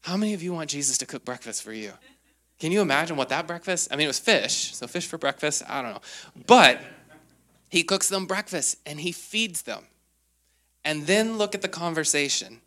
How 0.00 0.16
many 0.16 0.34
of 0.34 0.42
you 0.42 0.52
want 0.52 0.70
Jesus 0.70 0.98
to 0.98 1.06
cook 1.06 1.24
breakfast 1.24 1.62
for 1.62 1.72
you? 1.72 1.92
Can 2.58 2.72
you 2.72 2.80
imagine 2.80 3.16
what 3.16 3.28
that 3.28 3.46
breakfast? 3.46 3.86
I 3.92 3.96
mean, 3.96 4.06
it 4.06 4.08
was 4.08 4.18
fish, 4.18 4.74
so 4.74 4.88
fish 4.88 5.06
for 5.06 5.16
breakfast. 5.16 5.62
I 5.68 5.80
don't 5.80 5.92
know. 5.92 6.02
But 6.48 6.80
he 7.68 7.84
cooks 7.84 8.08
them 8.08 8.26
breakfast 8.26 8.78
and 8.84 8.98
he 8.98 9.12
feeds 9.12 9.62
them. 9.62 9.84
And 10.84 11.06
then 11.06 11.38
look 11.38 11.54
at 11.54 11.62
the 11.62 11.68
conversation. 11.68 12.62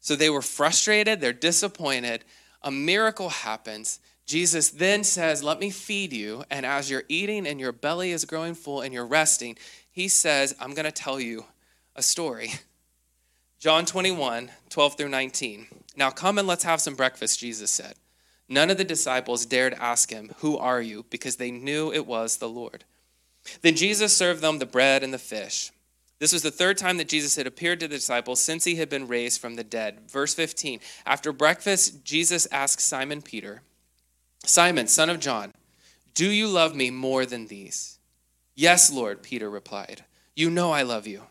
So 0.00 0.16
they 0.16 0.30
were 0.30 0.42
frustrated, 0.42 1.20
they're 1.20 1.32
disappointed. 1.32 2.24
A 2.62 2.70
miracle 2.70 3.28
happens. 3.28 4.00
Jesus 4.26 4.70
then 4.70 5.04
says, 5.04 5.42
Let 5.42 5.60
me 5.60 5.70
feed 5.70 6.12
you. 6.12 6.44
And 6.50 6.64
as 6.64 6.90
you're 6.90 7.04
eating 7.08 7.46
and 7.46 7.58
your 7.58 7.72
belly 7.72 8.12
is 8.12 8.24
growing 8.24 8.54
full 8.54 8.80
and 8.80 8.94
you're 8.94 9.06
resting, 9.06 9.56
he 9.90 10.08
says, 10.08 10.54
I'm 10.60 10.74
going 10.74 10.84
to 10.84 10.92
tell 10.92 11.20
you 11.20 11.44
a 11.96 12.02
story. 12.02 12.52
John 13.58 13.84
21, 13.84 14.50
12 14.70 14.96
through 14.96 15.08
19. 15.08 15.66
Now 15.96 16.10
come 16.10 16.38
and 16.38 16.48
let's 16.48 16.64
have 16.64 16.80
some 16.80 16.94
breakfast, 16.94 17.40
Jesus 17.40 17.70
said. 17.70 17.94
None 18.48 18.70
of 18.70 18.78
the 18.78 18.84
disciples 18.84 19.44
dared 19.46 19.74
ask 19.74 20.10
him, 20.10 20.32
Who 20.38 20.56
are 20.56 20.80
you? 20.80 21.04
because 21.10 21.36
they 21.36 21.50
knew 21.50 21.92
it 21.92 22.06
was 22.06 22.38
the 22.38 22.48
Lord. 22.48 22.84
Then 23.62 23.76
Jesus 23.76 24.16
served 24.16 24.40
them 24.40 24.58
the 24.58 24.66
bread 24.66 25.02
and 25.02 25.12
the 25.12 25.18
fish. 25.18 25.70
This 26.20 26.32
was 26.34 26.42
the 26.42 26.50
third 26.50 26.76
time 26.76 26.98
that 26.98 27.08
Jesus 27.08 27.34
had 27.34 27.46
appeared 27.46 27.80
to 27.80 27.88
the 27.88 27.96
disciples 27.96 28.40
since 28.40 28.64
he 28.64 28.76
had 28.76 28.90
been 28.90 29.08
raised 29.08 29.40
from 29.40 29.54
the 29.56 29.64
dead. 29.64 30.10
Verse 30.10 30.34
15 30.34 30.78
After 31.04 31.32
breakfast, 31.32 32.04
Jesus 32.04 32.46
asked 32.52 32.80
Simon 32.80 33.22
Peter, 33.22 33.62
Simon, 34.44 34.86
son 34.86 35.10
of 35.10 35.18
John, 35.18 35.52
do 36.14 36.30
you 36.30 36.46
love 36.46 36.76
me 36.76 36.90
more 36.90 37.24
than 37.24 37.46
these? 37.46 37.98
Yes, 38.54 38.92
Lord, 38.92 39.22
Peter 39.22 39.48
replied. 39.48 40.04
You 40.36 40.50
know 40.50 40.72
I 40.72 40.82
love 40.82 41.06
you. 41.06 41.22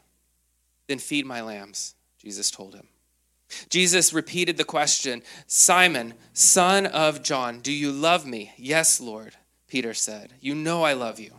Then 0.88 0.98
feed 0.98 1.26
my 1.26 1.42
lambs, 1.42 1.94
Jesus 2.18 2.50
told 2.50 2.74
him. 2.74 2.88
Jesus 3.70 4.14
repeated 4.14 4.58
the 4.58 4.64
question 4.64 5.22
Simon, 5.46 6.16
son 6.34 6.88
of 6.88 7.22
John, 7.22 7.60
do 7.60 7.72
you 7.72 7.92
love 7.92 8.26
me? 8.26 8.54
Yes, 8.58 9.00
Lord, 9.00 9.36
Peter 9.68 9.94
said. 9.94 10.34
You 10.42 10.56
know 10.56 10.82
I 10.84 10.94
love 10.94 11.20
you. 11.20 11.34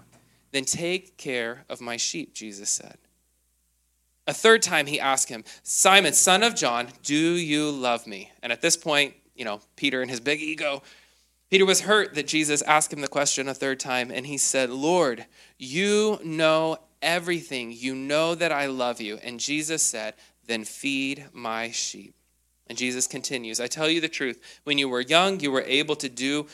Then 0.53 0.65
take 0.65 1.17
care 1.17 1.65
of 1.69 1.81
my 1.81 1.97
sheep, 1.97 2.35
Jesus 2.35 2.71
said. 2.71 2.99
A 4.31 4.35
third 4.35 4.63
time 4.63 4.87
he 4.87 5.01
asked 5.01 5.29
him, 5.29 5.45
Simon, 5.63 6.13
son 6.13 6.43
of 6.43 6.55
John, 6.55 6.89
do 7.03 7.15
you 7.15 7.71
love 7.71 8.07
me? 8.07 8.31
And 8.43 8.53
at 8.53 8.63
this 8.63 8.77
point, 8.77 9.15
you 9.35 9.45
know, 9.45 9.61
Peter 9.77 10.03
and 10.03 10.11
his 10.11 10.21
big 10.21 10.41
ego 10.41 10.83
Peter 11.51 11.67
was 11.67 11.81
hurt 11.81 12.15
that 12.15 12.29
Jesus 12.29 12.63
asked 12.63 12.93
him 12.93 13.01
the 13.01 13.09
question 13.09 13.49
a 13.49 13.55
third 13.55 13.81
time, 13.81 14.13
and 14.13 14.25
he 14.25 14.39
said, 14.39 14.71
Lord, 14.71 15.27
you 15.59 16.21
know 16.23 16.79
everything. 17.03 17.73
You 17.73 17.97
know 17.97 18.37
that 18.37 18.53
I 18.53 18.67
love 18.67 19.01
you. 19.01 19.19
And 19.25 19.41
Jesus 19.41 19.83
said, 19.83 20.15
Then 20.47 20.65
feed 20.65 21.27
my 21.33 21.73
sheep. 21.73 22.15
And 22.69 22.79
Jesus 22.79 23.09
continues, 23.09 23.59
I 23.59 23.67
tell 23.67 23.91
you 23.91 24.01
the 24.01 24.09
truth. 24.09 24.61
When 24.63 24.79
you 24.79 24.89
were 24.89 25.01
young, 25.01 25.41
you 25.41 25.51
were 25.51 25.63
able 25.63 25.97
to 25.97 26.09
do 26.09 26.47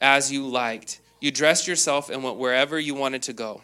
as 0.00 0.32
you 0.32 0.48
liked. 0.48 1.00
You 1.20 1.30
dressed 1.30 1.68
yourself 1.68 2.10
and 2.10 2.24
went 2.24 2.38
wherever 2.38 2.76
you 2.76 2.96
wanted 2.96 3.22
to 3.22 3.32
go. 3.32 3.62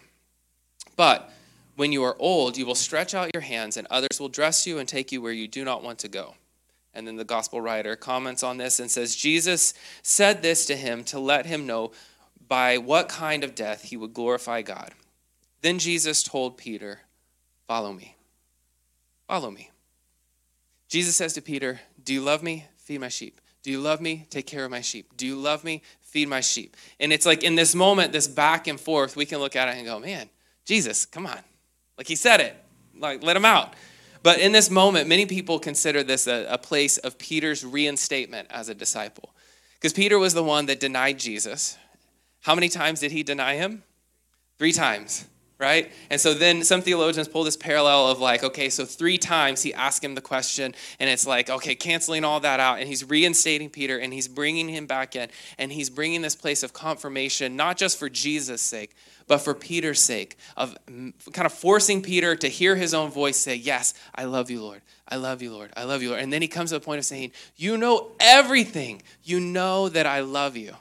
But 0.97 1.33
when 1.77 1.93
you 1.93 2.03
are 2.03 2.17
old, 2.19 2.57
you 2.57 2.67
will 2.67 2.75
stretch 2.75 3.15
out 3.15 3.31
your 3.35 3.43
hands, 3.43 3.77
and 3.77 3.87
others 3.91 4.19
will 4.19 4.29
dress 4.29 4.67
you 4.67 4.79
and 4.79 4.89
take 4.89 5.13
you 5.13 5.23
where 5.23 5.33
you 5.33 5.47
do 5.47 5.65
not 5.65 5.83
want 5.83 5.99
to 6.01 6.09
go. 6.09 6.35
And 6.95 7.07
then 7.07 7.17
the 7.17 7.25
gospel 7.25 7.61
writer 7.61 7.95
comments 7.95 8.43
on 8.43 8.57
this 8.57 8.81
and 8.81 8.91
says, 8.91 9.15
Jesus 9.15 9.75
said 10.03 10.41
this 10.41 10.65
to 10.67 10.77
him 10.77 11.05
to 11.05 11.19
let 11.19 11.45
him 11.45 11.67
know 11.67 11.93
by 12.49 12.79
what 12.79 13.09
kind 13.09 13.45
of 13.45 13.55
death 13.55 13.83
he 13.83 13.97
would 13.97 14.15
glorify 14.15 14.63
God. 14.63 14.93
Then 15.61 15.79
Jesus 15.79 16.23
told 16.23 16.57
Peter, 16.57 17.01
Follow 17.67 17.93
me. 17.93 18.17
Follow 19.27 19.51
me. 19.51 19.71
Jesus 20.89 21.17
says 21.17 21.35
to 21.35 21.43
Peter, 21.43 21.81
Do 22.03 22.15
you 22.15 22.23
love 22.23 22.43
me? 22.43 22.67
Feed 22.79 23.01
my 23.01 23.09
sheep. 23.09 23.41
Do 23.63 23.71
you 23.71 23.81
love 23.81 24.01
me? 24.01 24.27
Take 24.31 24.47
care 24.47 24.65
of 24.65 24.71
my 24.71 24.81
sheep. 24.81 25.17
Do 25.17 25.27
you 25.27 25.35
love 25.35 25.65
me? 25.65 25.83
Feed 26.01 26.29
my 26.29 26.41
sheep. 26.41 26.77
And 27.01 27.13
it's 27.13 27.27
like 27.27 27.43
in 27.43 27.57
this 27.57 27.75
moment, 27.75 28.13
this 28.13 28.29
back 28.29 28.69
and 28.69 28.79
forth, 28.79 29.17
we 29.17 29.27
can 29.27 29.41
look 29.41 29.57
at 29.57 29.69
it 29.69 29.77
and 29.77 29.85
go, 29.85 29.99
Man, 29.99 30.31
Jesus, 30.65 31.05
come 31.05 31.27
on. 31.27 31.41
Like 31.99 32.09
he 32.09 32.17
said 32.17 32.41
it. 32.41 32.57
Like, 32.99 33.23
let 33.23 33.37
him 33.37 33.45
out. 33.45 33.75
But 34.23 34.39
in 34.39 34.53
this 34.53 34.71
moment, 34.71 35.09
many 35.09 35.27
people 35.27 35.59
consider 35.59 36.03
this 36.03 36.27
a, 36.27 36.47
a 36.51 36.59
place 36.59 36.99
of 36.99 37.19
Peter's 37.19 37.65
reinstatement 37.65 38.49
as 38.51 38.69
a 38.69 38.75
disciple. 38.75 39.31
Because 39.75 39.93
Peter 39.93 40.19
was 40.19 40.35
the 40.35 40.43
one 40.43 40.67
that 40.67 40.81
denied 40.81 41.19
Jesus. 41.19 41.77
How 42.41 42.55
many 42.55 42.69
times 42.69 43.01
did 43.01 43.13
he 43.13 43.23
deny 43.23 43.55
him? 43.55 43.83
Three 44.59 44.73
times, 44.73 45.27
right? 45.59 45.91
And 46.11 46.21
so 46.21 46.35
then 46.35 46.63
some 46.65 46.83
theologians 46.83 47.29
pull 47.29 47.45
this 47.45 47.57
parallel 47.57 48.09
of 48.09 48.21
like, 48.21 48.45
okay, 48.45 48.69
so 48.69 48.85
three 48.85 49.17
times 49.17 49.63
he 49.63 49.73
asked 49.73 50.05
him 50.05 50.15
the 50.15 50.21
question, 50.21 50.75
and 51.01 51.09
it's 51.09 51.27
like, 51.27 51.49
okay, 51.49 51.75
canceling 51.75 52.25
all 52.25 52.41
that 52.41 52.61
out, 52.61 52.79
and 52.79 52.89
he's 52.89 53.09
reinstating 53.09 53.71
Peter, 53.71 53.99
and 53.99 54.13
he's 54.13 54.29
bringing 54.29 54.69
him 54.69 54.87
back 54.87 55.17
in, 55.17 55.29
and 55.59 55.73
he's 55.73 55.89
bringing 55.89 56.21
this 56.21 56.37
place 56.37 56.63
of 56.63 56.73
confirmation, 56.73 57.57
not 57.57 57.79
just 57.79 57.99
for 57.99 58.11
Jesus' 58.11 58.61
sake, 58.61 58.95
but 59.27 59.39
for 59.39 59.55
Peter's 59.55 60.01
sake, 60.01 60.37
of 60.57 60.77
kind 60.87 61.47
of 61.47 61.53
forcing 61.53 62.03
Peter 62.03 62.37
to 62.37 62.49
hear 62.49 62.77
his 62.77 62.95
own 62.95 63.11
voice 63.11 63.37
say, 63.37 63.57
Yes, 63.57 63.95
I 64.15 64.25
love 64.25 64.51
you, 64.51 64.63
Lord. 64.63 64.83
I 65.09 65.17
love 65.17 65.43
you, 65.43 65.53
Lord. 65.53 65.73
I 65.77 65.85
love 65.85 66.03
you, 66.03 66.11
Lord. 66.11 66.23
And 66.23 66.33
then 66.33 66.43
he 66.43 66.49
comes 66.49 66.71
to 66.71 66.79
the 66.79 66.85
point 66.85 66.99
of 66.99 67.05
saying, 67.05 67.33
You 67.57 67.77
know 67.77 68.13
everything. 68.21 69.03
You 69.25 69.41
know 69.41 69.89
that 69.89 70.07
I 70.07 70.21
love 70.21 70.57
you. 70.57 70.75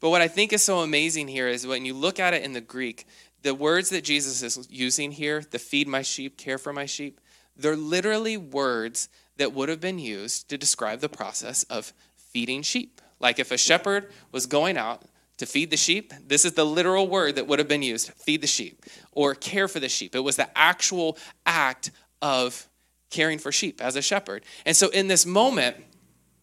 But 0.00 0.10
what 0.10 0.20
I 0.20 0.28
think 0.28 0.52
is 0.52 0.62
so 0.62 0.80
amazing 0.80 1.28
here 1.28 1.48
is 1.48 1.66
when 1.66 1.84
you 1.84 1.94
look 1.94 2.18
at 2.18 2.34
it 2.34 2.42
in 2.42 2.52
the 2.52 2.60
Greek, 2.60 3.06
the 3.44 3.54
words 3.54 3.90
that 3.90 4.02
Jesus 4.02 4.42
is 4.42 4.66
using 4.68 5.12
here, 5.12 5.44
the 5.50 5.58
feed 5.60 5.86
my 5.86 6.02
sheep, 6.02 6.36
care 6.36 6.58
for 6.58 6.72
my 6.72 6.86
sheep, 6.86 7.20
they're 7.56 7.76
literally 7.76 8.36
words 8.36 9.08
that 9.36 9.52
would 9.52 9.68
have 9.68 9.80
been 9.80 10.00
used 10.00 10.48
to 10.48 10.58
describe 10.58 11.00
the 11.00 11.08
process 11.08 11.62
of 11.64 11.92
feeding 12.16 12.62
sheep. 12.62 13.00
Like 13.20 13.38
if 13.38 13.52
a 13.52 13.56
shepherd 13.56 14.10
was 14.32 14.46
going 14.46 14.76
out 14.76 15.04
to 15.38 15.46
feed 15.46 15.70
the 15.70 15.76
sheep. 15.76 16.12
This 16.26 16.44
is 16.44 16.52
the 16.52 16.64
literal 16.64 17.08
word 17.08 17.36
that 17.36 17.46
would 17.46 17.58
have 17.58 17.68
been 17.68 17.82
used 17.82 18.12
feed 18.12 18.40
the 18.40 18.46
sheep 18.46 18.84
or 19.12 19.34
care 19.34 19.68
for 19.68 19.80
the 19.80 19.88
sheep. 19.88 20.14
It 20.14 20.20
was 20.20 20.36
the 20.36 20.48
actual 20.56 21.18
act 21.44 21.90
of 22.22 22.68
caring 23.10 23.38
for 23.38 23.52
sheep 23.52 23.80
as 23.82 23.96
a 23.96 24.02
shepherd. 24.02 24.44
And 24.64 24.76
so 24.76 24.88
in 24.88 25.08
this 25.08 25.26
moment, 25.26 25.76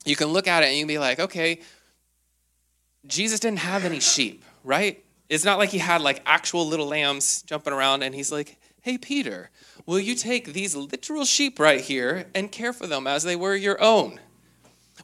you 0.05 0.15
can 0.15 0.27
look 0.27 0.47
at 0.47 0.63
it 0.63 0.67
and 0.67 0.75
you 0.75 0.81
can 0.81 0.87
be 0.87 0.99
like, 0.99 1.19
okay, 1.19 1.61
Jesus 3.05 3.39
didn't 3.39 3.59
have 3.59 3.85
any 3.85 3.99
sheep, 3.99 4.43
right? 4.63 5.03
It's 5.31 5.45
not 5.45 5.57
like 5.57 5.69
he 5.69 5.77
had 5.77 6.01
like 6.01 6.21
actual 6.25 6.67
little 6.67 6.87
lambs 6.87 7.41
jumping 7.43 7.71
around 7.71 8.03
and 8.03 8.13
he's 8.13 8.33
like, 8.33 8.59
hey, 8.81 8.97
Peter, 8.97 9.49
will 9.85 9.97
you 9.97 10.13
take 10.13 10.51
these 10.51 10.75
literal 10.75 11.23
sheep 11.23 11.57
right 11.57 11.79
here 11.79 12.25
and 12.35 12.51
care 12.51 12.73
for 12.73 12.85
them 12.85 13.07
as 13.07 13.23
they 13.23 13.37
were 13.37 13.55
your 13.55 13.81
own? 13.81 14.19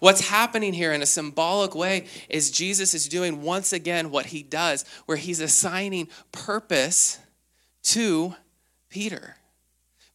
What's 0.01 0.27
happening 0.27 0.73
here 0.73 0.91
in 0.91 1.01
a 1.01 1.05
symbolic 1.05 1.73
way 1.73 2.07
is 2.27 2.51
Jesus 2.51 2.93
is 2.93 3.07
doing 3.07 3.41
once 3.41 3.71
again 3.71 4.11
what 4.11 4.25
he 4.25 4.43
does, 4.43 4.83
where 5.05 5.15
he's 5.15 5.39
assigning 5.39 6.09
purpose 6.33 7.19
to 7.83 8.35
Peter. 8.89 9.37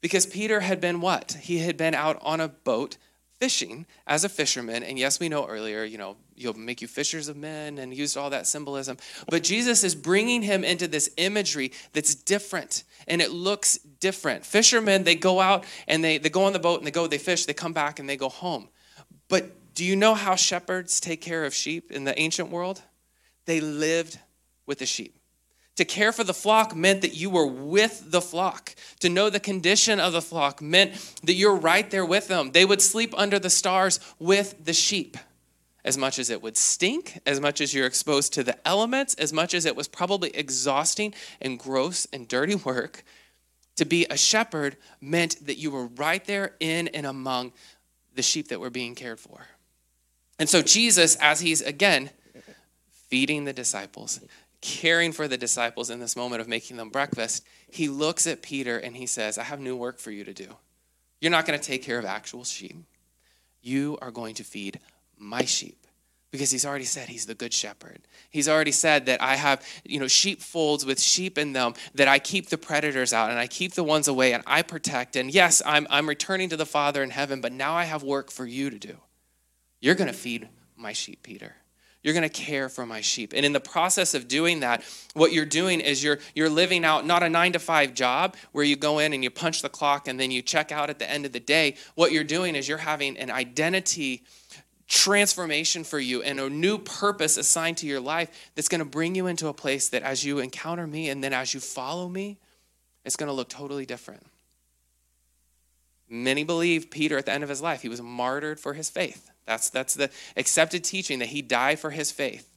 Because 0.03 0.27
Peter 0.27 0.61
had 0.61 0.79
been 0.79 1.01
what? 1.01 1.39
He 1.41 1.61
had 1.61 1.79
been 1.79 1.95
out 1.95 2.19
on 2.21 2.39
a 2.39 2.49
boat 2.49 2.99
fishing 3.43 3.87
as 4.07 4.23
a 4.23 4.29
fisherman. 4.29 4.85
And 4.85 4.97
yes, 4.97 5.19
we 5.19 5.29
know 5.29 5.49
earlier, 5.49 5.83
you 5.83 5.99
know, 5.99 6.15
you'll 6.37 6.55
make 6.55 6.81
you 6.81 6.87
fishers 6.87 7.27
of 7.27 7.37
men 7.37 7.77
and 7.79 7.93
used 7.93 8.17
all 8.17 8.31
that 8.31 8.47
symbolism. 8.47 8.99
But 9.29 9.43
Jesus 9.43 9.83
is 9.83 9.97
bringing 9.97 10.43
him 10.43 10.63
into 10.63 10.87
this 10.87 11.11
imagery 11.17 11.73
that's 11.93 12.15
different 12.15 12.85
and 13.09 13.21
it 13.21 13.33
looks 13.33 13.79
different. 13.99 14.47
Fishermen, 14.47 15.03
they 15.03 15.17
go 15.17 15.41
out 15.41 15.65
and 15.89 16.05
they, 16.05 16.19
they 16.19 16.31
go 16.31 16.45
on 16.45 16.53
the 16.53 16.61
boat 16.61 16.79
and 16.79 16.87
they 16.87 16.93
go, 16.93 17.09
they 17.09 17.19
fish, 17.19 17.45
they 17.47 17.53
come 17.53 17.73
back 17.73 17.99
and 17.99 18.09
they 18.09 18.17
go 18.17 18.29
home. 18.29 18.69
But 19.27 19.75
do 19.75 19.85
you 19.85 19.97
know 19.97 20.15
how 20.15 20.37
shepherds 20.37 21.01
take 21.01 21.21
care 21.21 21.45
of 21.45 21.53
sheep 21.53 21.91
in 21.91 22.05
the 22.05 22.17
ancient 22.17 22.49
world? 22.49 22.81
They 23.47 23.61
lived 23.61 24.21
with 24.67 24.79
the 24.79 24.87
sheep. 24.87 25.19
To 25.83 25.87
care 25.87 26.13
for 26.13 26.23
the 26.23 26.33
flock 26.33 26.77
meant 26.77 27.01
that 27.01 27.17
you 27.17 27.29
were 27.29 27.45
with 27.45 28.13
the 28.13 28.21
flock. 28.21 28.77
To 29.01 29.09
know 29.09 29.31
the 29.31 29.41
condition 29.41 29.99
of 29.99 30.13
the 30.13 30.23
flock 30.23 30.63
meant 30.63 30.93
that 31.25 31.33
you're 31.33 31.57
right 31.57 31.91
there 31.91 32.07
with 32.07 32.29
them. 32.29 32.53
They 32.53 32.65
would 32.65 32.81
sleep 32.81 33.13
under 33.17 33.41
the 33.41 33.51
stars 33.51 33.99
with 34.21 34.65
the 34.65 34.75
sheep. 34.75 35.17
As 35.85 35.99
much 35.99 36.21
as 36.21 36.31
it 36.31 36.41
would 36.41 36.57
stink, 36.57 37.19
as 37.27 37.41
much 37.41 37.61
as 37.61 37.75
you're 37.75 37.89
exposed 37.89 38.33
to 38.35 38.45
the 38.45 38.57
elements, 38.65 39.15
as 39.15 39.33
much 39.33 39.55
as 39.55 39.65
it 39.67 39.75
was 39.75 39.89
probably 39.89 40.31
exhausting 40.37 41.15
and 41.41 41.59
gross 41.59 42.07
and 42.13 42.29
dirty 42.29 42.55
work, 42.65 43.03
to 43.75 43.85
be 43.85 44.07
a 44.09 44.17
shepherd 44.17 44.77
meant 45.01 45.45
that 45.45 45.59
you 45.59 45.73
were 45.73 45.87
right 45.87 46.25
there 46.27 46.55
in 46.61 46.87
and 46.87 47.07
among 47.07 47.53
the 48.15 48.23
sheep 48.23 48.47
that 48.51 48.61
were 48.61 48.71
being 48.71 48.95
cared 48.95 49.19
for. 49.19 49.49
And 50.39 50.49
so, 50.49 50.63
Jesus, 50.63 51.17
as 51.17 51.41
he's 51.41 51.61
again 51.61 52.11
feeding 53.09 53.47
the 53.47 53.53
disciples, 53.53 54.21
caring 54.63 55.13
for 55.13 55.29
the 55.29 55.37
disciples 55.37 55.91
in 55.91 56.01
this 56.01 56.17
moment 56.17 56.41
of 56.41 56.49
making 56.49 56.79
them 56.79 56.89
breakfast, 56.89 57.45
he 57.69 57.89
looks 57.89 58.27
at 58.27 58.41
Peter 58.41 58.79
and 58.79 58.97
he 58.97 59.07
says, 59.07 59.37
I 59.37 59.43
have 59.43 59.61
new 59.61 59.77
work 59.77 59.99
for 59.99 60.11
you 60.11 60.25
to 60.25 60.33
do. 60.33 60.47
You're 61.21 61.33
not 61.33 61.47
going 61.47 61.59
to 61.59 61.65
take 61.65 61.83
care 61.83 61.99
of 61.99 62.05
actual 62.05 62.45
sheep. 62.45 62.77
You 63.61 63.99
are 64.01 64.11
going 64.11 64.35
to 64.37 64.45
feed 64.45 64.81
my 65.19 65.45
sheep 65.45 65.87
because 66.31 66.51
he's 66.51 66.65
already 66.65 66.85
said 66.85 67.09
he's 67.09 67.27
the 67.27 67.35
good 67.35 67.53
shepherd. 67.53 68.01
He's 68.31 68.49
already 68.49 68.73
said 68.73 69.07
that 69.07 69.21
I 69.21 69.37
have, 69.37 69.65
you 69.85 70.01
know, 70.01 70.09
sheepfolds 70.09 70.87
with 70.87 70.99
sheep 70.99 71.39
in 71.39 71.53
them, 71.53 71.75
that 71.95 72.09
I 72.09 72.19
keep 72.19 72.49
the 72.49 72.59
predators 72.59 73.13
out 73.13 73.31
and 73.31 73.39
I 73.39 73.47
keep 73.47 73.75
the 73.75 73.85
ones 73.85 74.09
away 74.09 74.33
and 74.33 74.43
I 74.47 74.63
protect. 74.63 75.15
And 75.15 75.31
yes, 75.31 75.61
I'm, 75.67 75.87
I'm 75.91 76.09
returning 76.09 76.49
to 76.49 76.57
the 76.57 76.67
Father 76.67 77.03
in 77.03 77.11
heaven, 77.11 77.41
but 77.41 77.53
now 77.53 77.75
I 77.75 77.85
have 77.85 78.03
work 78.03 78.31
for 78.31 78.47
you 78.47 78.71
to 78.71 78.79
do. 78.79 78.97
You're 79.81 79.95
going 79.95 80.11
to 80.11 80.17
feed 80.17 80.49
my 80.77 80.93
sheep, 80.93 81.23
Peter. 81.23 81.57
You're 82.03 82.15
going 82.15 82.29
to 82.29 82.29
care 82.29 82.69
for 82.69 82.85
my 82.85 83.01
sheep. 83.01 83.33
And 83.35 83.47
in 83.47 83.53
the 83.53 83.61
process 83.61 84.15
of 84.15 84.27
doing 84.27 84.61
that, 84.61 84.83
what 85.15 85.33
you're 85.33 85.47
doing 85.47 85.81
is 85.81 86.03
you're 86.03 86.19
you're 86.35 86.51
living 86.51 86.85
out 86.85 87.07
not 87.07 87.23
a 87.23 87.29
9 87.29 87.53
to 87.53 87.59
5 87.59 87.95
job 87.95 88.37
where 88.51 88.65
you 88.65 88.75
go 88.75 88.99
in 88.99 89.13
and 89.13 89.23
you 89.23 89.31
punch 89.31 89.63
the 89.63 89.69
clock 89.69 90.09
and 90.09 90.19
then 90.19 90.31
you 90.31 90.43
check 90.43 90.73
out 90.73 90.91
at 90.91 90.99
the 90.99 91.09
end 91.09 91.27
of 91.27 91.33
the 91.33 91.41
day. 91.41 91.77
What 91.95 92.11
you're 92.11 92.25
doing 92.25 92.57
is 92.57 92.69
you're 92.69 92.79
having 92.79 93.17
an 93.19 93.31
identity 93.31 94.25
transformation 94.89 95.85
for 95.85 95.99
you 95.99 96.23
and 96.23 96.39
a 96.39 96.51
new 96.51 96.77
purpose 96.77 97.39
assigned 97.39 97.79
to 97.79 97.87
your 97.87 98.01
life 98.01 98.51
that's 98.55 98.69
going 98.69 98.81
to 98.81 98.85
bring 98.85 99.15
you 99.15 99.27
into 99.27 99.49
a 99.49 99.55
place 99.55 99.89
that 99.89 100.03
as 100.03 100.25
you 100.25 100.39
encounter 100.39 100.87
me 100.87 101.09
and 101.09 101.25
then 101.25 101.33
as 101.33 101.55
you 101.55 101.61
follow 101.61 102.09
me, 102.09 102.39
it's 103.05 103.17
going 103.17 103.29
to 103.29 103.33
look 103.33 103.49
totally 103.49 103.87
different. 103.87 104.27
Many 106.11 106.45
believe 106.45 106.91
Peter 106.91 107.17
at 107.17 107.25
the 107.25 107.33
end 107.33 107.43
of 107.43 107.49
his 107.49 107.63
life, 107.63 107.81
he 107.81 107.89
was 107.89 108.03
martyred 108.03 108.61
for 108.61 108.75
his 108.75 108.91
faith. 108.91 109.32
That's, 109.47 109.71
that's 109.71 109.95
the 109.95 110.11
accepted 110.37 110.85
teaching 110.85 111.19
that 111.19 111.29
he 111.29 111.43
died 111.43 111.79
for 111.79 111.91
his 111.91 112.11
faith. 112.11 112.49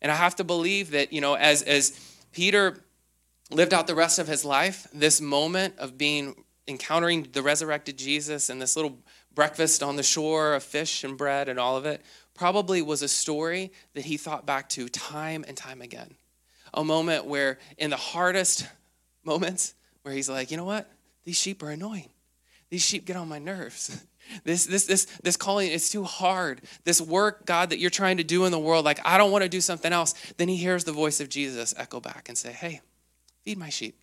And 0.00 0.10
I 0.10 0.16
have 0.16 0.36
to 0.36 0.44
believe 0.44 0.90
that, 0.92 1.12
you 1.12 1.20
know, 1.20 1.34
as, 1.34 1.62
as 1.62 1.98
Peter 2.32 2.78
lived 3.50 3.74
out 3.74 3.86
the 3.86 3.94
rest 3.94 4.18
of 4.18 4.28
his 4.28 4.44
life, 4.44 4.86
this 4.92 5.20
moment 5.20 5.78
of 5.78 5.98
being 5.98 6.34
encountering 6.66 7.28
the 7.32 7.42
resurrected 7.42 7.98
Jesus 7.98 8.48
and 8.48 8.60
this 8.60 8.76
little 8.76 8.98
breakfast 9.34 9.82
on 9.82 9.96
the 9.96 10.02
shore 10.02 10.54
of 10.54 10.62
fish 10.62 11.04
and 11.04 11.16
bread 11.16 11.48
and 11.48 11.58
all 11.58 11.76
of 11.76 11.86
it 11.86 12.02
probably 12.34 12.82
was 12.82 13.02
a 13.02 13.08
story 13.08 13.72
that 13.94 14.04
he 14.04 14.16
thought 14.16 14.46
back 14.46 14.68
to 14.70 14.88
time 14.88 15.44
and 15.46 15.56
time 15.56 15.82
again. 15.82 16.14
A 16.74 16.82
moment 16.82 17.26
where, 17.26 17.58
in 17.76 17.90
the 17.90 17.96
hardest 17.96 18.66
moments, 19.24 19.74
where 20.02 20.14
he's 20.14 20.28
like, 20.28 20.50
you 20.50 20.56
know 20.56 20.64
what? 20.64 20.90
These 21.24 21.36
sheep 21.36 21.62
are 21.62 21.70
annoying. 21.70 22.08
These 22.70 22.82
sheep 22.82 23.04
get 23.04 23.16
on 23.16 23.28
my 23.28 23.38
nerves. 23.38 24.04
This, 24.44 24.66
this, 24.66 24.86
this, 24.86 25.04
this 25.22 25.36
calling 25.36 25.70
is 25.70 25.90
too 25.90 26.04
hard. 26.04 26.62
This 26.84 27.00
work, 27.00 27.44
God, 27.46 27.70
that 27.70 27.78
you're 27.78 27.90
trying 27.90 28.16
to 28.16 28.24
do 28.24 28.44
in 28.44 28.52
the 28.52 28.58
world, 28.58 28.84
like, 28.84 29.00
I 29.04 29.18
don't 29.18 29.30
want 29.30 29.42
to 29.42 29.48
do 29.48 29.60
something 29.60 29.92
else. 29.92 30.14
Then 30.36 30.48
he 30.48 30.56
hears 30.56 30.84
the 30.84 30.92
voice 30.92 31.20
of 31.20 31.28
Jesus 31.28 31.74
echo 31.76 32.00
back 32.00 32.28
and 32.28 32.36
say, 32.36 32.52
Hey, 32.52 32.80
feed 33.42 33.58
my 33.58 33.68
sheep. 33.68 33.96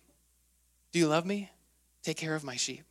Do 0.92 0.98
you 0.98 1.08
love 1.08 1.26
me? 1.26 1.50
Take 2.02 2.16
care 2.16 2.34
of 2.34 2.44
my 2.44 2.56
sheep. 2.56 2.84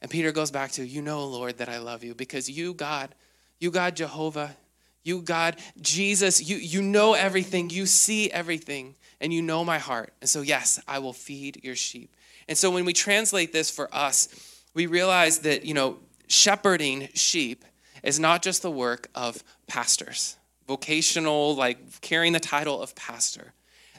And 0.00 0.10
Peter 0.10 0.32
goes 0.32 0.50
back 0.50 0.72
to, 0.72 0.86
You 0.86 1.02
know, 1.02 1.24
Lord, 1.26 1.58
that 1.58 1.68
I 1.68 1.78
love 1.78 2.04
you 2.04 2.14
because 2.14 2.48
you, 2.48 2.74
God, 2.74 3.14
you, 3.58 3.70
God, 3.70 3.96
Jehovah, 3.96 4.56
you, 5.02 5.20
God, 5.20 5.56
Jesus, 5.80 6.48
you, 6.48 6.56
you 6.56 6.82
know 6.82 7.14
everything, 7.14 7.70
you 7.70 7.86
see 7.86 8.30
everything, 8.30 8.94
and 9.20 9.32
you 9.32 9.42
know 9.42 9.64
my 9.64 9.78
heart. 9.78 10.12
And 10.20 10.28
so, 10.28 10.40
yes, 10.40 10.80
I 10.88 10.98
will 10.98 11.12
feed 11.12 11.60
your 11.62 11.76
sheep. 11.76 12.14
And 12.48 12.56
so, 12.58 12.70
when 12.70 12.84
we 12.84 12.92
translate 12.92 13.52
this 13.52 13.70
for 13.70 13.94
us, 13.94 14.28
we 14.74 14.86
realize 14.86 15.40
that, 15.40 15.64
you 15.64 15.74
know, 15.74 15.98
shepherding 16.28 17.08
sheep 17.14 17.64
is 18.02 18.18
not 18.18 18.42
just 18.42 18.62
the 18.62 18.70
work 18.70 19.08
of 19.14 19.42
pastors, 19.66 20.36
vocational, 20.66 21.54
like 21.54 22.00
carrying 22.00 22.32
the 22.32 22.40
title 22.40 22.82
of 22.82 22.94
pastor 22.94 23.54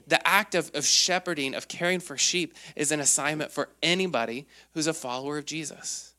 the 0.08 0.26
act 0.28 0.56
of, 0.56 0.72
of 0.74 0.86
shepherding, 0.86 1.56
of 1.56 1.68
caring 1.68 2.00
for 2.00 2.18
sheep, 2.18 2.54
is 2.76 2.92
an 2.92 3.00
assignment 3.00 3.52
for 3.52 3.70
anybody 3.82 4.46
who's 4.74 4.88
a 4.88 4.94
follower 4.94 5.38
of 5.38 5.46
Jesus. 5.46 6.14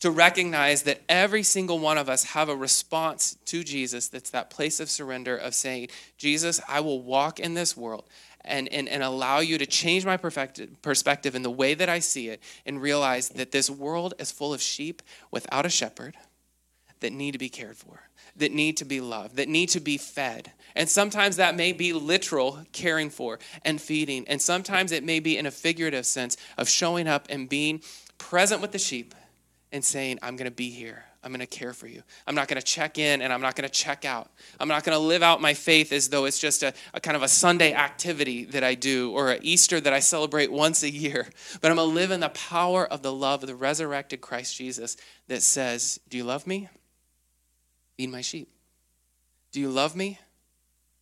To 0.00 0.10
recognize 0.10 0.84
that 0.84 1.02
every 1.10 1.42
single 1.42 1.78
one 1.78 1.98
of 1.98 2.08
us 2.08 2.24
have 2.24 2.48
a 2.48 2.56
response 2.56 3.36
to 3.46 3.62
Jesus 3.62 4.08
that's 4.08 4.30
that 4.30 4.48
place 4.48 4.80
of 4.80 4.88
surrender 4.88 5.36
of 5.36 5.54
saying, 5.54 5.88
Jesus, 6.16 6.60
I 6.66 6.80
will 6.80 7.02
walk 7.02 7.38
in 7.38 7.52
this 7.52 7.76
world 7.76 8.04
and, 8.44 8.68
and, 8.68 8.88
and 8.88 9.02
allow 9.02 9.40
you 9.40 9.58
to 9.58 9.66
change 9.66 10.04
my 10.04 10.16
perspective 10.16 11.34
in 11.34 11.42
the 11.42 11.50
way 11.50 11.74
that 11.74 11.88
I 11.88 11.98
see 11.98 12.28
it 12.28 12.42
and 12.64 12.80
realize 12.80 13.28
that 13.30 13.52
this 13.52 13.70
world 13.70 14.14
is 14.18 14.30
full 14.30 14.54
of 14.54 14.60
sheep 14.60 15.02
without 15.30 15.66
a 15.66 15.70
shepherd 15.70 16.16
that 17.00 17.12
need 17.12 17.32
to 17.32 17.38
be 17.38 17.48
cared 17.48 17.76
for 17.76 18.10
that 18.36 18.52
need 18.52 18.76
to 18.78 18.84
be 18.84 19.00
loved, 19.00 19.36
that 19.36 19.48
need 19.48 19.68
to 19.70 19.80
be 19.80 19.96
fed. 19.96 20.52
And 20.74 20.88
sometimes 20.88 21.36
that 21.36 21.56
may 21.56 21.72
be 21.72 21.92
literal 21.92 22.60
caring 22.72 23.10
for 23.10 23.38
and 23.64 23.80
feeding. 23.80 24.26
And 24.28 24.40
sometimes 24.40 24.92
it 24.92 25.04
may 25.04 25.20
be 25.20 25.36
in 25.36 25.46
a 25.46 25.50
figurative 25.50 26.06
sense 26.06 26.36
of 26.56 26.68
showing 26.68 27.06
up 27.06 27.26
and 27.28 27.48
being 27.48 27.82
present 28.18 28.60
with 28.60 28.72
the 28.72 28.78
sheep 28.78 29.14
and 29.72 29.84
saying, 29.84 30.18
I'm 30.22 30.36
going 30.36 30.50
to 30.50 30.54
be 30.54 30.70
here. 30.70 31.04
I'm 31.22 31.32
going 31.32 31.40
to 31.40 31.46
care 31.46 31.74
for 31.74 31.86
you. 31.86 32.02
I'm 32.26 32.34
not 32.34 32.48
going 32.48 32.60
to 32.60 32.66
check 32.66 32.96
in 32.96 33.20
and 33.20 33.30
I'm 33.30 33.42
not 33.42 33.54
going 33.54 33.68
to 33.68 33.74
check 33.74 34.06
out. 34.06 34.30
I'm 34.58 34.68
not 34.68 34.84
going 34.84 34.96
to 34.96 35.04
live 35.04 35.22
out 35.22 35.42
my 35.42 35.52
faith 35.52 35.92
as 35.92 36.08
though 36.08 36.24
it's 36.24 36.38
just 36.38 36.62
a, 36.62 36.72
a, 36.94 37.00
kind 37.00 37.14
of 37.14 37.22
a 37.22 37.28
Sunday 37.28 37.74
activity 37.74 38.44
that 38.46 38.64
I 38.64 38.74
do 38.74 39.12
or 39.12 39.32
an 39.32 39.40
Easter 39.42 39.80
that 39.80 39.92
I 39.92 40.00
celebrate 40.00 40.50
once 40.50 40.82
a 40.82 40.90
year. 40.90 41.28
But 41.60 41.70
I'm 41.70 41.76
going 41.76 41.90
to 41.90 41.94
live 41.94 42.10
in 42.10 42.20
the 42.20 42.30
power 42.30 42.86
of 42.86 43.02
the 43.02 43.12
love 43.12 43.42
of 43.42 43.48
the 43.48 43.54
resurrected 43.54 44.22
Christ 44.22 44.56
Jesus 44.56 44.96
that 45.28 45.42
says, 45.42 46.00
Do 46.08 46.16
you 46.16 46.24
love 46.24 46.46
me? 46.46 46.68
Feed 47.98 48.10
my 48.10 48.22
sheep. 48.22 48.48
Do 49.52 49.60
you 49.60 49.68
love 49.68 49.94
me? 49.94 50.18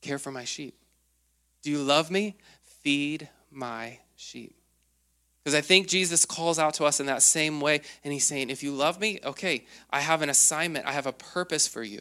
Care 0.00 0.18
for 0.18 0.32
my 0.32 0.44
sheep. 0.44 0.74
Do 1.62 1.70
you 1.70 1.78
love 1.78 2.10
me? 2.10 2.36
Feed 2.82 3.28
my 3.52 3.98
sheep. 4.16 4.57
Because 5.48 5.64
I 5.64 5.66
think 5.66 5.88
Jesus 5.88 6.26
calls 6.26 6.58
out 6.58 6.74
to 6.74 6.84
us 6.84 7.00
in 7.00 7.06
that 7.06 7.22
same 7.22 7.58
way, 7.62 7.80
and 8.04 8.12
he's 8.12 8.26
saying, 8.26 8.50
If 8.50 8.62
you 8.62 8.70
love 8.70 9.00
me, 9.00 9.18
okay, 9.24 9.64
I 9.88 10.00
have 10.00 10.20
an 10.20 10.28
assignment, 10.28 10.84
I 10.84 10.92
have 10.92 11.06
a 11.06 11.12
purpose 11.12 11.66
for 11.66 11.82
you. 11.82 12.00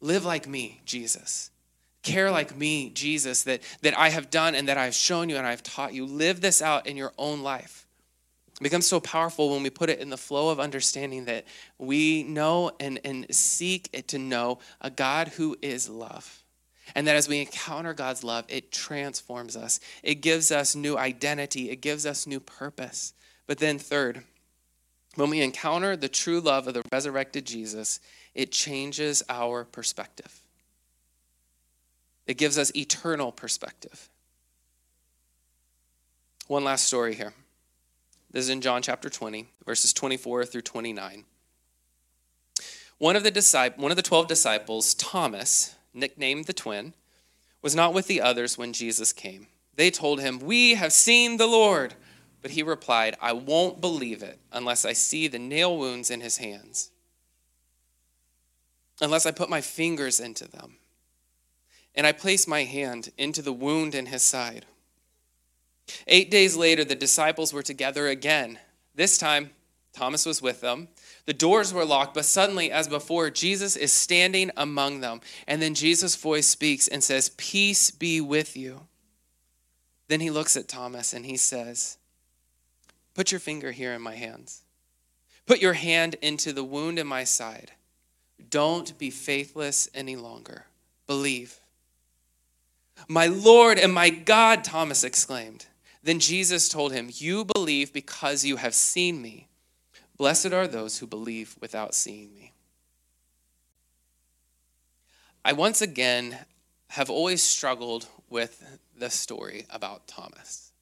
Live 0.00 0.24
like 0.24 0.48
me, 0.48 0.80
Jesus. 0.84 1.52
Care 2.02 2.32
like 2.32 2.56
me, 2.56 2.90
Jesus, 2.90 3.44
that, 3.44 3.62
that 3.82 3.96
I 3.96 4.08
have 4.08 4.28
done 4.28 4.56
and 4.56 4.66
that 4.66 4.76
I've 4.76 4.96
shown 4.96 5.28
you 5.28 5.36
and 5.36 5.46
I've 5.46 5.62
taught 5.62 5.94
you. 5.94 6.04
Live 6.04 6.40
this 6.40 6.60
out 6.60 6.88
in 6.88 6.96
your 6.96 7.12
own 7.16 7.44
life. 7.44 7.86
It 8.56 8.64
becomes 8.64 8.88
so 8.88 8.98
powerful 8.98 9.52
when 9.52 9.62
we 9.62 9.70
put 9.70 9.88
it 9.88 10.00
in 10.00 10.10
the 10.10 10.16
flow 10.16 10.48
of 10.48 10.58
understanding 10.58 11.26
that 11.26 11.44
we 11.78 12.24
know 12.24 12.72
and, 12.80 12.98
and 13.04 13.32
seek 13.32 13.88
to 14.08 14.18
know 14.18 14.58
a 14.80 14.90
God 14.90 15.28
who 15.28 15.56
is 15.62 15.88
love. 15.88 16.42
And 16.94 17.06
that 17.06 17.16
as 17.16 17.28
we 17.28 17.40
encounter 17.40 17.94
God's 17.94 18.24
love, 18.24 18.44
it 18.48 18.72
transforms 18.72 19.56
us. 19.56 19.80
It 20.02 20.16
gives 20.16 20.50
us 20.50 20.74
new 20.74 20.96
identity, 20.96 21.70
it 21.70 21.80
gives 21.80 22.06
us 22.06 22.26
new 22.26 22.40
purpose. 22.40 23.12
But 23.46 23.58
then, 23.58 23.78
third, 23.78 24.24
when 25.16 25.30
we 25.30 25.40
encounter 25.40 25.96
the 25.96 26.08
true 26.08 26.40
love 26.40 26.68
of 26.68 26.74
the 26.74 26.82
resurrected 26.92 27.44
Jesus, 27.44 28.00
it 28.34 28.52
changes 28.52 29.22
our 29.28 29.64
perspective. 29.64 30.40
It 32.26 32.36
gives 32.36 32.58
us 32.58 32.74
eternal 32.76 33.32
perspective. 33.32 34.08
One 36.46 36.64
last 36.64 36.84
story 36.84 37.14
here. 37.14 37.32
This 38.30 38.44
is 38.44 38.50
in 38.50 38.60
John 38.60 38.82
chapter 38.82 39.10
20, 39.10 39.48
verses 39.66 39.92
24 39.92 40.44
through 40.44 40.62
29. 40.62 41.24
One 42.98 43.16
of 43.16 43.24
the 43.24 43.72
one 43.76 43.90
of 43.90 43.96
the 43.96 44.02
12 44.02 44.28
disciples, 44.28 44.94
Thomas, 44.94 45.74
nicknamed 45.92 46.46
the 46.46 46.52
twin, 46.52 46.94
was 47.62 47.74
not 47.74 47.92
with 47.92 48.06
the 48.06 48.20
others 48.20 48.56
when 48.56 48.72
Jesus 48.72 49.12
came. 49.12 49.48
They 49.74 49.90
told 49.90 50.20
him, 50.20 50.38
"We 50.38 50.74
have 50.74 50.92
seen 50.92 51.36
the 51.36 51.46
Lord." 51.46 51.94
But 52.42 52.52
he 52.52 52.62
replied, 52.62 53.16
"I 53.20 53.32
won't 53.32 53.82
believe 53.82 54.22
it 54.22 54.38
unless 54.50 54.86
I 54.86 54.94
see 54.94 55.28
the 55.28 55.38
nail 55.38 55.76
wounds 55.76 56.10
in 56.10 56.22
his 56.22 56.38
hands. 56.38 56.90
Unless 59.00 59.26
I 59.26 59.30
put 59.30 59.50
my 59.50 59.60
fingers 59.60 60.20
into 60.20 60.46
them 60.46 60.78
and 61.94 62.06
I 62.06 62.12
place 62.12 62.46
my 62.46 62.64
hand 62.64 63.12
into 63.18 63.42
the 63.42 63.52
wound 63.52 63.94
in 63.94 64.06
his 64.06 64.22
side." 64.22 64.64
Eight 66.06 66.30
days 66.30 66.56
later, 66.56 66.84
the 66.84 66.94
disciples 66.94 67.52
were 67.52 67.62
together 67.62 68.08
again. 68.08 68.58
This 68.94 69.18
time, 69.18 69.54
Thomas 69.92 70.24
was 70.24 70.40
with 70.40 70.60
them. 70.60 70.88
The 71.26 71.32
doors 71.34 71.72
were 71.72 71.84
locked, 71.84 72.14
but 72.14 72.24
suddenly, 72.24 72.70
as 72.70 72.88
before, 72.88 73.30
Jesus 73.30 73.76
is 73.76 73.92
standing 73.92 74.50
among 74.56 75.00
them. 75.00 75.20
And 75.46 75.60
then 75.60 75.74
Jesus' 75.74 76.16
voice 76.16 76.46
speaks 76.46 76.88
and 76.88 77.04
says, 77.04 77.30
Peace 77.36 77.90
be 77.90 78.20
with 78.20 78.56
you. 78.56 78.86
Then 80.08 80.20
he 80.20 80.30
looks 80.30 80.56
at 80.56 80.68
Thomas 80.68 81.12
and 81.12 81.24
he 81.24 81.36
says, 81.36 81.98
Put 83.14 83.30
your 83.30 83.40
finger 83.40 83.70
here 83.70 83.92
in 83.92 84.02
my 84.02 84.14
hands. 84.14 84.62
Put 85.46 85.60
your 85.60 85.74
hand 85.74 86.16
into 86.22 86.52
the 86.52 86.64
wound 86.64 86.98
in 86.98 87.06
my 87.06 87.24
side. 87.24 87.72
Don't 88.48 88.96
be 88.98 89.10
faithless 89.10 89.88
any 89.94 90.16
longer. 90.16 90.64
Believe. 91.06 91.60
My 93.08 93.26
Lord 93.26 93.78
and 93.78 93.92
my 93.92 94.10
God, 94.10 94.64
Thomas 94.64 95.04
exclaimed. 95.04 95.66
Then 96.02 96.18
Jesus 96.18 96.68
told 96.68 96.92
him, 96.92 97.10
You 97.12 97.44
believe 97.44 97.92
because 97.92 98.44
you 98.44 98.56
have 98.56 98.74
seen 98.74 99.20
me. 99.20 99.48
Blessed 100.20 100.52
are 100.52 100.68
those 100.68 100.98
who 100.98 101.06
believe 101.06 101.56
without 101.62 101.94
seeing 101.94 102.34
me. 102.34 102.52
I 105.42 105.54
once 105.54 105.80
again 105.80 106.36
have 106.88 107.08
always 107.08 107.42
struggled 107.42 108.06
with 108.28 108.78
the 108.94 109.08
story 109.08 109.64
about 109.70 110.06
Thomas. 110.06 110.72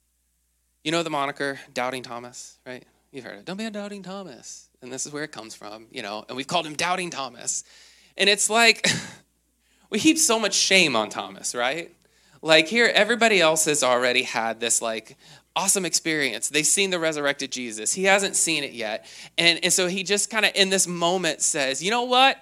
You 0.82 0.90
know 0.90 1.04
the 1.04 1.10
moniker 1.10 1.60
Doubting 1.72 2.02
Thomas, 2.02 2.58
right? 2.66 2.84
You've 3.12 3.22
heard 3.22 3.38
it. 3.38 3.44
Don't 3.44 3.56
be 3.56 3.64
a 3.64 3.70
Doubting 3.70 4.02
Thomas. 4.02 4.70
And 4.82 4.92
this 4.92 5.06
is 5.06 5.12
where 5.12 5.22
it 5.22 5.30
comes 5.30 5.54
from, 5.54 5.86
you 5.92 6.02
know, 6.02 6.24
and 6.28 6.36
we've 6.36 6.48
called 6.48 6.66
him 6.66 6.74
Doubting 6.74 7.10
Thomas. 7.10 7.62
And 8.16 8.28
it's 8.28 8.50
like 8.50 8.88
we 9.88 10.00
heap 10.00 10.18
so 10.18 10.40
much 10.40 10.54
shame 10.54 10.96
on 10.96 11.10
Thomas, 11.10 11.54
right? 11.54 11.94
Like 12.42 12.66
here, 12.66 12.90
everybody 12.92 13.40
else 13.40 13.66
has 13.66 13.84
already 13.84 14.24
had 14.24 14.58
this 14.58 14.82
like 14.82 15.16
awesome 15.58 15.84
experience. 15.84 16.48
They've 16.48 16.64
seen 16.64 16.90
the 16.90 17.00
resurrected 17.00 17.50
Jesus. 17.50 17.92
He 17.92 18.04
hasn't 18.04 18.36
seen 18.36 18.62
it 18.62 18.72
yet. 18.72 19.06
And, 19.36 19.58
and 19.64 19.72
so 19.72 19.88
he 19.88 20.04
just 20.04 20.30
kind 20.30 20.44
of 20.46 20.52
in 20.54 20.70
this 20.70 20.86
moment 20.86 21.40
says, 21.42 21.82
you 21.82 21.90
know 21.90 22.04
what? 22.04 22.38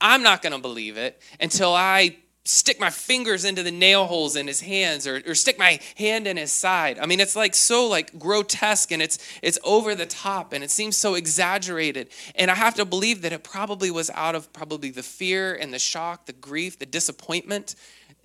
I'm 0.00 0.24
not 0.24 0.42
going 0.42 0.52
to 0.52 0.58
believe 0.58 0.96
it 0.96 1.22
until 1.38 1.72
I 1.72 2.16
stick 2.44 2.80
my 2.80 2.90
fingers 2.90 3.44
into 3.44 3.62
the 3.62 3.70
nail 3.70 4.06
holes 4.06 4.34
in 4.34 4.48
his 4.48 4.60
hands 4.60 5.06
or, 5.06 5.22
or 5.24 5.36
stick 5.36 5.56
my 5.60 5.78
hand 5.96 6.26
in 6.26 6.36
his 6.36 6.50
side 6.50 6.98
i 6.98 7.06
mean 7.06 7.20
it's 7.20 7.36
like 7.36 7.54
so 7.54 7.86
like 7.86 8.18
grotesque 8.18 8.90
and 8.90 9.00
it's 9.00 9.16
it's 9.42 9.60
over 9.62 9.94
the 9.94 10.06
top 10.06 10.52
and 10.52 10.64
it 10.64 10.70
seems 10.70 10.96
so 10.96 11.14
exaggerated 11.14 12.08
and 12.34 12.50
i 12.50 12.54
have 12.56 12.74
to 12.74 12.84
believe 12.84 13.22
that 13.22 13.32
it 13.32 13.44
probably 13.44 13.92
was 13.92 14.10
out 14.10 14.34
of 14.34 14.52
probably 14.52 14.90
the 14.90 15.04
fear 15.04 15.54
and 15.54 15.72
the 15.72 15.78
shock 15.78 16.26
the 16.26 16.32
grief 16.32 16.80
the 16.80 16.86
disappointment 16.86 17.76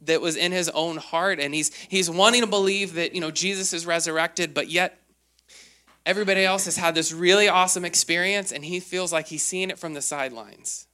that 0.01 0.21
was 0.21 0.35
in 0.35 0.51
his 0.51 0.69
own 0.69 0.97
heart. 0.97 1.39
And 1.39 1.53
he's 1.53 1.73
he's 1.75 2.09
wanting 2.09 2.41
to 2.41 2.47
believe 2.47 2.93
that 2.93 3.13
you 3.13 3.21
know 3.21 3.31
Jesus 3.31 3.73
is 3.73 3.85
resurrected 3.85 4.53
but 4.53 4.69
yet 4.69 4.99
everybody 6.05 6.45
else 6.45 6.65
has 6.65 6.77
had 6.77 6.95
this 6.95 7.11
really 7.11 7.49
awesome 7.49 7.83
experience 7.83 8.51
and 8.51 8.63
he 8.63 8.79
feels 8.79 9.11
like 9.11 9.27
he's 9.27 9.43
seeing 9.43 9.69
it 9.69 9.77
from 9.77 9.93
the 9.93 10.01
sidelines. 10.01 10.87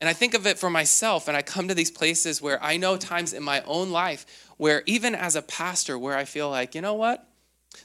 And 0.00 0.10
I 0.10 0.12
think 0.12 0.34
of 0.34 0.46
it 0.46 0.58
for 0.58 0.68
myself 0.68 1.28
and 1.28 1.36
I 1.36 1.40
come 1.40 1.68
to 1.68 1.74
these 1.74 1.90
places 1.90 2.42
where 2.42 2.62
I 2.62 2.76
know 2.76 2.98
times 2.98 3.32
in 3.32 3.42
my 3.42 3.62
own 3.62 3.90
life 3.90 4.52
where 4.58 4.82
even 4.86 5.14
as 5.14 5.34
a 5.34 5.42
pastor 5.42 5.98
where 5.98 6.16
I 6.16 6.24
feel 6.24 6.50
like 6.50 6.74
you 6.74 6.82
know 6.82 6.94
what? 6.94 7.26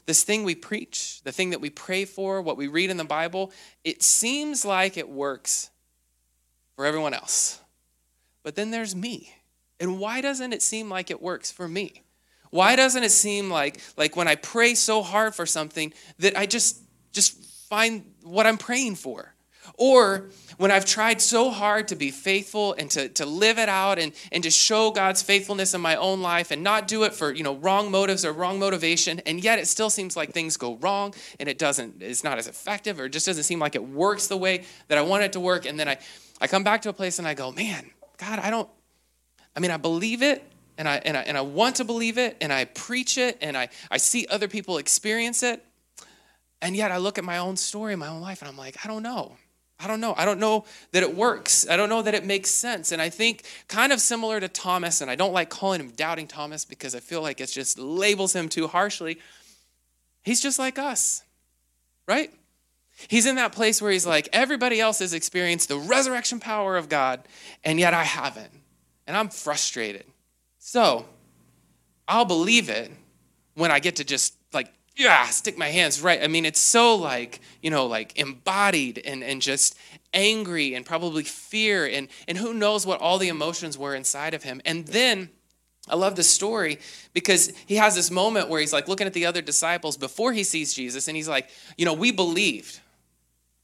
This 0.06 0.22
thing 0.22 0.44
we 0.44 0.54
preach 0.54 1.22
the 1.22 1.32
thing 1.32 1.50
that 1.50 1.60
we 1.60 1.70
pray 1.70 2.04
for 2.04 2.42
what 2.42 2.56
we 2.56 2.68
read 2.68 2.90
in 2.90 2.96
the 2.98 3.04
Bible 3.04 3.52
it 3.84 4.02
seems 4.02 4.64
like 4.64 4.96
it 4.96 5.08
works 5.08 5.70
for 6.76 6.84
everyone 6.84 7.14
else 7.14 7.60
but 8.42 8.54
then 8.54 8.70
there's 8.70 8.94
me. 8.94 9.34
And 9.78 9.98
why 9.98 10.20
doesn't 10.20 10.52
it 10.52 10.62
seem 10.62 10.88
like 10.90 11.10
it 11.10 11.22
works 11.22 11.50
for 11.50 11.66
me? 11.66 12.02
Why 12.50 12.76
doesn't 12.76 13.02
it 13.02 13.12
seem 13.12 13.48
like 13.48 13.80
like 13.96 14.16
when 14.16 14.28
I 14.28 14.34
pray 14.34 14.74
so 14.74 15.02
hard 15.02 15.34
for 15.34 15.46
something 15.46 15.92
that 16.18 16.36
I 16.36 16.46
just 16.46 16.80
just 17.12 17.42
find 17.68 18.04
what 18.22 18.46
I'm 18.46 18.58
praying 18.58 18.96
for? 18.96 19.34
Or 19.76 20.30
when 20.56 20.70
I've 20.70 20.84
tried 20.84 21.20
so 21.20 21.50
hard 21.50 21.88
to 21.88 21.96
be 21.96 22.10
faithful 22.10 22.74
and 22.74 22.90
to, 22.90 23.08
to 23.10 23.24
live 23.24 23.58
it 23.58 23.68
out 23.68 23.98
and, 23.98 24.12
and 24.32 24.42
to 24.42 24.50
show 24.50 24.90
God's 24.90 25.22
faithfulness 25.22 25.74
in 25.74 25.80
my 25.80 25.96
own 25.96 26.22
life 26.22 26.50
and 26.50 26.62
not 26.62 26.88
do 26.88 27.04
it 27.04 27.14
for 27.14 27.32
you 27.32 27.42
know 27.42 27.56
wrong 27.56 27.90
motives 27.90 28.24
or 28.24 28.32
wrong 28.32 28.58
motivation, 28.58 29.20
and 29.20 29.42
yet 29.42 29.58
it 29.58 29.66
still 29.66 29.90
seems 29.90 30.16
like 30.16 30.32
things 30.32 30.56
go 30.56 30.76
wrong 30.76 31.14
and 31.38 31.48
it 31.48 31.58
doesn't, 31.58 32.02
it's 32.02 32.24
not 32.24 32.38
as 32.38 32.48
effective 32.48 32.98
or 33.00 33.06
it 33.06 33.10
just 33.10 33.26
doesn't 33.26 33.44
seem 33.44 33.58
like 33.58 33.74
it 33.74 33.84
works 33.84 34.26
the 34.26 34.36
way 34.36 34.64
that 34.88 34.98
I 34.98 35.02
want 35.02 35.22
it 35.22 35.32
to 35.32 35.40
work. 35.40 35.66
And 35.66 35.78
then 35.78 35.88
I, 35.88 35.98
I 36.40 36.46
come 36.46 36.64
back 36.64 36.82
to 36.82 36.88
a 36.88 36.92
place 36.92 37.18
and 37.18 37.28
I 37.28 37.34
go, 37.34 37.52
man, 37.52 37.90
God, 38.20 38.38
I 38.38 38.50
don't, 38.50 38.68
I 39.56 39.60
mean, 39.60 39.70
I 39.70 39.78
believe 39.78 40.22
it 40.22 40.44
and 40.76 40.88
I, 40.88 40.96
and 41.04 41.16
I, 41.16 41.22
and 41.22 41.38
I 41.38 41.40
want 41.40 41.76
to 41.76 41.84
believe 41.84 42.18
it 42.18 42.36
and 42.40 42.52
I 42.52 42.66
preach 42.66 43.16
it 43.16 43.38
and 43.40 43.56
I, 43.56 43.68
I 43.90 43.96
see 43.96 44.26
other 44.30 44.46
people 44.46 44.78
experience 44.78 45.42
it. 45.42 45.64
And 46.62 46.76
yet 46.76 46.92
I 46.92 46.98
look 46.98 47.16
at 47.16 47.24
my 47.24 47.38
own 47.38 47.56
story, 47.56 47.96
my 47.96 48.08
own 48.08 48.20
life, 48.20 48.42
and 48.42 48.48
I'm 48.48 48.56
like, 48.56 48.76
I 48.84 48.88
don't 48.88 49.02
know. 49.02 49.36
I 49.82 49.86
don't 49.86 50.00
know. 50.00 50.14
I 50.18 50.26
don't 50.26 50.38
know 50.38 50.66
that 50.92 51.02
it 51.02 51.16
works. 51.16 51.66
I 51.66 51.78
don't 51.78 51.88
know 51.88 52.02
that 52.02 52.14
it 52.14 52.26
makes 52.26 52.50
sense. 52.50 52.92
And 52.92 53.00
I 53.00 53.08
think, 53.08 53.44
kind 53.66 53.92
of 53.92 54.00
similar 54.00 54.38
to 54.38 54.46
Thomas, 54.48 55.00
and 55.00 55.10
I 55.10 55.14
don't 55.14 55.32
like 55.32 55.48
calling 55.48 55.80
him 55.80 55.90
doubting 55.90 56.26
Thomas 56.26 56.66
because 56.66 56.94
I 56.94 57.00
feel 57.00 57.22
like 57.22 57.40
it 57.40 57.46
just 57.46 57.78
labels 57.78 58.36
him 58.36 58.50
too 58.50 58.66
harshly. 58.66 59.18
He's 60.22 60.42
just 60.42 60.58
like 60.58 60.78
us, 60.78 61.22
right? 62.06 62.30
He's 63.08 63.26
in 63.26 63.36
that 63.36 63.52
place 63.52 63.80
where 63.80 63.90
he's 63.90 64.06
like, 64.06 64.28
everybody 64.32 64.80
else 64.80 64.98
has 64.98 65.14
experienced 65.14 65.68
the 65.68 65.78
resurrection 65.78 66.40
power 66.40 66.76
of 66.76 66.88
God, 66.88 67.20
and 67.64 67.78
yet 67.78 67.94
I 67.94 68.04
haven't. 68.04 68.50
And 69.06 69.16
I'm 69.16 69.28
frustrated. 69.28 70.04
So 70.58 71.06
I'll 72.06 72.24
believe 72.24 72.68
it 72.68 72.90
when 73.54 73.70
I 73.70 73.78
get 73.80 73.96
to 73.96 74.04
just 74.04 74.34
like, 74.52 74.72
yeah, 74.96 75.26
stick 75.26 75.56
my 75.56 75.68
hands 75.68 76.02
right. 76.02 76.22
I 76.22 76.26
mean, 76.26 76.44
it's 76.44 76.60
so 76.60 76.94
like, 76.96 77.40
you 77.62 77.70
know, 77.70 77.86
like 77.86 78.18
embodied 78.18 78.98
and, 79.04 79.24
and 79.24 79.40
just 79.40 79.76
angry 80.12 80.74
and 80.74 80.84
probably 80.84 81.22
fear 81.22 81.86
and, 81.86 82.08
and 82.26 82.36
who 82.36 82.52
knows 82.52 82.86
what 82.86 83.00
all 83.00 83.18
the 83.18 83.28
emotions 83.28 83.78
were 83.78 83.94
inside 83.94 84.34
of 84.34 84.42
him. 84.42 84.60
And 84.64 84.86
then 84.86 85.30
I 85.88 85.96
love 85.96 86.16
the 86.16 86.22
story 86.22 86.78
because 87.12 87.52
he 87.66 87.76
has 87.76 87.94
this 87.94 88.10
moment 88.10 88.48
where 88.48 88.60
he's 88.60 88.72
like 88.72 88.88
looking 88.88 89.06
at 89.06 89.12
the 89.12 89.26
other 89.26 89.40
disciples 89.42 89.96
before 89.96 90.32
he 90.32 90.44
sees 90.44 90.74
Jesus 90.74 91.08
and 91.08 91.16
he's 91.16 91.28
like, 91.28 91.48
you 91.76 91.84
know, 91.84 91.94
we 91.94 92.12
believed 92.12 92.79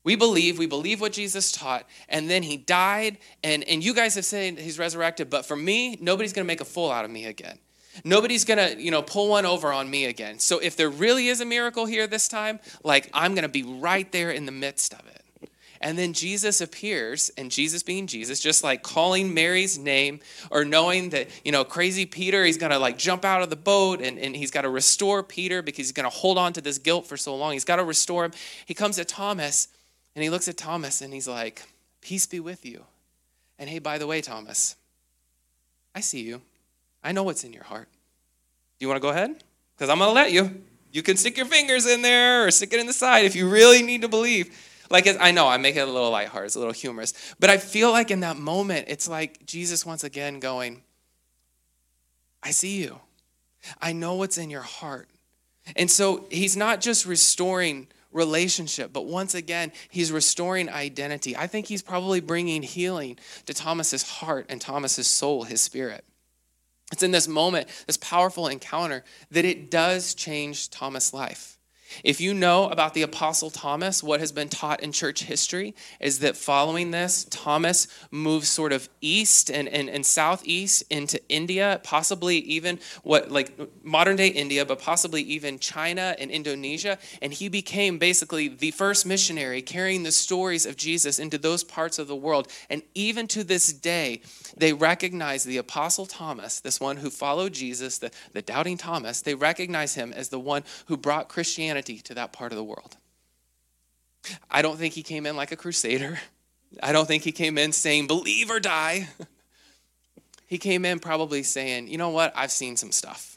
we 0.06 0.14
believe, 0.14 0.56
we 0.56 0.66
believe 0.66 1.00
what 1.00 1.12
Jesus 1.12 1.50
taught, 1.50 1.84
and 2.08 2.30
then 2.30 2.44
he 2.44 2.56
died, 2.56 3.18
and, 3.42 3.64
and 3.64 3.82
you 3.82 3.92
guys 3.92 4.14
have 4.14 4.24
said 4.24 4.56
he's 4.56 4.78
resurrected, 4.78 5.28
but 5.28 5.44
for 5.44 5.56
me, 5.56 5.98
nobody's 6.00 6.32
gonna 6.32 6.44
make 6.44 6.60
a 6.60 6.64
fool 6.64 6.92
out 6.92 7.04
of 7.04 7.10
me 7.10 7.24
again. 7.24 7.58
Nobody's 8.04 8.44
gonna, 8.44 8.76
you 8.78 8.92
know, 8.92 9.02
pull 9.02 9.30
one 9.30 9.44
over 9.44 9.72
on 9.72 9.90
me 9.90 10.04
again. 10.04 10.38
So 10.38 10.60
if 10.60 10.76
there 10.76 10.88
really 10.88 11.26
is 11.26 11.40
a 11.40 11.44
miracle 11.44 11.86
here 11.86 12.06
this 12.06 12.28
time, 12.28 12.60
like 12.84 13.10
I'm 13.12 13.34
gonna 13.34 13.48
be 13.48 13.64
right 13.64 14.10
there 14.12 14.30
in 14.30 14.46
the 14.46 14.52
midst 14.52 14.94
of 14.94 15.00
it. 15.08 15.50
And 15.80 15.98
then 15.98 16.12
Jesus 16.12 16.60
appears, 16.60 17.32
and 17.36 17.50
Jesus 17.50 17.82
being 17.82 18.06
Jesus, 18.06 18.38
just 18.38 18.62
like 18.62 18.84
calling 18.84 19.34
Mary's 19.34 19.76
name 19.76 20.20
or 20.52 20.64
knowing 20.64 21.10
that, 21.10 21.28
you 21.44 21.50
know, 21.50 21.64
crazy 21.64 22.06
Peter, 22.06 22.44
he's 22.44 22.58
gonna 22.58 22.78
like 22.78 22.96
jump 22.96 23.24
out 23.24 23.42
of 23.42 23.50
the 23.50 23.56
boat 23.56 24.00
and, 24.00 24.20
and 24.20 24.36
he's 24.36 24.52
gotta 24.52 24.70
restore 24.70 25.24
Peter 25.24 25.62
because 25.62 25.78
he's 25.78 25.92
gonna 25.92 26.08
hold 26.10 26.38
on 26.38 26.52
to 26.52 26.60
this 26.60 26.78
guilt 26.78 27.08
for 27.08 27.16
so 27.16 27.34
long. 27.34 27.54
He's 27.54 27.64
gotta 27.64 27.82
restore 27.82 28.24
him. 28.24 28.32
He 28.66 28.72
comes 28.72 28.96
to 28.96 29.04
Thomas 29.04 29.66
and 30.16 30.22
he 30.24 30.30
looks 30.30 30.48
at 30.48 30.56
Thomas 30.56 31.02
and 31.02 31.12
he's 31.14 31.28
like, 31.28 31.62
Peace 32.00 32.26
be 32.26 32.40
with 32.40 32.64
you. 32.64 32.84
And 33.58 33.68
hey, 33.68 33.78
by 33.78 33.98
the 33.98 34.06
way, 34.06 34.20
Thomas, 34.20 34.76
I 35.94 36.00
see 36.00 36.22
you. 36.22 36.40
I 37.04 37.12
know 37.12 37.22
what's 37.22 37.44
in 37.44 37.52
your 37.52 37.64
heart. 37.64 37.88
Do 38.78 38.84
you 38.84 38.88
want 38.88 38.96
to 38.96 39.02
go 39.02 39.10
ahead? 39.10 39.42
Because 39.76 39.90
I'm 39.90 39.98
going 39.98 40.10
to 40.10 40.14
let 40.14 40.32
you. 40.32 40.62
You 40.92 41.02
can 41.02 41.16
stick 41.16 41.36
your 41.36 41.46
fingers 41.46 41.86
in 41.86 42.02
there 42.02 42.46
or 42.46 42.50
stick 42.50 42.72
it 42.72 42.80
in 42.80 42.86
the 42.86 42.92
side 42.92 43.24
if 43.24 43.36
you 43.36 43.48
really 43.48 43.82
need 43.82 44.02
to 44.02 44.08
believe. 44.08 44.56
Like, 44.88 45.06
I 45.20 45.32
know 45.32 45.48
I 45.48 45.56
make 45.56 45.76
it 45.76 45.80
a 45.80 45.86
little 45.86 46.10
lighthearted, 46.10 46.46
it's 46.46 46.54
a 46.54 46.60
little 46.60 46.72
humorous, 46.72 47.12
but 47.40 47.50
I 47.50 47.58
feel 47.58 47.90
like 47.90 48.10
in 48.10 48.20
that 48.20 48.36
moment, 48.36 48.86
it's 48.88 49.08
like 49.08 49.44
Jesus 49.44 49.84
once 49.84 50.04
again 50.04 50.38
going, 50.38 50.82
I 52.42 52.52
see 52.52 52.80
you. 52.80 53.00
I 53.82 53.92
know 53.92 54.14
what's 54.14 54.38
in 54.38 54.48
your 54.48 54.62
heart. 54.62 55.08
And 55.74 55.90
so 55.90 56.26
he's 56.30 56.56
not 56.56 56.80
just 56.80 57.04
restoring 57.04 57.88
relationship, 58.16 58.92
but 58.92 59.06
once 59.06 59.34
again, 59.34 59.70
he's 59.90 60.10
restoring 60.10 60.68
identity. 60.68 61.36
I 61.36 61.46
think 61.46 61.66
he's 61.66 61.82
probably 61.82 62.20
bringing 62.20 62.62
healing 62.62 63.18
to 63.44 63.54
Thomas's 63.54 64.02
heart 64.02 64.46
and 64.48 64.60
Thomas's 64.60 65.06
soul, 65.06 65.44
his 65.44 65.60
spirit. 65.60 66.04
It's 66.92 67.02
in 67.02 67.10
this 67.10 67.28
moment, 67.28 67.68
this 67.86 67.96
powerful 67.96 68.48
encounter, 68.48 69.04
that 69.30 69.44
it 69.44 69.70
does 69.70 70.14
change 70.14 70.70
Thomas' 70.70 71.12
life. 71.12 71.55
If 72.04 72.20
you 72.20 72.34
know 72.34 72.68
about 72.68 72.94
the 72.94 73.02
Apostle 73.02 73.50
Thomas, 73.50 74.02
what 74.02 74.20
has 74.20 74.32
been 74.32 74.48
taught 74.48 74.82
in 74.82 74.92
church 74.92 75.24
history 75.24 75.74
is 76.00 76.20
that 76.20 76.36
following 76.36 76.90
this, 76.90 77.26
Thomas 77.30 77.88
moves 78.10 78.48
sort 78.48 78.72
of 78.72 78.88
east 79.00 79.50
and, 79.50 79.68
and, 79.68 79.88
and 79.88 80.04
southeast 80.04 80.84
into 80.90 81.20
India, 81.28 81.80
possibly 81.82 82.38
even 82.38 82.78
what, 83.02 83.30
like 83.30 83.58
modern 83.84 84.16
day 84.16 84.28
India, 84.28 84.64
but 84.64 84.80
possibly 84.80 85.22
even 85.22 85.58
China 85.58 86.14
and 86.18 86.30
Indonesia. 86.30 86.98
And 87.22 87.32
he 87.32 87.48
became 87.48 87.98
basically 87.98 88.48
the 88.48 88.70
first 88.72 89.06
missionary 89.06 89.62
carrying 89.62 90.02
the 90.02 90.12
stories 90.12 90.66
of 90.66 90.76
Jesus 90.76 91.18
into 91.18 91.38
those 91.38 91.64
parts 91.64 91.98
of 91.98 92.08
the 92.08 92.16
world. 92.16 92.48
And 92.70 92.82
even 92.94 93.26
to 93.28 93.44
this 93.44 93.72
day, 93.72 94.20
they 94.56 94.72
recognize 94.72 95.44
the 95.44 95.58
Apostle 95.58 96.06
Thomas, 96.06 96.60
this 96.60 96.80
one 96.80 96.96
who 96.96 97.10
followed 97.10 97.52
Jesus, 97.52 97.98
the, 97.98 98.10
the 98.32 98.42
doubting 98.42 98.78
Thomas, 98.78 99.20
they 99.20 99.34
recognize 99.34 99.94
him 99.94 100.12
as 100.12 100.30
the 100.30 100.40
one 100.40 100.64
who 100.86 100.96
brought 100.96 101.28
Christianity 101.28 101.98
to 101.98 102.14
that 102.14 102.32
part 102.32 102.52
of 102.52 102.56
the 102.56 102.64
world. 102.64 102.96
I 104.50 104.62
don't 104.62 104.78
think 104.78 104.94
he 104.94 105.02
came 105.02 105.26
in 105.26 105.36
like 105.36 105.52
a 105.52 105.56
crusader. 105.56 106.18
I 106.82 106.92
don't 106.92 107.06
think 107.06 107.22
he 107.22 107.32
came 107.32 107.58
in 107.58 107.72
saying, 107.72 108.06
believe 108.06 108.50
or 108.50 108.58
die. 108.58 109.08
he 110.46 110.58
came 110.58 110.84
in 110.84 111.00
probably 111.00 111.42
saying, 111.42 111.88
you 111.88 111.98
know 111.98 112.10
what, 112.10 112.32
I've 112.34 112.50
seen 112.50 112.76
some 112.76 112.92
stuff. 112.92 113.36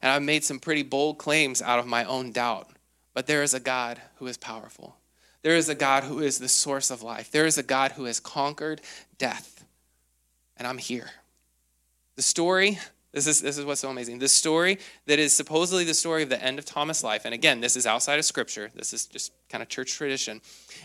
And 0.00 0.12
I've 0.12 0.22
made 0.22 0.44
some 0.44 0.60
pretty 0.60 0.82
bold 0.82 1.18
claims 1.18 1.60
out 1.60 1.78
of 1.78 1.86
my 1.86 2.04
own 2.04 2.32
doubt. 2.32 2.70
But 3.14 3.26
there 3.26 3.42
is 3.42 3.54
a 3.54 3.60
God 3.60 4.00
who 4.16 4.26
is 4.26 4.36
powerful. 4.36 4.96
There 5.42 5.56
is 5.56 5.68
a 5.68 5.74
God 5.74 6.04
who 6.04 6.20
is 6.20 6.38
the 6.38 6.48
source 6.48 6.90
of 6.90 7.02
life. 7.02 7.30
There 7.30 7.46
is 7.46 7.58
a 7.58 7.62
God 7.62 7.92
who 7.92 8.04
has 8.04 8.20
conquered 8.20 8.80
death 9.18 9.55
and 10.56 10.66
I'm 10.66 10.78
here. 10.78 11.10
The 12.16 12.22
story, 12.22 12.78
this 13.12 13.26
is, 13.26 13.40
this 13.40 13.58
is 13.58 13.64
what's 13.64 13.80
so 13.80 13.90
amazing. 13.90 14.18
The 14.18 14.28
story 14.28 14.78
that 15.06 15.18
is 15.18 15.32
supposedly 15.32 15.84
the 15.84 15.94
story 15.94 16.22
of 16.22 16.28
the 16.28 16.42
end 16.42 16.58
of 16.58 16.64
Thomas' 16.64 17.04
life, 17.04 17.24
and 17.24 17.34
again, 17.34 17.60
this 17.60 17.76
is 17.76 17.86
outside 17.86 18.18
of 18.18 18.24
scripture, 18.24 18.70
this 18.74 18.92
is 18.92 19.06
just 19.06 19.32
kind 19.48 19.62
of 19.62 19.68
church 19.68 19.92
tradition, 19.94 20.40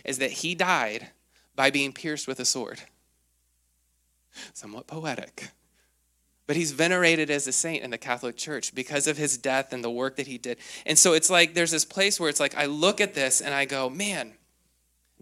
is 0.06 0.18
that 0.20 0.32
he 0.32 0.56
died 0.56 1.10
by 1.56 1.70
being 1.70 1.94
pierced 1.94 2.28
with 2.28 2.40
a 2.40 2.46
sword. 2.46 2.82
Somewhat 4.54 4.88
poetic. 4.88 5.50
But 6.48 6.56
he's 6.56 6.72
venerated 6.72 7.30
as 7.30 7.48
a 7.48 7.52
saint 7.52 7.84
in 7.84 7.92
the 7.92 7.98
Catholic 7.98 8.36
Church 8.36 8.74
because 8.74 9.08
of 9.08 9.18
his 9.18 9.38
death 9.38 9.72
and 9.72 9.84
the 9.84 9.92
work 9.92 10.18
that 10.18 10.28
he 10.28 10.38
did. 10.38 10.58
And 10.86 10.98
so 10.98 11.14
it's 11.14 11.30
like 11.30 11.54
there's 11.54 11.72
this 11.72 11.86
place 11.86 12.20
where 12.20 12.30
it's 12.30 12.40
like 12.40 12.58
I 12.58 12.66
look 12.66 13.00
at 13.00 13.14
this 13.14 13.42
and 13.42 13.54
I 13.54 13.66
go, 13.66 13.90
man, 13.90 14.34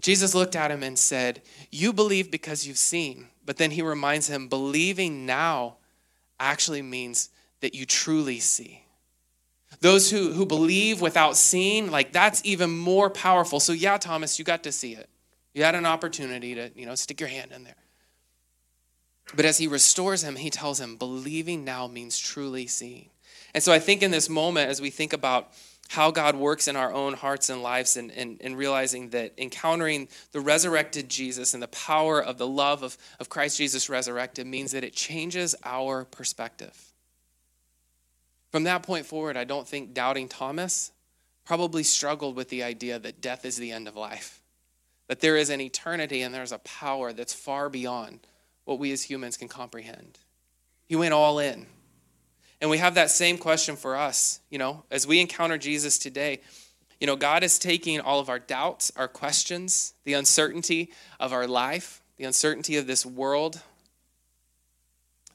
Jesus 0.01 0.33
looked 0.33 0.55
at 0.55 0.71
him 0.71 0.83
and 0.83 0.97
said, 0.97 1.41
You 1.71 1.93
believe 1.93 2.31
because 2.31 2.65
you've 2.65 2.77
seen. 2.77 3.27
But 3.45 3.57
then 3.57 3.71
he 3.71 3.81
reminds 3.81 4.27
him, 4.27 4.47
believing 4.47 5.25
now 5.25 5.77
actually 6.39 6.81
means 6.81 7.29
that 7.62 7.73
you 7.73 7.85
truly 7.85 8.39
see. 8.39 8.83
Those 9.81 10.12
who, 10.12 10.33
who 10.33 10.45
believe 10.45 11.01
without 11.01 11.35
seeing, 11.35 11.89
like 11.89 12.12
that's 12.12 12.41
even 12.43 12.69
more 12.69 13.09
powerful. 13.09 13.59
So, 13.59 13.73
yeah, 13.73 13.97
Thomas, 13.97 14.38
you 14.38 14.45
got 14.45 14.63
to 14.63 14.71
see 14.71 14.93
it. 14.93 15.09
You 15.53 15.63
had 15.63 15.75
an 15.75 15.85
opportunity 15.85 16.55
to, 16.55 16.69
you 16.75 16.85
know, 16.85 16.95
stick 16.95 17.19
your 17.19 17.29
hand 17.29 17.51
in 17.51 17.63
there. 17.63 17.75
But 19.35 19.45
as 19.45 19.57
he 19.57 19.67
restores 19.67 20.23
him, 20.23 20.35
he 20.35 20.49
tells 20.49 20.79
him, 20.79 20.95
believing 20.95 21.63
now 21.63 21.88
means 21.88 22.17
truly 22.17 22.67
seeing. 22.67 23.09
And 23.53 23.63
so 23.63 23.71
I 23.71 23.79
think 23.79 24.01
in 24.01 24.12
this 24.12 24.29
moment, 24.29 24.69
as 24.69 24.81
we 24.81 24.89
think 24.89 25.13
about 25.13 25.49
how 25.89 26.12
God 26.12 26.36
works 26.36 26.67
in 26.67 26.75
our 26.75 26.93
own 26.93 27.13
hearts 27.13 27.49
and 27.49 27.63
lives 27.63 27.97
and, 27.97 28.12
and, 28.12 28.38
and, 28.41 28.56
realizing 28.56 29.10
that 29.10 29.34
encountering 29.39 30.08
the 30.34 30.39
resurrected 30.39 31.10
Jesus 31.10 31.56
and 31.56 31.63
the 31.63 31.67
power 31.69 32.21
of 32.21 32.38
the 32.38 32.45
love 32.45 32.84
of, 32.84 32.95
of 33.19 33.28
Christ 33.28 33.58
Jesus 33.58 33.89
resurrected 33.89 34.45
means 34.45 34.71
that 34.71 34.84
it 34.84 34.93
changes 34.93 35.56
our 35.63 36.06
perspective. 36.06 36.93
From 38.52 38.65
that 38.65 38.84
point 38.84 39.08
forward, 39.08 39.36
I 39.36 39.45
don't 39.45 39.67
think 39.67 39.95
doubting 39.95 40.28
Thomas 40.28 40.91
probably 41.43 41.82
struggled 41.82 42.36
with 42.36 42.49
the 42.49 42.62
idea 42.62 42.99
that 42.99 43.19
death 43.19 43.43
is 43.43 43.58
the 43.58 43.71
end 43.71 43.88
of 43.88 43.95
life, 43.95 44.43
that 45.08 45.21
there 45.21 45.38
is 45.38 45.49
an 45.49 45.60
eternity 45.60 46.21
and 46.21 46.36
there's 46.36 46.52
a 46.52 46.60
power 46.60 47.13
that's 47.13 47.34
far 47.34 47.67
beyond 47.67 48.19
what 48.63 48.78
we 48.78 48.91
as 48.91 49.02
humans 49.02 49.38
can 49.38 49.47
comprehend. 49.47 50.19
He 50.86 50.95
went 50.95 51.15
all 51.15 51.39
in. 51.39 51.65
And 52.62 52.69
we 52.69 52.78
have 52.78 52.95
that 52.95 53.10
same 53.10 53.38
question 53.38 53.76
for 53.76 53.95
us, 53.95 54.41
you 54.50 54.58
know, 54.58 54.84
as 54.91 55.08
we 55.08 55.22
encounter 55.22 55.58
Jesus 55.58 55.98
today. 55.98 56.41
You 57.00 57.08
know, 57.08 57.15
God 57.15 57.43
is 57.43 57.58
taking 57.58 58.02
all 58.02 58.19
of 58.19 58.28
our 58.28 58.39
doubts, 58.39 58.91
our 58.98 59.08
questions, 59.08 59.93
the 60.04 60.13
uncertainty 60.13 60.91
of 61.19 61.32
our 61.32 61.48
life, 61.48 62.02
the 62.17 62.26
uncertainty 62.26 62.76
of 62.76 62.88
this 62.88 63.06
world, 63.06 63.62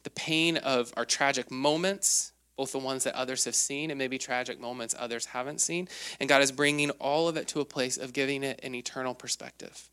the 0.03 0.11
pain 0.11 0.59
of 0.59 0.93
our 0.99 1.07
tragic 1.07 1.51
moments, 1.51 2.33
both 2.57 2.73
the 2.73 2.79
ones 2.79 3.05
that 3.05 3.15
others 3.15 3.47
have 3.47 3.55
seen 3.55 3.91
and 3.91 3.99
maybe 3.99 4.19
tragic 4.19 4.61
moments 4.61 4.95
others 4.99 5.25
haven't 5.27 5.63
seen. 5.63 5.89
And 6.21 6.29
God 6.29 6.43
is 6.43 6.53
bringing 6.53 6.91
all 6.91 7.27
of 7.27 7.39
it 7.39 7.49
to 7.49 7.61
a 7.61 7.65
place 7.65 7.97
of 7.97 8.13
giving 8.13 8.45
it 8.45 8.61
an 8.63 8.75
eternal 8.75 9.15
perspective. 9.15 9.89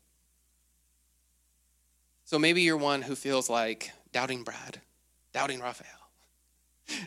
So 2.26 2.38
maybe 2.38 2.60
you're 2.60 2.76
one 2.76 3.02
who 3.02 3.14
feels 3.14 3.48
like 3.48 3.92
doubting 4.12 4.42
Brad, 4.42 4.80
doubting 5.32 5.60
Raphael 5.60 6.01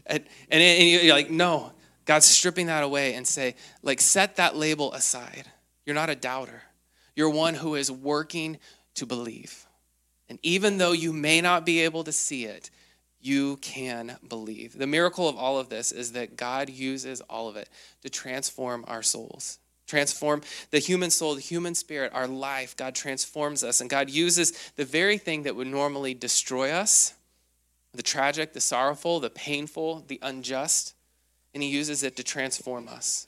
and, 0.05 0.23
and, 0.49 0.61
and 0.61 0.89
you're 0.89 1.13
like, 1.13 1.29
no, 1.29 1.71
God's 2.05 2.25
stripping 2.25 2.67
that 2.67 2.83
away 2.83 3.15
and 3.15 3.27
say, 3.27 3.55
like, 3.81 3.99
set 3.99 4.35
that 4.37 4.55
label 4.55 4.93
aside. 4.93 5.45
You're 5.85 5.95
not 5.95 6.09
a 6.09 6.15
doubter. 6.15 6.61
You're 7.15 7.29
one 7.29 7.55
who 7.55 7.75
is 7.75 7.91
working 7.91 8.59
to 8.95 9.05
believe. 9.05 9.65
And 10.29 10.39
even 10.43 10.77
though 10.77 10.91
you 10.91 11.13
may 11.13 11.41
not 11.41 11.65
be 11.65 11.81
able 11.81 12.03
to 12.03 12.11
see 12.11 12.45
it, 12.45 12.69
you 13.19 13.57
can 13.57 14.17
believe. 14.27 14.77
The 14.77 14.87
miracle 14.87 15.27
of 15.27 15.35
all 15.35 15.57
of 15.57 15.69
this 15.69 15.91
is 15.91 16.11
that 16.11 16.37
God 16.37 16.69
uses 16.69 17.21
all 17.21 17.47
of 17.47 17.55
it 17.55 17.69
to 18.03 18.09
transform 18.09 18.85
our 18.87 19.01
souls, 19.01 19.57
transform 19.87 20.41
the 20.69 20.79
human 20.79 21.09
soul, 21.09 21.33
the 21.35 21.41
human 21.41 21.73
spirit, 21.73 22.11
our 22.13 22.27
life. 22.27 22.75
God 22.77 22.93
transforms 22.93 23.63
us, 23.63 23.81
and 23.81 23.89
God 23.89 24.11
uses 24.11 24.51
the 24.75 24.85
very 24.85 25.17
thing 25.17 25.43
that 25.43 25.55
would 25.55 25.67
normally 25.67 26.13
destroy 26.13 26.71
us 26.71 27.15
the 27.95 28.03
tragic, 28.03 28.53
the 28.53 28.61
sorrowful, 28.61 29.19
the 29.19 29.29
painful, 29.29 30.03
the 30.07 30.19
unjust, 30.21 30.93
and 31.53 31.63
He 31.63 31.69
uses 31.69 32.03
it 32.03 32.15
to 32.17 32.23
transform 32.23 32.87
us. 32.87 33.27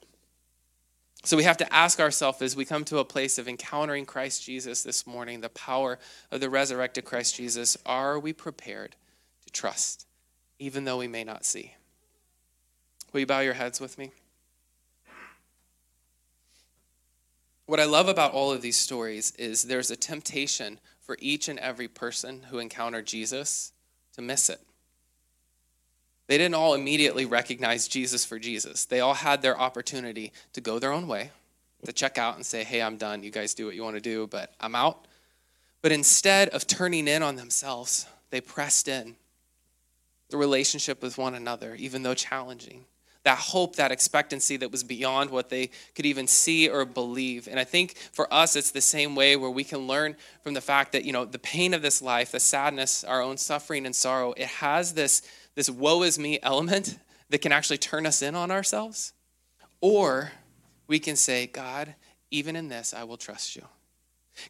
So 1.23 1.35
we 1.35 1.43
have 1.43 1.57
to 1.57 1.73
ask 1.73 1.99
ourselves 1.99 2.41
as 2.41 2.55
we 2.55 2.63
come 2.63 2.85
to 2.85 2.99
a 2.99 3.05
place 3.05 3.37
of 3.37 3.47
encountering 3.47 4.05
Christ 4.05 4.43
Jesus 4.43 4.83
this 4.83 5.05
morning, 5.05 5.41
the 5.41 5.49
power 5.49 5.99
of 6.31 6.39
the 6.39 6.49
resurrected 6.49 7.05
Christ 7.05 7.35
Jesus, 7.35 7.77
are 7.85 8.17
we 8.19 8.33
prepared 8.33 8.95
to 9.45 9.51
trust, 9.51 10.07
even 10.59 10.85
though 10.85 10.97
we 10.97 11.07
may 11.07 11.23
not 11.23 11.43
see? 11.43 11.73
Will 13.11 13.21
you 13.21 13.25
bow 13.25 13.39
your 13.39 13.55
heads 13.55 13.81
with 13.81 13.97
me? 13.97 14.11
What 17.65 17.81
I 17.81 17.85
love 17.85 18.07
about 18.07 18.31
all 18.31 18.53
of 18.53 18.61
these 18.61 18.77
stories 18.77 19.31
is 19.31 19.63
there's 19.63 19.91
a 19.91 19.97
temptation 19.97 20.79
for 21.01 21.17
each 21.19 21.49
and 21.49 21.59
every 21.59 21.89
person 21.89 22.43
who 22.49 22.59
encountered 22.59 23.05
Jesus 23.05 23.73
to 24.17 24.21
miss 24.21 24.49
it. 24.49 24.59
They 26.27 26.37
didn't 26.37 26.55
all 26.55 26.73
immediately 26.73 27.25
recognize 27.25 27.87
Jesus 27.87 28.25
for 28.25 28.37
Jesus. 28.37 28.83
They 28.83 28.99
all 28.99 29.13
had 29.13 29.41
their 29.41 29.57
opportunity 29.57 30.33
to 30.53 30.59
go 30.59 30.77
their 30.77 30.91
own 30.91 31.07
way, 31.07 31.31
to 31.85 31.93
check 31.93 32.17
out 32.17 32.35
and 32.35 32.45
say, 32.45 32.65
hey, 32.65 32.81
I'm 32.81 32.97
done. 32.97 33.23
You 33.23 33.31
guys 33.31 33.53
do 33.53 33.65
what 33.65 33.75
you 33.75 33.83
want 33.83 33.95
to 33.95 34.01
do, 34.01 34.27
but 34.27 34.53
I'm 34.59 34.75
out. 34.75 35.07
But 35.81 35.93
instead 35.93 36.49
of 36.49 36.67
turning 36.67 37.07
in 37.07 37.23
on 37.23 37.37
themselves, 37.37 38.07
they 38.29 38.41
pressed 38.41 38.89
in 38.89 39.15
the 40.29 40.37
relationship 40.37 41.01
with 41.01 41.17
one 41.17 41.35
another, 41.35 41.75
even 41.75 42.03
though 42.03 42.15
challenging. 42.15 42.83
That 43.27 43.39
hope, 43.39 43.75
that 43.75 43.91
expectancy 43.91 44.55
that 44.55 44.71
was 44.71 44.85
beyond 44.85 45.31
what 45.31 45.49
they 45.49 45.69
could 45.95 46.05
even 46.05 46.27
see 46.27 46.69
or 46.69 46.85
believe. 46.85 47.49
And 47.49 47.59
I 47.59 47.65
think 47.65 47.97
for 48.13 48.33
us, 48.33 48.55
it's 48.55 48.71
the 48.71 48.79
same 48.79 49.15
way 49.15 49.35
where 49.35 49.49
we 49.49 49.65
can 49.65 49.85
learn 49.85 50.15
from 50.43 50.53
the 50.53 50.61
fact 50.61 50.93
that, 50.93 51.03
you 51.03 51.11
know, 51.11 51.25
the 51.25 51.37
pain 51.37 51.73
of 51.73 51.81
this 51.81 52.01
life, 52.01 52.31
the 52.31 52.39
sadness, 52.39 53.03
our 53.03 53.21
own 53.21 53.35
suffering 53.35 53.85
and 53.85 53.93
sorrow, 53.93 54.31
it 54.37 54.47
has 54.47 54.93
this 54.93 55.23
this 55.55 55.69
woe 55.69 56.03
is 56.03 56.17
me 56.17 56.39
element 56.41 56.99
that 57.29 57.39
can 57.39 57.51
actually 57.51 57.79
turn 57.79 58.05
us 58.05 58.21
in 58.21 58.33
on 58.33 58.49
ourselves. 58.49 59.11
Or 59.81 60.31
we 60.87 60.97
can 60.97 61.17
say, 61.17 61.47
God, 61.47 61.95
even 62.31 62.55
in 62.55 62.69
this, 62.69 62.93
I 62.93 63.03
will 63.03 63.17
trust 63.17 63.57
you. 63.57 63.65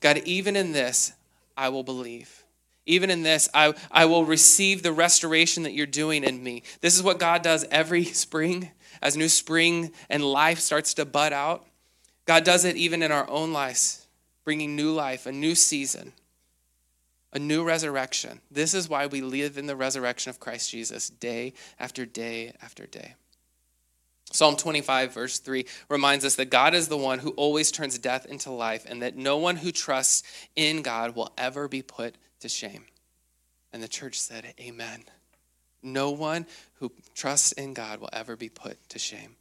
God, 0.01 0.17
even 0.23 0.55
in 0.55 0.71
this, 0.71 1.13
I 1.57 1.69
will 1.69 1.83
believe. 1.83 2.43
Even 2.87 3.11
in 3.11 3.21
this, 3.21 3.47
I, 3.53 3.75
I 3.91 4.05
will 4.05 4.25
receive 4.25 4.81
the 4.81 4.93
restoration 4.93 5.63
that 5.63 5.73
you're 5.73 5.85
doing 5.85 6.23
in 6.23 6.41
me. 6.41 6.63
This 6.81 6.95
is 6.95 7.03
what 7.03 7.19
God 7.19 7.43
does 7.43 7.65
every 7.69 8.03
spring 8.05 8.71
as 9.01 9.15
new 9.15 9.29
spring 9.29 9.91
and 10.09 10.23
life 10.23 10.59
starts 10.59 10.95
to 10.95 11.05
bud 11.05 11.33
out. 11.33 11.65
God 12.25 12.43
does 12.43 12.65
it 12.65 12.75
even 12.75 13.03
in 13.03 13.11
our 13.11 13.29
own 13.29 13.53
lives 13.53 14.07
bringing 14.43 14.77
new 14.77 14.93
life, 14.93 15.25
a 15.25 15.31
new 15.31 15.53
season, 15.53 16.13
a 17.33 17.39
new 17.39 17.65
resurrection. 17.65 18.39
This 18.49 18.73
is 18.73 18.87
why 18.87 19.05
we 19.05 19.19
live 19.19 19.57
in 19.57 19.67
the 19.67 19.75
resurrection 19.75 20.29
of 20.29 20.39
Christ 20.39 20.71
Jesus 20.71 21.09
day 21.09 21.53
after 21.77 22.05
day 22.05 22.53
after 22.61 22.85
day. 22.85 23.15
Psalm 24.31 24.55
25, 24.55 25.13
verse 25.13 25.39
3, 25.39 25.65
reminds 25.89 26.23
us 26.23 26.35
that 26.35 26.49
God 26.49 26.73
is 26.73 26.87
the 26.87 26.97
one 26.97 27.19
who 27.19 27.31
always 27.31 27.71
turns 27.71 27.97
death 27.97 28.25
into 28.25 28.51
life 28.51 28.85
and 28.87 29.01
that 29.01 29.17
no 29.17 29.37
one 29.37 29.57
who 29.57 29.71
trusts 29.71 30.23
in 30.55 30.81
God 30.81 31.15
will 31.15 31.33
ever 31.37 31.67
be 31.67 31.81
put 31.81 32.15
to 32.39 32.49
shame. 32.49 32.85
And 33.73 33.81
the 33.81 33.87
church 33.87 34.19
said, 34.19 34.53
Amen. 34.59 35.03
No 35.83 36.11
one 36.11 36.45
who 36.75 36.91
trusts 37.13 37.51
in 37.51 37.73
God 37.73 37.99
will 37.99 38.09
ever 38.11 38.35
be 38.35 38.49
put 38.49 38.89
to 38.89 38.99
shame. 38.99 39.35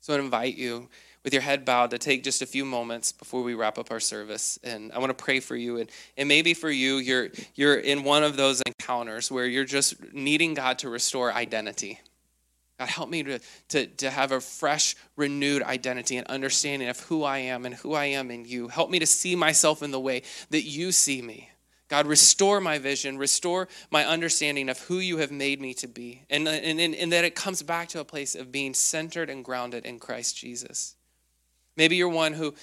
So 0.00 0.14
I 0.14 0.18
invite 0.18 0.56
you, 0.56 0.88
with 1.24 1.34
your 1.34 1.42
head 1.42 1.66
bowed, 1.66 1.90
to 1.90 1.98
take 1.98 2.24
just 2.24 2.40
a 2.40 2.46
few 2.46 2.64
moments 2.64 3.12
before 3.12 3.42
we 3.42 3.52
wrap 3.52 3.76
up 3.76 3.90
our 3.90 4.00
service. 4.00 4.58
And 4.64 4.90
I 4.92 4.98
want 4.98 5.16
to 5.16 5.24
pray 5.24 5.40
for 5.40 5.54
you. 5.54 5.76
And, 5.76 5.90
and 6.16 6.26
maybe 6.26 6.54
for 6.54 6.70
you, 6.70 6.96
you're, 6.96 7.28
you're 7.54 7.78
in 7.78 8.02
one 8.04 8.22
of 8.22 8.36
those 8.36 8.62
encounters 8.62 9.30
where 9.30 9.44
you're 9.44 9.66
just 9.66 10.14
needing 10.14 10.54
God 10.54 10.78
to 10.78 10.88
restore 10.88 11.32
identity. 11.32 12.00
God, 12.78 12.88
help 12.88 13.10
me 13.10 13.22
to, 13.24 13.40
to, 13.68 13.86
to 13.86 14.08
have 14.08 14.32
a 14.32 14.40
fresh, 14.40 14.96
renewed 15.16 15.62
identity 15.62 16.16
and 16.16 16.26
understanding 16.28 16.88
of 16.88 16.98
who 17.00 17.22
I 17.22 17.38
am 17.38 17.66
and 17.66 17.74
who 17.74 17.92
I 17.92 18.06
am 18.06 18.30
in 18.30 18.46
you. 18.46 18.68
Help 18.68 18.88
me 18.88 18.98
to 19.00 19.06
see 19.06 19.36
myself 19.36 19.82
in 19.82 19.90
the 19.90 20.00
way 20.00 20.22
that 20.48 20.62
you 20.62 20.90
see 20.90 21.20
me. 21.20 21.49
God, 21.90 22.06
restore 22.06 22.60
my 22.60 22.78
vision, 22.78 23.18
restore 23.18 23.66
my 23.90 24.06
understanding 24.06 24.68
of 24.68 24.78
who 24.78 25.00
you 25.00 25.18
have 25.18 25.32
made 25.32 25.60
me 25.60 25.74
to 25.74 25.88
be, 25.88 26.22
and, 26.30 26.46
uh, 26.46 26.52
and, 26.52 26.80
and, 26.80 26.94
and 26.94 27.12
that 27.12 27.24
it 27.24 27.34
comes 27.34 27.62
back 27.64 27.88
to 27.88 28.00
a 28.00 28.04
place 28.04 28.36
of 28.36 28.52
being 28.52 28.74
centered 28.74 29.28
and 29.28 29.44
grounded 29.44 29.84
in 29.84 29.98
Christ 29.98 30.36
Jesus. 30.36 30.94
Maybe 31.76 31.96
you're 31.96 32.08
one 32.08 32.32
who 32.32 32.54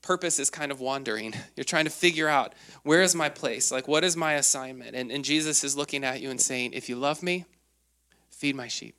purpose 0.00 0.38
is 0.38 0.48
kind 0.48 0.70
of 0.70 0.80
wandering. 0.80 1.34
You're 1.56 1.64
trying 1.64 1.86
to 1.86 1.90
figure 1.90 2.28
out 2.28 2.54
where 2.82 3.02
is 3.02 3.14
my 3.14 3.28
place? 3.28 3.72
Like, 3.72 3.88
what 3.88 4.04
is 4.04 4.16
my 4.16 4.34
assignment? 4.34 4.94
And, 4.94 5.10
and 5.10 5.24
Jesus 5.24 5.64
is 5.64 5.76
looking 5.76 6.04
at 6.04 6.20
you 6.20 6.30
and 6.30 6.40
saying, 6.40 6.72
If 6.72 6.88
you 6.88 6.96
love 6.96 7.22
me, 7.22 7.46
feed 8.30 8.54
my 8.54 8.68
sheep, 8.68 8.94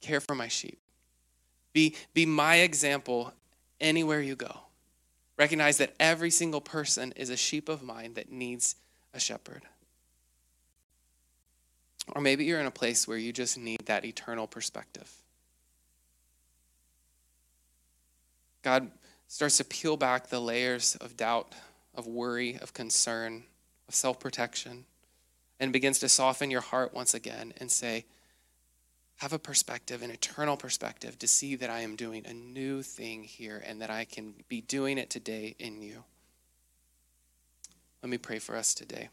care 0.00 0.20
for 0.20 0.34
my 0.34 0.48
sheep. 0.48 0.78
Be, 1.72 1.96
be 2.12 2.26
my 2.26 2.56
example 2.56 3.32
anywhere 3.80 4.20
you 4.20 4.36
go. 4.36 4.60
Recognize 5.36 5.78
that 5.78 5.94
every 5.98 6.30
single 6.30 6.60
person 6.60 7.12
is 7.16 7.30
a 7.30 7.36
sheep 7.36 7.68
of 7.68 7.82
mine 7.82 8.14
that 8.14 8.30
needs 8.30 8.76
a 9.14 9.20
shepherd. 9.20 9.62
Or 12.14 12.20
maybe 12.20 12.44
you're 12.44 12.60
in 12.60 12.66
a 12.66 12.70
place 12.70 13.08
where 13.08 13.16
you 13.16 13.32
just 13.32 13.56
need 13.56 13.86
that 13.86 14.04
eternal 14.04 14.46
perspective. 14.46 15.10
God 18.62 18.90
starts 19.28 19.56
to 19.58 19.64
peel 19.64 19.96
back 19.96 20.28
the 20.28 20.40
layers 20.40 20.96
of 20.96 21.16
doubt, 21.16 21.54
of 21.94 22.06
worry, 22.06 22.58
of 22.60 22.74
concern, 22.74 23.44
of 23.88 23.94
self 23.94 24.20
protection, 24.20 24.84
and 25.60 25.72
begins 25.72 25.98
to 26.00 26.08
soften 26.08 26.50
your 26.50 26.60
heart 26.60 26.92
once 26.92 27.14
again 27.14 27.54
and 27.58 27.70
say, 27.70 28.04
have 29.16 29.32
a 29.32 29.38
perspective, 29.38 30.02
an 30.02 30.10
eternal 30.10 30.56
perspective, 30.56 31.18
to 31.20 31.28
see 31.28 31.54
that 31.56 31.70
I 31.70 31.80
am 31.80 31.94
doing 31.96 32.26
a 32.26 32.32
new 32.32 32.82
thing 32.82 33.22
here 33.22 33.62
and 33.64 33.80
that 33.80 33.90
I 33.90 34.04
can 34.04 34.34
be 34.48 34.60
doing 34.60 34.98
it 34.98 35.08
today 35.08 35.54
in 35.58 35.80
you. 35.80 36.04
Let 38.04 38.10
me 38.10 38.18
pray 38.18 38.38
for 38.38 38.54
us 38.54 38.74
today. 38.74 39.08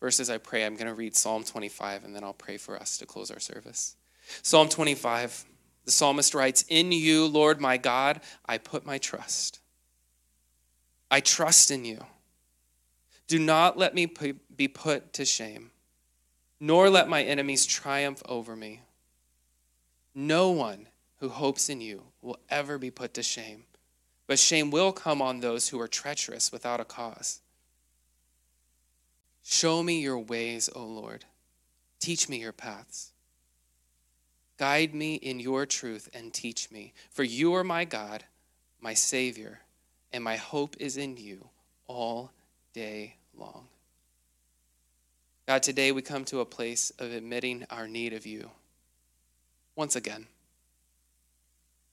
First, 0.00 0.18
as 0.18 0.30
I 0.30 0.38
pray, 0.38 0.64
I'm 0.64 0.76
going 0.76 0.86
to 0.86 0.94
read 0.94 1.14
Psalm 1.14 1.44
25 1.44 2.04
and 2.04 2.16
then 2.16 2.24
I'll 2.24 2.32
pray 2.32 2.56
for 2.56 2.74
us 2.74 2.96
to 2.96 3.04
close 3.04 3.30
our 3.30 3.38
service. 3.38 3.96
Psalm 4.40 4.70
25, 4.70 5.44
the 5.84 5.90
psalmist 5.90 6.34
writes 6.34 6.64
In 6.70 6.92
you, 6.92 7.26
Lord 7.26 7.60
my 7.60 7.76
God, 7.76 8.22
I 8.46 8.56
put 8.56 8.86
my 8.86 8.96
trust. 8.96 9.60
I 11.10 11.20
trust 11.20 11.70
in 11.70 11.84
you. 11.84 12.02
Do 13.28 13.38
not 13.40 13.76
let 13.76 13.94
me 13.94 14.10
be 14.56 14.66
put 14.66 15.12
to 15.12 15.26
shame, 15.26 15.72
nor 16.58 16.88
let 16.88 17.10
my 17.10 17.22
enemies 17.22 17.66
triumph 17.66 18.22
over 18.26 18.56
me. 18.56 18.80
No 20.14 20.50
one 20.50 20.88
who 21.18 21.28
hopes 21.28 21.68
in 21.68 21.82
you 21.82 22.04
will 22.22 22.38
ever 22.48 22.78
be 22.78 22.90
put 22.90 23.12
to 23.12 23.22
shame 23.22 23.64
but 24.26 24.38
shame 24.38 24.70
will 24.70 24.92
come 24.92 25.22
on 25.22 25.40
those 25.40 25.68
who 25.68 25.80
are 25.80 25.88
treacherous 25.88 26.50
without 26.50 26.80
a 26.80 26.84
cause. 26.84 27.40
Show 29.42 29.82
me 29.82 30.00
your 30.00 30.18
ways, 30.18 30.68
O 30.74 30.84
Lord. 30.84 31.24
Teach 32.00 32.28
me 32.28 32.38
your 32.38 32.52
paths. 32.52 33.12
Guide 34.58 34.94
me 34.94 35.16
in 35.16 35.38
your 35.38 35.66
truth 35.66 36.08
and 36.12 36.32
teach 36.32 36.70
me, 36.70 36.92
for 37.10 37.22
you 37.22 37.54
are 37.54 37.64
my 37.64 37.84
God, 37.84 38.24
my 38.80 38.94
Savior, 38.94 39.60
and 40.12 40.24
my 40.24 40.36
hope 40.36 40.76
is 40.80 40.96
in 40.96 41.16
you 41.16 41.48
all 41.86 42.32
day 42.72 43.16
long. 43.36 43.68
God, 45.46 45.62
today 45.62 45.92
we 45.92 46.02
come 46.02 46.24
to 46.24 46.40
a 46.40 46.44
place 46.44 46.90
of 46.98 47.12
admitting 47.12 47.66
our 47.70 47.86
need 47.86 48.12
of 48.12 48.26
you 48.26 48.50
once 49.76 49.94
again. 49.94 50.26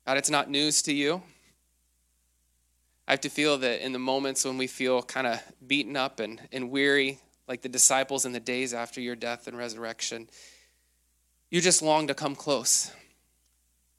God, 0.07 0.17
it's 0.17 0.29
not 0.29 0.49
news 0.49 0.81
to 0.83 0.93
you. 0.93 1.21
I 3.07 3.11
have 3.11 3.21
to 3.21 3.29
feel 3.29 3.57
that 3.57 3.83
in 3.83 3.91
the 3.91 3.99
moments 3.99 4.45
when 4.45 4.57
we 4.57 4.67
feel 4.67 5.01
kind 5.03 5.27
of 5.27 5.41
beaten 5.65 5.97
up 5.97 6.19
and, 6.19 6.39
and 6.51 6.71
weary, 6.71 7.19
like 7.47 7.61
the 7.61 7.69
disciples 7.69 8.25
in 8.25 8.31
the 8.31 8.39
days 8.39 8.73
after 8.73 9.01
your 9.01 9.15
death 9.15 9.47
and 9.47 9.57
resurrection, 9.57 10.29
you 11.49 11.59
just 11.59 11.81
long 11.81 12.07
to 12.07 12.13
come 12.13 12.35
close. 12.35 12.91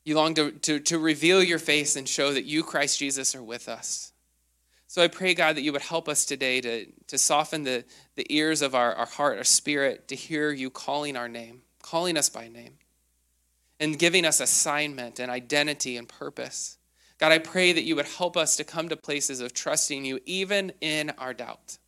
You 0.04 0.16
long 0.16 0.34
to, 0.34 0.52
to, 0.52 0.80
to 0.80 0.98
reveal 0.98 1.42
your 1.42 1.58
face 1.58 1.96
and 1.96 2.08
show 2.08 2.32
that 2.32 2.44
you, 2.44 2.62
Christ 2.62 2.98
Jesus, 2.98 3.34
are 3.34 3.42
with 3.42 3.68
us. 3.68 4.12
So 4.86 5.02
I 5.02 5.08
pray, 5.08 5.34
God, 5.34 5.56
that 5.56 5.62
you 5.62 5.72
would 5.72 5.82
help 5.82 6.08
us 6.08 6.24
today 6.24 6.60
to, 6.60 6.86
to 7.08 7.18
soften 7.18 7.64
the, 7.64 7.84
the 8.14 8.26
ears 8.28 8.62
of 8.62 8.74
our, 8.74 8.94
our 8.94 9.06
heart, 9.06 9.38
our 9.38 9.44
spirit, 9.44 10.08
to 10.08 10.14
hear 10.14 10.52
you 10.52 10.70
calling 10.70 11.16
our 11.16 11.28
name, 11.28 11.62
calling 11.82 12.16
us 12.16 12.28
by 12.28 12.48
name, 12.48 12.74
and 13.80 13.98
giving 13.98 14.24
us 14.24 14.40
assignment 14.40 15.18
and 15.18 15.30
identity 15.30 15.96
and 15.96 16.08
purpose. 16.08 16.78
God, 17.24 17.32
I 17.32 17.38
pray 17.38 17.72
that 17.72 17.84
you 17.84 17.96
would 17.96 18.04
help 18.04 18.36
us 18.36 18.54
to 18.56 18.64
come 18.64 18.90
to 18.90 18.98
places 18.98 19.40
of 19.40 19.54
trusting 19.54 20.04
you 20.04 20.20
even 20.26 20.72
in 20.82 21.08
our 21.16 21.32
doubt. 21.32 21.78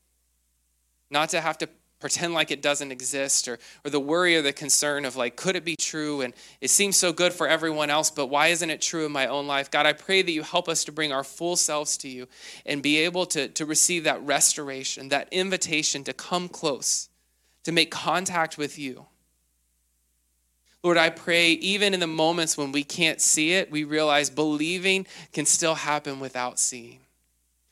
Not 1.10 1.28
to 1.28 1.42
have 1.42 1.58
to 1.58 1.68
pretend 2.00 2.32
like 2.32 2.50
it 2.50 2.62
doesn't 2.62 2.90
exist 2.90 3.46
or, 3.46 3.58
or 3.84 3.90
the 3.90 4.00
worry 4.00 4.34
or 4.34 4.40
the 4.40 4.54
concern 4.54 5.04
of 5.04 5.14
like, 5.14 5.36
could 5.36 5.54
it 5.54 5.62
be 5.62 5.76
true? 5.76 6.22
And 6.22 6.32
it 6.62 6.70
seems 6.70 6.96
so 6.96 7.12
good 7.12 7.34
for 7.34 7.46
everyone 7.46 7.90
else, 7.90 8.10
but 8.10 8.28
why 8.28 8.46
isn't 8.46 8.70
it 8.70 8.80
true 8.80 9.04
in 9.04 9.12
my 9.12 9.26
own 9.26 9.46
life? 9.46 9.70
God, 9.70 9.84
I 9.84 9.92
pray 9.92 10.22
that 10.22 10.32
you 10.32 10.42
help 10.42 10.70
us 10.70 10.84
to 10.84 10.92
bring 10.92 11.12
our 11.12 11.22
full 11.22 11.56
selves 11.56 11.98
to 11.98 12.08
you 12.08 12.28
and 12.64 12.82
be 12.82 12.96
able 13.00 13.26
to, 13.26 13.48
to 13.48 13.66
receive 13.66 14.04
that 14.04 14.24
restoration, 14.24 15.10
that 15.10 15.28
invitation 15.30 16.02
to 16.04 16.14
come 16.14 16.48
close, 16.48 17.10
to 17.64 17.72
make 17.72 17.90
contact 17.90 18.56
with 18.56 18.78
you 18.78 19.04
Lord, 20.86 20.98
I 20.98 21.10
pray 21.10 21.50
even 21.50 21.94
in 21.94 21.98
the 21.98 22.06
moments 22.06 22.56
when 22.56 22.70
we 22.70 22.84
can't 22.84 23.20
see 23.20 23.54
it, 23.54 23.72
we 23.72 23.82
realize 23.82 24.30
believing 24.30 25.04
can 25.32 25.44
still 25.44 25.74
happen 25.74 26.20
without 26.20 26.60
seeing. 26.60 27.00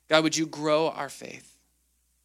God, 0.08 0.24
would 0.24 0.36
you 0.36 0.46
grow 0.46 0.88
our 0.88 1.08
faith? 1.08 1.56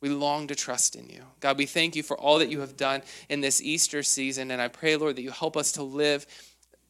We 0.01 0.09
long 0.09 0.47
to 0.47 0.55
trust 0.55 0.95
in 0.95 1.07
you. 1.07 1.21
God, 1.41 1.59
we 1.59 1.67
thank 1.67 1.95
you 1.95 2.01
for 2.01 2.17
all 2.17 2.39
that 2.39 2.49
you 2.49 2.61
have 2.61 2.75
done 2.75 3.03
in 3.29 3.39
this 3.39 3.61
Easter 3.61 4.01
season. 4.01 4.49
And 4.49 4.59
I 4.59 4.67
pray, 4.67 4.95
Lord, 4.95 5.17
that 5.17 5.21
you 5.21 5.29
help 5.29 5.55
us 5.55 5.73
to 5.73 5.83
live 5.83 6.25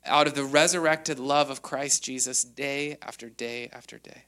out 0.06 0.28
of 0.28 0.34
the 0.34 0.46
resurrected 0.46 1.20
love 1.20 1.50
of 1.50 1.62
Christ 1.62 2.02
Jesus 2.02 2.46
day 2.46 2.98
after 3.02 3.28
day 3.28 3.70
after 3.74 3.98
day. 3.98 4.24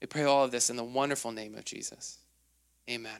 We 0.00 0.06
pray 0.06 0.22
all 0.22 0.44
of 0.44 0.52
this 0.52 0.70
in 0.70 0.76
the 0.76 0.84
wonderful 0.84 1.32
name 1.32 1.56
of 1.56 1.64
Jesus. 1.64 2.18
Amen. 2.88 3.18